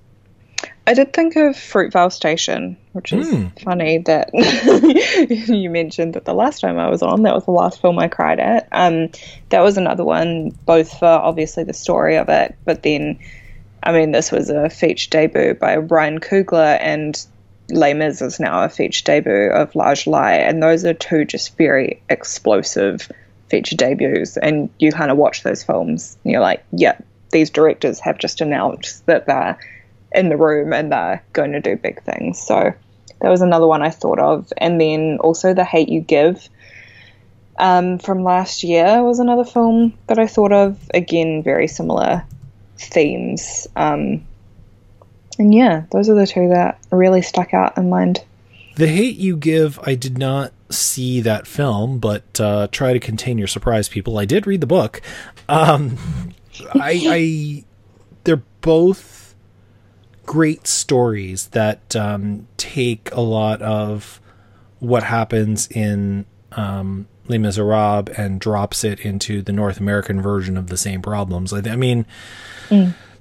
I 0.87 0.95
did 0.95 1.13
think 1.13 1.35
of 1.37 1.57
Fruitvale 1.57 2.13
Station, 2.13 2.77
which 2.93 3.13
is 3.13 3.27
Mm. 3.27 3.61
funny 3.63 3.99
that 3.99 4.31
you 5.49 5.69
mentioned 5.69 6.15
that 6.15 6.25
the 6.25 6.35
last 6.35 6.61
time 6.61 6.79
I 6.79 6.89
was 6.89 7.03
on, 7.03 7.23
that 7.23 7.35
was 7.35 7.45
the 7.45 7.51
last 7.51 7.81
film 7.81 7.99
I 7.99 8.09
cried 8.09 8.39
at. 8.39 8.69
Um, 8.71 9.11
that 9.49 9.63
was 9.63 9.77
another 9.77 10.05
one, 10.05 10.51
both 10.65 10.99
for 10.99 11.07
obviously 11.09 11.65
the 11.65 11.73
story 11.73 12.17
of 12.17 12.29
it, 12.29 12.55
but 12.65 12.85
then, 12.85 13.19
I 13.83 13.93
mean, 13.93 14.13
this 14.13 14.31
was 14.31 14.49
a 14.49 14.71
feature 14.71 15.11
debut 15.11 15.55
by 15.55 15.77
Ryan 15.77 16.21
Coogler, 16.21 16.79
and 16.81 17.21
Les 17.69 17.95
Mis 17.95 18.23
is 18.23 18.39
now 18.39 18.63
a 18.63 18.69
feature 18.69 19.03
debut 19.05 19.51
of 19.51 19.73
Ladj 19.73 20.07
Ly, 20.07 20.35
and 20.35 20.63
those 20.63 20.85
are 20.85 20.95
two 20.95 21.25
just 21.25 21.57
very 21.57 22.01
explosive 22.09 23.11
feature 23.49 23.77
debuts. 23.77 24.37
And 24.37 24.71
you 24.79 24.93
kind 24.93 25.11
of 25.11 25.17
watch 25.17 25.43
those 25.43 25.65
films, 25.65 26.17
and 26.23 26.33
you're 26.33 26.41
like, 26.41 26.65
yeah, 26.71 26.97
these 27.33 27.51
directors 27.51 27.99
have 28.01 28.19
just 28.19 28.41
announced 28.41 29.05
that 29.07 29.27
they're 29.27 29.59
in 30.17 30.29
the 30.31 30.37
room 30.37 30.73
and 30.73 30.91
they're 30.91 31.23
going 31.33 31.53
to 31.53 31.61
do 31.61 31.77
big 31.77 32.03
things. 32.03 32.41
So 32.41 32.73
that 33.21 33.29
was 33.29 33.43
another 33.43 33.67
one 33.67 33.83
I 33.83 33.91
thought 33.91 34.19
of. 34.19 34.53
And 34.57 34.81
then 34.81 35.19
also 35.21 35.55
The 35.55 35.65
Hate 35.65 35.89
You 35.89 36.01
Give 36.01 36.49
um, 37.59 37.99
from 37.99 38.25
last 38.25 38.63
year 38.63 39.03
was 39.03 39.19
another 39.19 39.45
film 39.45 39.97
that 40.09 40.19
I 40.19 40.27
thought 40.27 40.53
of. 40.53 40.79
Again, 40.93 41.43
very 41.43 41.69
similar 41.69 42.25
themes. 42.79 43.67
Um, 43.77 44.27
and 45.39 45.55
yeah, 45.55 45.85
those 45.93 46.09
are 46.09 46.15
the 46.15 46.27
two 46.27 46.49
that 46.49 46.79
really 46.91 47.23
stuck 47.23 47.55
out 47.55 47.77
in 47.77 47.89
mind. 47.89 48.25
The 48.77 48.89
Hate 48.89 49.17
You 49.17 49.37
Give, 49.37 49.79
I 49.85 49.95
did 49.95 50.19
not 50.19 50.53
see 50.71 51.21
that 51.23 51.47
film, 51.47 51.99
but 51.99 52.41
uh, 52.41 52.69
try 52.71 52.93
to 52.93 53.01
contain 53.01 53.39
your 53.39 53.47
surprise, 53.47 53.89
people. 53.89 54.19
I 54.19 54.25
did 54.25 54.47
read 54.47 54.61
the 54.61 54.67
book. 54.67 55.01
Um, 55.49 55.97
I, 56.75 57.03
I, 57.07 57.65
they're 58.25 58.43
both 58.61 59.26
great 60.27 60.67
stories 60.67 61.49
that 61.49 61.95
um, 61.97 62.47
take 62.57 63.11
a 63.13 63.21
lot 63.21 63.63
of 63.63 64.21
what 64.81 65.05
happens 65.05 65.69
in 65.71 66.27
um, 66.53 67.07
Les 67.29 67.39
Miserables 67.39 68.09
and 68.19 68.41
drops 68.41 68.85
it 68.85 69.01
into 69.01 69.43
the 69.43 69.53
North 69.53 69.81
American 69.81 70.21
version 70.21 70.57
of 70.57 70.67
the 70.67 70.77
same 70.77 71.01
problems. 71.01 71.53
I, 71.53 71.59
I 71.71 71.77
mean, 71.77 72.07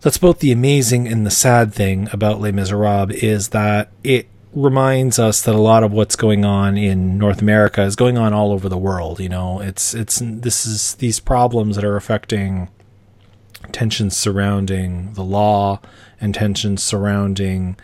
that's 0.01 0.17
both 0.17 0.39
the 0.39 0.51
amazing 0.51 1.07
and 1.07 1.25
the 1.25 1.31
sad 1.31 1.73
thing 1.73 2.09
about 2.11 2.41
Les 2.41 2.51
Miserables 2.51 3.11
is 3.11 3.49
that 3.49 3.89
it 4.03 4.27
reminds 4.53 5.19
us 5.19 5.41
that 5.41 5.53
a 5.53 5.59
lot 5.59 5.83
of 5.83 5.91
what's 5.91 6.15
going 6.15 6.45
on 6.45 6.77
in 6.77 7.17
North 7.17 7.41
America 7.41 7.81
is 7.83 7.95
going 7.95 8.17
on 8.17 8.33
all 8.33 8.51
over 8.51 8.69
the 8.69 8.77
world. 8.77 9.19
You 9.19 9.29
know, 9.29 9.59
it's 9.59 9.93
it's 9.93 10.21
this 10.23 10.65
is 10.65 10.95
these 10.95 11.19
problems 11.19 11.75
that 11.75 11.85
are 11.85 11.97
affecting 11.97 12.69
tensions 13.71 14.15
surrounding 14.15 15.13
the 15.13 15.23
law 15.23 15.79
and 16.19 16.33
tensions 16.33 16.83
surrounding 16.83 17.77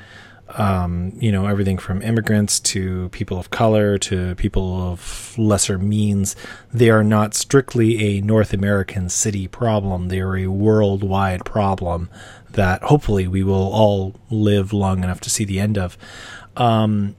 um, 0.57 1.13
you 1.17 1.31
know 1.31 1.45
everything 1.45 1.77
from 1.77 2.01
immigrants 2.01 2.59
to 2.59 3.09
people 3.09 3.39
of 3.39 3.49
color 3.49 3.97
to 3.97 4.35
people 4.35 4.91
of 4.91 5.33
lesser 5.37 5.77
means. 5.77 6.35
They 6.73 6.89
are 6.89 7.03
not 7.03 7.33
strictly 7.33 8.17
a 8.17 8.21
north 8.21 8.53
american 8.53 9.09
city 9.09 9.47
problem. 9.47 10.09
They 10.09 10.19
are 10.19 10.35
a 10.35 10.47
worldwide 10.47 11.45
problem 11.45 12.09
that 12.51 12.83
hopefully 12.83 13.27
we 13.27 13.43
will 13.43 13.71
all 13.71 14.15
live 14.29 14.73
long 14.73 15.03
enough 15.03 15.21
to 15.21 15.29
see 15.29 15.45
the 15.45 15.59
end 15.59 15.77
of. 15.77 15.97
Um, 16.57 17.15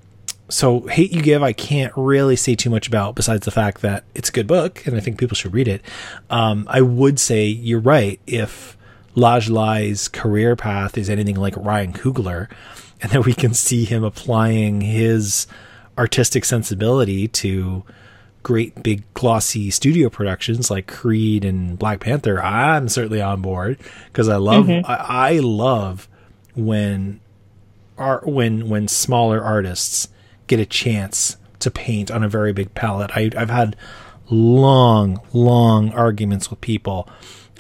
so 0.53 0.81
hate 0.89 1.13
you 1.13 1.23
give 1.23 1.43
i 1.43 1.53
can't 1.53 1.93
really 1.97 2.37
say 2.37 2.55
too 2.55 2.71
much 2.71 2.87
about 2.87 3.15
besides 3.15 3.45
the 3.45 3.51
fact 3.51 3.81
that 3.83 4.05
it's 4.15 4.29
a 4.29 4.33
good 4.33 4.47
book 4.47 4.87
and 4.87 4.97
i 4.97 5.01
think 5.01 5.19
people 5.19 5.35
should 5.35 5.53
read 5.53 5.69
it. 5.69 5.83
Um, 6.31 6.67
i 6.71 6.81
would 6.81 7.19
say 7.19 7.47
you're 7.47 7.81
right. 7.81 8.21
If 8.27 8.77
Ladj 9.17 9.51
Ly's 9.51 10.09
career 10.09 10.57
path 10.57 10.97
is 10.97 11.11
anything 11.11 11.37
like 11.37 11.55
Ryan 11.57 11.93
Coogler, 11.93 12.49
and 13.01 13.11
that 13.13 13.25
we 13.25 13.35
can 13.35 13.53
see 13.53 13.85
him 13.85 14.05
applying 14.05 14.81
his 14.81 15.47
artistic 15.99 16.45
sensibility 16.45 17.29
to 17.29 17.85
great 18.43 18.83
big 18.83 19.03
glossy 19.15 19.71
studio 19.71 20.09
productions 20.09 20.71
like 20.71 20.87
Creed 20.87 21.45
and 21.45 21.79
Black 21.79 22.01
Panther, 22.01 22.43
I'm 22.43 22.89
certainly 22.89 23.21
on 23.21 23.43
board 23.43 23.79
because 24.07 24.29
I 24.29 24.37
love 24.37 24.69
I, 24.71 24.83
I 24.85 25.39
love 25.41 26.09
when 26.55 27.21
art 27.99 28.27
when 28.27 28.69
when 28.69 28.89
smaller 28.89 29.43
artists 29.43 30.09
get 30.47 30.61
a 30.61 30.67
chance 30.67 31.37
to 31.61 31.71
paint 31.71 32.11
on 32.11 32.23
a 32.23 32.29
very 32.29 32.53
big 32.53 32.75
palette. 32.75 33.11
I, 33.15 33.31
I've 33.37 33.51
had 33.51 33.77
long, 34.29 35.21
long 35.33 35.93
arguments 35.93 36.51
with 36.51 36.61
people 36.61 37.09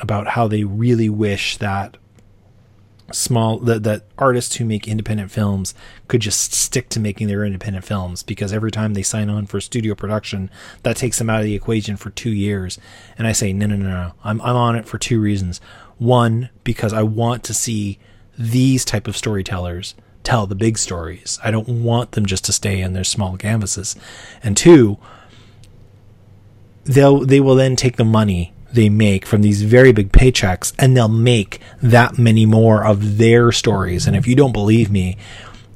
about 0.00 0.28
how 0.28 0.48
they 0.48 0.64
really 0.64 1.08
wish 1.08 1.56
that 1.58 1.96
small 3.14 3.58
that 3.58 3.82
that 3.82 4.06
artists 4.16 4.56
who 4.56 4.64
make 4.64 4.88
independent 4.88 5.30
films 5.30 5.74
could 6.08 6.22
just 6.22 6.54
stick 6.54 6.88
to 6.88 6.98
making 6.98 7.28
their 7.28 7.44
independent 7.44 7.84
films 7.84 8.22
because 8.22 8.54
every 8.54 8.70
time 8.70 8.94
they 8.94 9.02
sign 9.02 9.28
on 9.28 9.46
for 9.46 9.60
studio 9.60 9.94
production 9.94 10.50
that 10.82 10.96
takes 10.96 11.18
them 11.18 11.28
out 11.28 11.40
of 11.40 11.44
the 11.44 11.54
equation 11.54 11.96
for 11.96 12.08
2 12.10 12.30
years. 12.30 12.78
And 13.18 13.26
I 13.26 13.32
say 13.32 13.52
no 13.52 13.66
no 13.66 13.76
no 13.76 13.88
no. 13.88 14.12
I'm 14.24 14.40
I'm 14.40 14.56
on 14.56 14.76
it 14.76 14.86
for 14.86 14.98
two 14.98 15.20
reasons. 15.20 15.60
One 15.98 16.50
because 16.64 16.92
I 16.92 17.02
want 17.02 17.44
to 17.44 17.54
see 17.54 17.98
these 18.38 18.84
type 18.84 19.06
of 19.06 19.16
storytellers 19.16 19.94
tell 20.24 20.46
the 20.46 20.54
big 20.54 20.78
stories. 20.78 21.38
I 21.42 21.50
don't 21.50 21.68
want 21.68 22.12
them 22.12 22.26
just 22.26 22.44
to 22.46 22.52
stay 22.52 22.80
in 22.80 22.92
their 22.92 23.04
small 23.04 23.36
canvases. 23.36 23.96
And 24.42 24.56
two 24.56 24.98
they'll 26.84 27.20
they 27.20 27.40
will 27.40 27.54
then 27.54 27.76
take 27.76 27.96
the 27.96 28.04
money 28.04 28.52
they 28.72 28.88
make 28.88 29.24
from 29.26 29.42
these 29.42 29.62
very 29.62 29.92
big 29.92 30.10
paychecks 30.10 30.72
and 30.78 30.96
they'll 30.96 31.06
make 31.08 31.60
that 31.80 32.18
many 32.18 32.46
more 32.46 32.84
of 32.84 33.18
their 33.18 33.52
stories. 33.52 34.06
And 34.06 34.16
if 34.16 34.26
you 34.26 34.34
don't 34.34 34.52
believe 34.52 34.90
me 34.90 35.16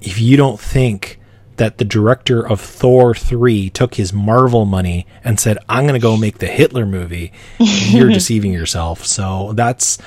if 0.00 0.20
you 0.20 0.36
don't 0.36 0.60
think 0.60 1.18
that 1.56 1.78
the 1.78 1.84
director 1.84 2.46
of 2.46 2.60
Thor 2.60 3.14
3 3.14 3.70
took 3.70 3.94
his 3.94 4.12
Marvel 4.12 4.64
money 4.66 5.06
and 5.24 5.40
said 5.40 5.58
I'm 5.68 5.84
going 5.84 5.94
to 5.94 6.00
go 6.00 6.16
make 6.16 6.38
the 6.38 6.46
Hitler 6.46 6.86
movie 6.86 7.32
you're 7.58 8.08
deceiving 8.12 8.52
yourself. 8.52 9.04
So 9.04 9.52
that's 9.54 9.98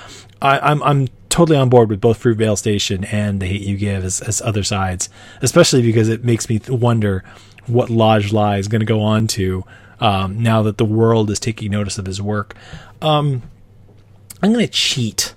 I, 0.42 0.60
I'm 0.60 0.84
I'm 0.84 1.08
totally 1.40 1.58
on 1.58 1.70
board 1.70 1.90
with 1.90 2.02
both 2.02 2.22
Fruitvale 2.22 2.58
Station 2.58 3.06
and 3.06 3.40
The 3.40 3.46
Hate 3.46 3.62
You 3.62 3.78
Give 3.78 4.04
as, 4.04 4.20
as 4.20 4.42
other 4.42 4.62
sides 4.62 5.08
especially 5.42 5.82
because 5.82 6.10
it 6.10 6.26
makes 6.26 6.50
me 6.50 6.60
wonder 6.68 7.24
what 7.66 7.88
Ladj 7.88 8.34
Ly 8.34 8.58
is 8.58 8.68
going 8.68 8.82
to 8.82 8.86
go 8.86 9.00
on 9.00 9.26
to 9.28 9.64
um, 10.02 10.44
now 10.44 10.62
that 10.64 10.78
the 10.78 10.84
world 10.84 11.32
is 11.32 11.40
taking 11.40 11.72
notice 11.72 11.98
of 11.98 12.06
his 12.06 12.22
work. 12.22 12.56
Um, 13.02 13.44
I'm 14.44 14.52
going 14.52 14.66
to 14.66 14.72
cheat 14.72 15.34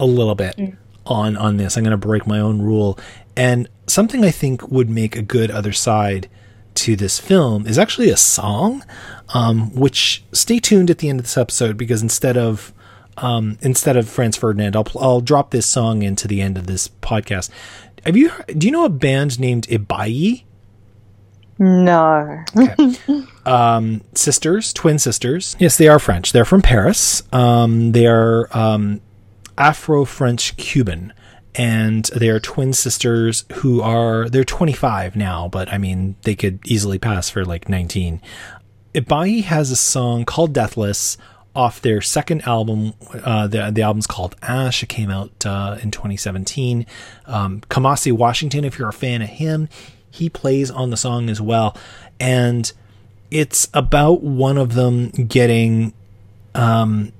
a 0.00 0.06
little 0.06 0.34
bit 0.34 0.58
on 1.06 1.36
on 1.36 1.56
this. 1.56 1.76
I'm 1.76 1.84
going 1.84 1.92
to 1.92 1.96
break 1.96 2.26
my 2.26 2.40
own 2.40 2.60
rule, 2.60 2.98
and 3.36 3.68
something 3.86 4.24
I 4.24 4.32
think 4.32 4.66
would 4.68 4.90
make 4.90 5.14
a 5.14 5.22
good 5.22 5.52
other 5.52 5.72
side 5.72 6.28
to 6.74 6.96
this 6.96 7.20
film 7.20 7.64
is 7.64 7.78
actually 7.78 8.10
a 8.10 8.16
song, 8.16 8.84
um, 9.32 9.72
which 9.72 10.24
stay 10.32 10.58
tuned 10.58 10.90
at 10.90 10.98
the 10.98 11.08
end 11.08 11.20
of 11.20 11.26
this 11.26 11.38
episode 11.38 11.76
because 11.76 12.02
instead 12.02 12.36
of 12.36 12.73
um, 13.16 13.58
instead 13.62 13.96
of 13.96 14.08
Franz 14.08 14.36
Ferdinand, 14.36 14.76
I'll 14.76 14.86
I'll 15.00 15.20
drop 15.20 15.50
this 15.50 15.66
song 15.66 16.02
into 16.02 16.28
the 16.28 16.40
end 16.40 16.58
of 16.58 16.66
this 16.66 16.88
podcast. 16.88 17.50
Have 18.04 18.16
you 18.16 18.32
do 18.46 18.66
you 18.66 18.72
know 18.72 18.84
a 18.84 18.90
band 18.90 19.38
named 19.40 19.66
Ibeyi? 19.68 20.44
No. 21.58 22.42
Okay. 22.56 23.24
um, 23.46 24.02
sisters, 24.14 24.72
twin 24.72 24.98
sisters. 24.98 25.56
Yes, 25.58 25.76
they 25.76 25.88
are 25.88 25.98
French. 25.98 26.32
They're 26.32 26.44
from 26.44 26.62
Paris. 26.62 27.22
Um, 27.32 27.92
they 27.92 28.06
are 28.06 28.48
um, 28.56 29.00
Afro 29.56 30.04
French 30.04 30.56
Cuban. 30.56 31.12
And 31.56 32.06
they 32.06 32.30
are 32.30 32.40
twin 32.40 32.72
sisters 32.72 33.44
who 33.52 33.80
are, 33.80 34.28
they're 34.28 34.42
25 34.42 35.14
now, 35.14 35.46
but 35.46 35.72
I 35.72 35.78
mean, 35.78 36.16
they 36.22 36.34
could 36.34 36.58
easily 36.66 36.98
pass 36.98 37.30
for 37.30 37.44
like 37.44 37.68
19. 37.68 38.20
Ibeyi 38.92 39.44
has 39.44 39.70
a 39.70 39.76
song 39.76 40.24
called 40.24 40.52
Deathless 40.52 41.16
off 41.54 41.80
their 41.80 42.00
second 42.00 42.42
album. 42.42 42.94
Uh, 43.12 43.46
the, 43.46 43.70
the 43.70 43.82
album's 43.82 44.06
called 44.06 44.34
Ash. 44.42 44.82
It 44.82 44.88
came 44.88 45.10
out 45.10 45.46
uh, 45.46 45.78
in 45.82 45.90
2017. 45.90 46.86
Um, 47.26 47.60
Kamasi 47.62 48.12
Washington, 48.12 48.64
if 48.64 48.78
you're 48.78 48.88
a 48.88 48.92
fan 48.92 49.22
of 49.22 49.28
him, 49.28 49.68
he 50.10 50.28
plays 50.28 50.70
on 50.70 50.90
the 50.90 50.96
song 50.96 51.30
as 51.30 51.40
well. 51.40 51.76
And 52.18 52.72
it's 53.30 53.68
about 53.74 54.22
one 54.22 54.58
of 54.58 54.74
them 54.74 55.10
getting 55.10 55.92
um, 56.54 57.12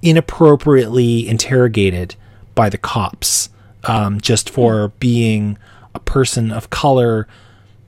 inappropriately 0.00 1.28
interrogated 1.28 2.16
by 2.54 2.68
the 2.68 2.78
cops 2.78 3.48
um, 3.84 4.20
just 4.20 4.50
for 4.50 4.88
being 4.98 5.58
a 5.94 6.00
person 6.00 6.50
of 6.50 6.70
color 6.70 7.26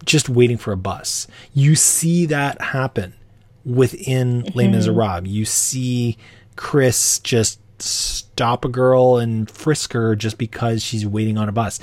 just 0.04 0.28
waiting 0.28 0.58
for 0.58 0.72
a 0.72 0.76
bus. 0.76 1.26
You 1.54 1.74
see 1.74 2.26
that 2.26 2.60
happen 2.60 3.14
within 3.64 4.42
Les 4.54 4.68
Miserables. 4.68 5.22
Mm-hmm. 5.22 5.26
You 5.26 5.44
see 5.44 6.18
Chris 6.56 7.18
just 7.20 7.60
stop 7.80 8.64
a 8.64 8.68
girl 8.68 9.16
and 9.16 9.50
frisk 9.50 9.92
her 9.92 10.14
just 10.14 10.38
because 10.38 10.82
she's 10.82 11.06
waiting 11.06 11.38
on 11.38 11.48
a 11.48 11.52
bus. 11.52 11.80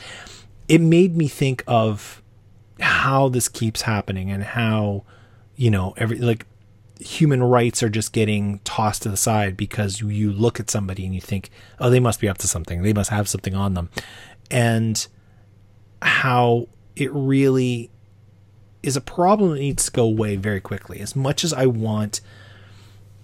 It 0.68 0.80
made 0.80 1.18
me 1.18 1.28
think 1.28 1.64
of 1.68 2.22
how 2.80 3.30
this 3.30 3.48
keeps 3.48 3.84
happening 3.84 4.32
and 4.32 4.44
how 4.44 5.04
you 5.56 5.70
know 5.70 5.94
every 5.98 6.18
like 6.18 6.46
human 7.00 7.44
rights 7.44 7.82
are 7.82 7.90
just 7.90 8.14
getting 8.14 8.60
tossed 8.60 9.04
to 9.04 9.10
the 9.10 9.18
side 9.18 9.58
because 9.58 10.02
you 10.02 10.32
look 10.32 10.60
at 10.60 10.70
somebody 10.70 11.06
and 11.06 11.16
you 11.16 11.22
think 11.22 11.50
oh 11.80 11.90
they 11.90 12.00
must 12.00 12.20
be 12.20 12.30
up 12.30 12.38
to 12.38 12.48
something 12.48 12.84
they 12.84 12.94
must 12.94 13.10
have 13.10 13.28
something 13.28 13.56
on 13.56 13.74
them 13.74 13.90
and 14.52 15.08
how 16.02 16.68
it 16.96 17.12
really 17.12 17.90
is 18.84 18.96
a 18.96 19.02
problem 19.02 19.52
that 19.52 19.60
needs 19.60 19.86
to 19.86 19.92
go 19.92 20.04
away 20.04 20.36
very 20.36 20.62
quickly. 20.62 21.00
As 21.00 21.16
much 21.16 21.44
as 21.44 21.54
i 21.54 21.66
want 21.66 22.22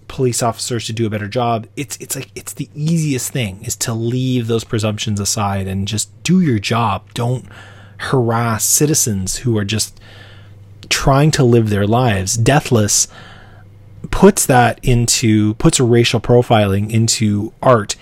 police 0.08 0.42
officers 0.42 0.86
to 0.86 0.92
do 0.92 1.06
a 1.06 1.10
better 1.10 1.28
job 1.28 1.66
it's 1.76 1.98
it's 1.98 2.16
like 2.16 2.30
it's 2.34 2.54
the 2.54 2.70
easiest 2.74 3.30
thing 3.30 3.62
is 3.62 3.76
to 3.76 3.92
leave 3.92 4.46
those 4.46 4.64
presumptions 4.64 5.20
aside 5.20 5.66
and 5.66 5.86
just 5.86 6.10
do 6.22 6.40
your 6.40 6.58
job. 6.58 7.12
Don't 7.14 7.44
harass 7.98 8.64
citizens 8.64 9.38
who 9.38 9.58
are 9.58 9.64
just 9.64 10.00
trying 10.88 11.30
to 11.32 11.44
live 11.44 11.68
their 11.68 11.86
lives. 11.86 12.36
Deathless 12.36 13.08
puts 14.10 14.46
that 14.46 14.78
into 14.82 15.54
puts 15.54 15.78
racial 15.78 16.20
profiling 16.20 16.90
into 16.90 17.52
art 17.60 17.96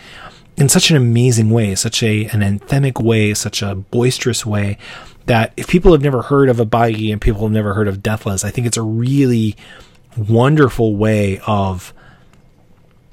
in 0.57 0.69
such 0.69 0.91
an 0.91 0.97
amazing 0.97 1.51
way, 1.51 1.74
such 1.74 2.03
a 2.03 2.27
an 2.27 2.41
anthemic 2.41 3.03
way, 3.03 3.35
such 3.35 3.62
a 3.62 3.74
boisterous 3.74 4.47
way 4.47 4.78
that 5.27 5.53
if 5.57 5.66
people 5.66 5.93
have 5.93 6.03
never 6.03 6.23
heard 6.23 6.48
of 6.48 6.57
Ibeyi 6.59 7.12
and 7.12 7.20
people 7.20 7.43
have 7.43 7.53
never 7.53 7.74
heard 7.74 7.89
of 7.89 8.03
Deathless, 8.03 8.44
I 8.44 8.51
think 8.51 8.66
it's 8.66 8.77
a 8.77 8.82
really 8.82 9.57
wonderful 10.16 10.97
way 10.97 11.40
of 11.47 11.93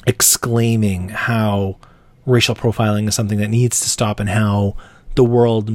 exclaiming 0.06 1.10
how 1.10 1.78
racial 2.26 2.56
profiling 2.56 3.08
is 3.08 3.16
something 3.16 3.40
that 3.40 3.50
needs 3.50 3.80
to 3.82 3.90
stop 3.90 4.20
and 4.20 4.30
how 4.30 4.76
the 5.16 5.24
world 5.24 5.70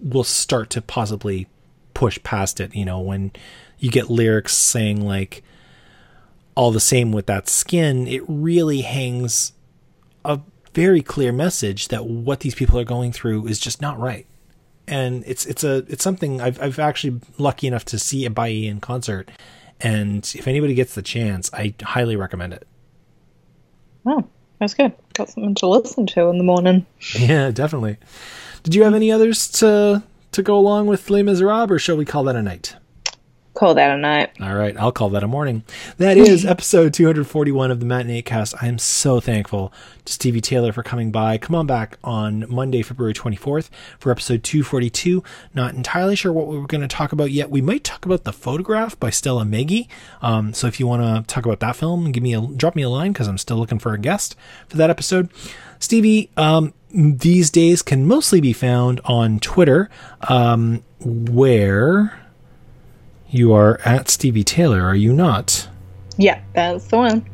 will 0.00 0.24
start 0.24 0.70
to 0.70 0.82
possibly 0.82 1.46
push 1.94 2.18
past 2.22 2.58
it. 2.58 2.74
You 2.74 2.84
know, 2.84 3.00
when 3.00 3.32
you 3.78 3.90
get 3.90 4.10
lyrics 4.10 4.56
saying 4.56 5.00
like 5.00 5.42
all 6.54 6.70
the 6.70 6.80
same 6.80 7.12
with 7.12 7.26
that 7.26 7.48
skin, 7.48 8.06
it 8.06 8.22
really 8.26 8.80
hangs 8.80 9.52
a 10.24 10.40
very 10.74 11.02
clear 11.02 11.32
message 11.32 11.88
that 11.88 12.06
what 12.06 12.40
these 12.40 12.54
people 12.54 12.78
are 12.78 12.84
going 12.84 13.12
through 13.12 13.46
is 13.46 13.58
just 13.58 13.80
not 13.80 13.98
right. 13.98 14.26
And 14.86 15.22
it's 15.26 15.46
it's 15.46 15.62
a 15.64 15.84
it's 15.88 16.02
something 16.02 16.40
I've 16.40 16.60
I've 16.60 16.78
actually 16.78 17.20
lucky 17.38 17.66
enough 17.66 17.84
to 17.86 17.98
see 17.98 18.28
Ibeyi 18.28 18.66
in 18.66 18.80
concert, 18.80 19.30
and 19.80 20.18
if 20.34 20.48
anybody 20.48 20.74
gets 20.74 20.94
the 20.94 21.02
chance, 21.02 21.50
I 21.52 21.74
highly 21.82 22.16
recommend 22.16 22.52
it. 22.52 22.66
Oh, 24.04 24.24
that's 24.58 24.74
good. 24.74 24.92
Got 25.14 25.30
something 25.30 25.54
to 25.56 25.66
listen 25.68 26.06
to 26.08 26.28
in 26.28 26.38
the 26.38 26.44
morning. 26.44 26.86
Yeah, 27.18 27.50
definitely. 27.50 27.96
Did 28.62 28.74
you 28.74 28.82
have 28.84 28.94
any 28.94 29.12
others 29.12 29.48
to 29.52 30.02
to 30.32 30.42
go 30.42 30.56
along 30.58 30.86
with 30.86 31.08
Les 31.10 31.22
Miserables, 31.22 31.70
or 31.70 31.78
shall 31.78 31.96
we 31.96 32.04
call 32.04 32.24
that 32.24 32.36
a 32.36 32.42
night? 32.42 32.74
Call 33.54 33.74
that 33.74 33.90
a 33.90 33.98
night. 33.98 34.30
All 34.40 34.54
right, 34.54 34.74
I'll 34.78 34.92
call 34.92 35.10
that 35.10 35.22
a 35.22 35.28
morning. 35.28 35.62
That 35.98 36.16
is 36.16 36.46
episode 36.46 36.94
241 36.94 37.70
of 37.70 37.80
the 37.80 37.86
Matinee 37.86 38.22
Cast. 38.22 38.54
I 38.62 38.66
am 38.66 38.78
so 38.78 39.20
thankful 39.20 39.70
to 40.06 40.12
Stevee 40.12 40.40
Taylor 40.40 40.72
for 40.72 40.82
coming 40.82 41.12
by. 41.12 41.36
Come 41.36 41.54
on 41.54 41.66
back 41.66 41.98
on 42.02 42.46
Monday, 42.48 42.80
February 42.80 43.12
24th 43.12 43.68
for 43.98 44.10
episode 44.10 44.42
242. 44.42 45.22
Not 45.52 45.74
entirely 45.74 46.16
sure 46.16 46.32
what 46.32 46.46
we 46.46 46.56
are 46.56 46.66
going 46.66 46.80
to 46.80 46.88
talk 46.88 47.12
about 47.12 47.30
yet. 47.30 47.50
We 47.50 47.60
might 47.60 47.84
talk 47.84 48.06
about 48.06 48.24
The 48.24 48.32
Photograph 48.32 48.98
by 48.98 49.10
Stella 49.10 49.44
Meghie. 49.44 49.86
Um, 50.22 50.54
so 50.54 50.66
if 50.66 50.80
you 50.80 50.86
want 50.86 51.02
to 51.02 51.32
talk 51.32 51.44
about 51.44 51.60
that 51.60 51.76
film, 51.76 52.10
give 52.10 52.22
me 52.22 52.34
a 52.34 52.40
drop 52.40 52.74
me 52.74 52.82
a 52.82 52.88
line 52.88 53.12
because 53.12 53.28
I'm 53.28 53.38
still 53.38 53.58
looking 53.58 53.78
for 53.78 53.92
a 53.92 53.98
guest 53.98 54.34
for 54.66 54.78
that 54.78 54.88
episode. 54.88 55.28
Stevee, 55.78 56.30
um, 56.38 56.72
these 56.90 57.50
days 57.50 57.82
can 57.82 58.06
mostly 58.06 58.40
be 58.40 58.54
found 58.54 59.00
on 59.04 59.40
Twitter, 59.40 59.90
um, 60.28 60.82
where 61.00 62.21
you 63.32 63.52
are 63.52 63.80
at 63.84 64.06
Stevee 64.06 64.44
Taylor, 64.44 64.82
are 64.82 64.94
you 64.94 65.12
not? 65.12 65.68
Yeah, 66.16 66.40
that's 66.54 66.86
the 66.86 66.98
one. 66.98 67.26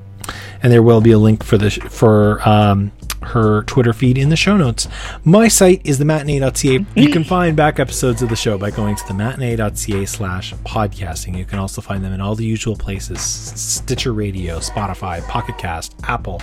And 0.62 0.72
there 0.72 0.82
will 0.82 1.00
be 1.00 1.12
a 1.12 1.18
link 1.18 1.42
for 1.42 1.58
the 1.58 1.70
for 1.70 2.46
um, 2.48 2.92
her 3.22 3.62
Twitter 3.64 3.92
feed 3.92 4.18
in 4.18 4.28
the 4.28 4.36
show 4.36 4.56
notes. 4.56 4.88
My 5.24 5.48
site 5.48 5.80
is 5.84 5.98
thematinee.ca. 5.98 6.84
You 6.94 7.10
can 7.10 7.24
find 7.36 7.56
back 7.56 7.78
episodes 7.78 8.22
of 8.22 8.28
the 8.28 8.36
show 8.36 8.58
by 8.58 8.70
going 8.70 8.96
to 8.96 9.04
thematinee.ca 9.04 10.06
slash 10.06 10.54
podcasting. 10.54 11.36
You 11.36 11.44
can 11.44 11.58
also 11.58 11.80
find 11.80 12.04
them 12.04 12.12
in 12.12 12.20
all 12.20 12.34
the 12.34 12.44
usual 12.44 12.76
places 12.76 13.20
Stitcher 13.20 14.12
Radio, 14.12 14.58
Spotify, 14.58 15.26
Pocket 15.28 15.58
Cast, 15.58 15.94
Apple, 16.04 16.42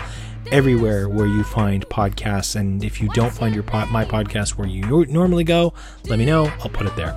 everywhere 0.52 1.07
where 1.07 1.27
you 1.27 1.44
find 1.44 1.88
podcasts. 1.88 2.56
And 2.56 2.84
if 2.84 3.02
you 3.02 3.10
don't 3.10 3.34
find 3.34 3.53
your 3.53 3.64
pod, 3.64 3.91
my 3.91 4.06
podcast 4.06 4.52
where 4.52 4.68
you 4.68 5.06
normally 5.06 5.44
go, 5.44 5.73
let 6.06 6.19
me 6.19 6.26
know. 6.26 6.45
I'll 6.60 6.69
put 6.69 6.88
it 6.88 6.95
there. 6.95 7.14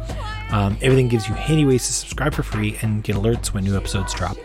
Um, 0.50 0.78
everything 0.80 1.08
gives 1.08 1.28
you 1.28 1.34
handy 1.34 1.66
ways 1.66 1.86
to 1.86 1.92
subscribe 1.92 2.32
for 2.34 2.42
free 2.42 2.78
and 2.80 3.02
get 3.04 3.16
alerts 3.16 3.48
when 3.48 3.64
new 3.64 3.76
episodes 3.76 4.14
drop. 4.14 4.36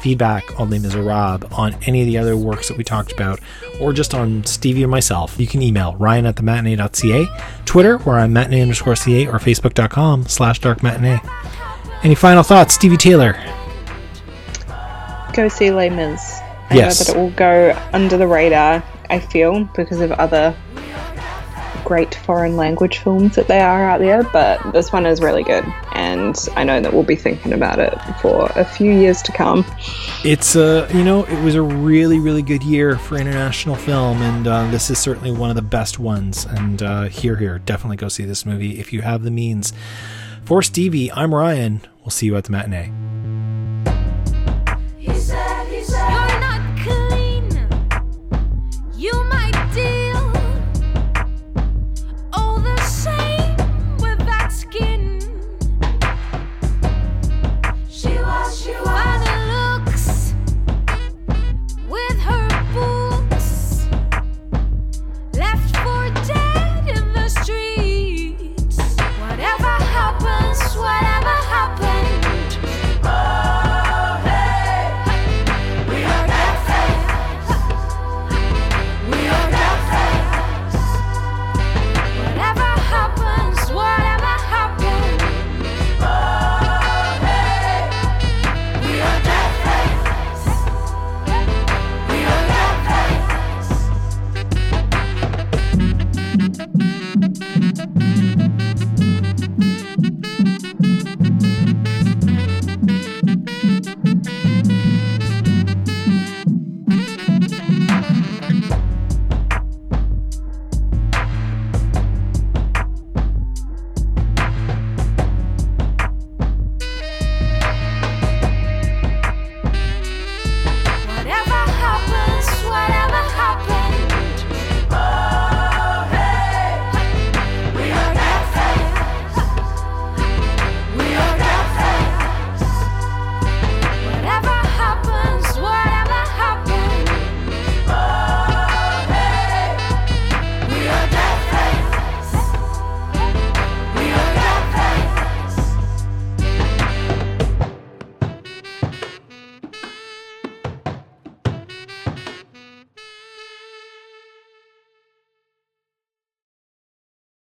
Feedback 0.00 0.58
on 0.58 0.70
Les 0.70 0.80
Miserables, 0.80 1.44
on 1.52 1.76
any 1.86 2.00
of 2.00 2.06
the 2.08 2.18
other 2.18 2.36
works 2.36 2.66
that 2.68 2.76
we 2.76 2.82
talked 2.82 3.12
about, 3.12 3.38
or 3.80 3.92
just 3.92 4.12
on 4.14 4.42
Stevee 4.42 4.82
or 4.84 4.88
myself, 4.88 5.38
you 5.38 5.46
can 5.46 5.62
email 5.62 5.94
ryan 5.96 6.26
at 6.26 6.34
thematinee.ca, 6.34 7.26
Twitter, 7.64 7.98
where 7.98 8.16
I'm 8.18 8.32
matinee 8.32 8.62
underscore 8.62 8.96
ca, 8.96 9.28
or 9.28 9.38
facebook.com 9.38 10.26
slash 10.26 10.58
dark 10.58 10.82
matinee. 10.82 11.20
Any 12.02 12.16
final 12.16 12.42
thoughts, 12.42 12.76
Stevee 12.76 12.96
Taylor? 12.98 13.34
Go 15.34 15.48
see 15.48 15.70
Les 15.70 15.88
Mis. 15.90 16.20
I 16.70 16.74
Yes. 16.74 16.98
know 16.98 17.04
that 17.04 17.16
it 17.18 17.20
will 17.22 17.30
go 17.36 17.78
under 17.92 18.16
the 18.16 18.26
radar, 18.26 18.82
I 19.10 19.20
feel, 19.20 19.64
because 19.76 20.00
of 20.00 20.10
other 20.12 20.54
great 21.92 22.14
foreign 22.14 22.56
language 22.56 23.00
films 23.00 23.34
that 23.34 23.48
they 23.48 23.60
are 23.60 23.90
out 23.90 24.00
there, 24.00 24.22
but 24.22 24.58
this 24.72 24.90
one 24.90 25.04
is 25.04 25.20
really 25.20 25.42
good, 25.42 25.62
and 25.92 26.48
I 26.56 26.64
know 26.64 26.80
that 26.80 26.90
we'll 26.90 27.02
be 27.02 27.16
thinking 27.16 27.52
about 27.52 27.78
it 27.78 27.92
for 28.22 28.50
a 28.56 28.64
few 28.64 28.90
years 28.90 29.20
to 29.20 29.32
come. 29.32 29.62
It's 30.24 30.56
a, 30.56 30.88
you 30.94 31.04
know, 31.04 31.24
it 31.24 31.44
was 31.44 31.54
a 31.54 31.60
really, 31.60 32.18
really 32.18 32.40
good 32.40 32.62
year 32.62 32.96
for 32.96 33.18
international 33.18 33.74
film, 33.74 34.22
and 34.22 34.46
uh, 34.46 34.70
this 34.70 34.88
is 34.88 34.98
certainly 34.98 35.32
one 35.32 35.50
of 35.50 35.56
the 35.56 35.60
best 35.60 35.98
ones. 35.98 36.46
And 36.46 36.82
uh, 36.82 37.02
here, 37.08 37.36
here, 37.36 37.58
definitely 37.58 37.98
go 37.98 38.08
see 38.08 38.24
this 38.24 38.46
movie 38.46 38.80
if 38.80 38.94
you 38.94 39.02
have 39.02 39.22
the 39.22 39.30
means. 39.30 39.74
For 40.46 40.62
Stevee, 40.62 41.10
I'm 41.14 41.34
Ryan. 41.34 41.82
We'll 42.00 42.08
see 42.08 42.24
you 42.24 42.36
at 42.36 42.44
the 42.44 42.52
matinee. 42.52 42.90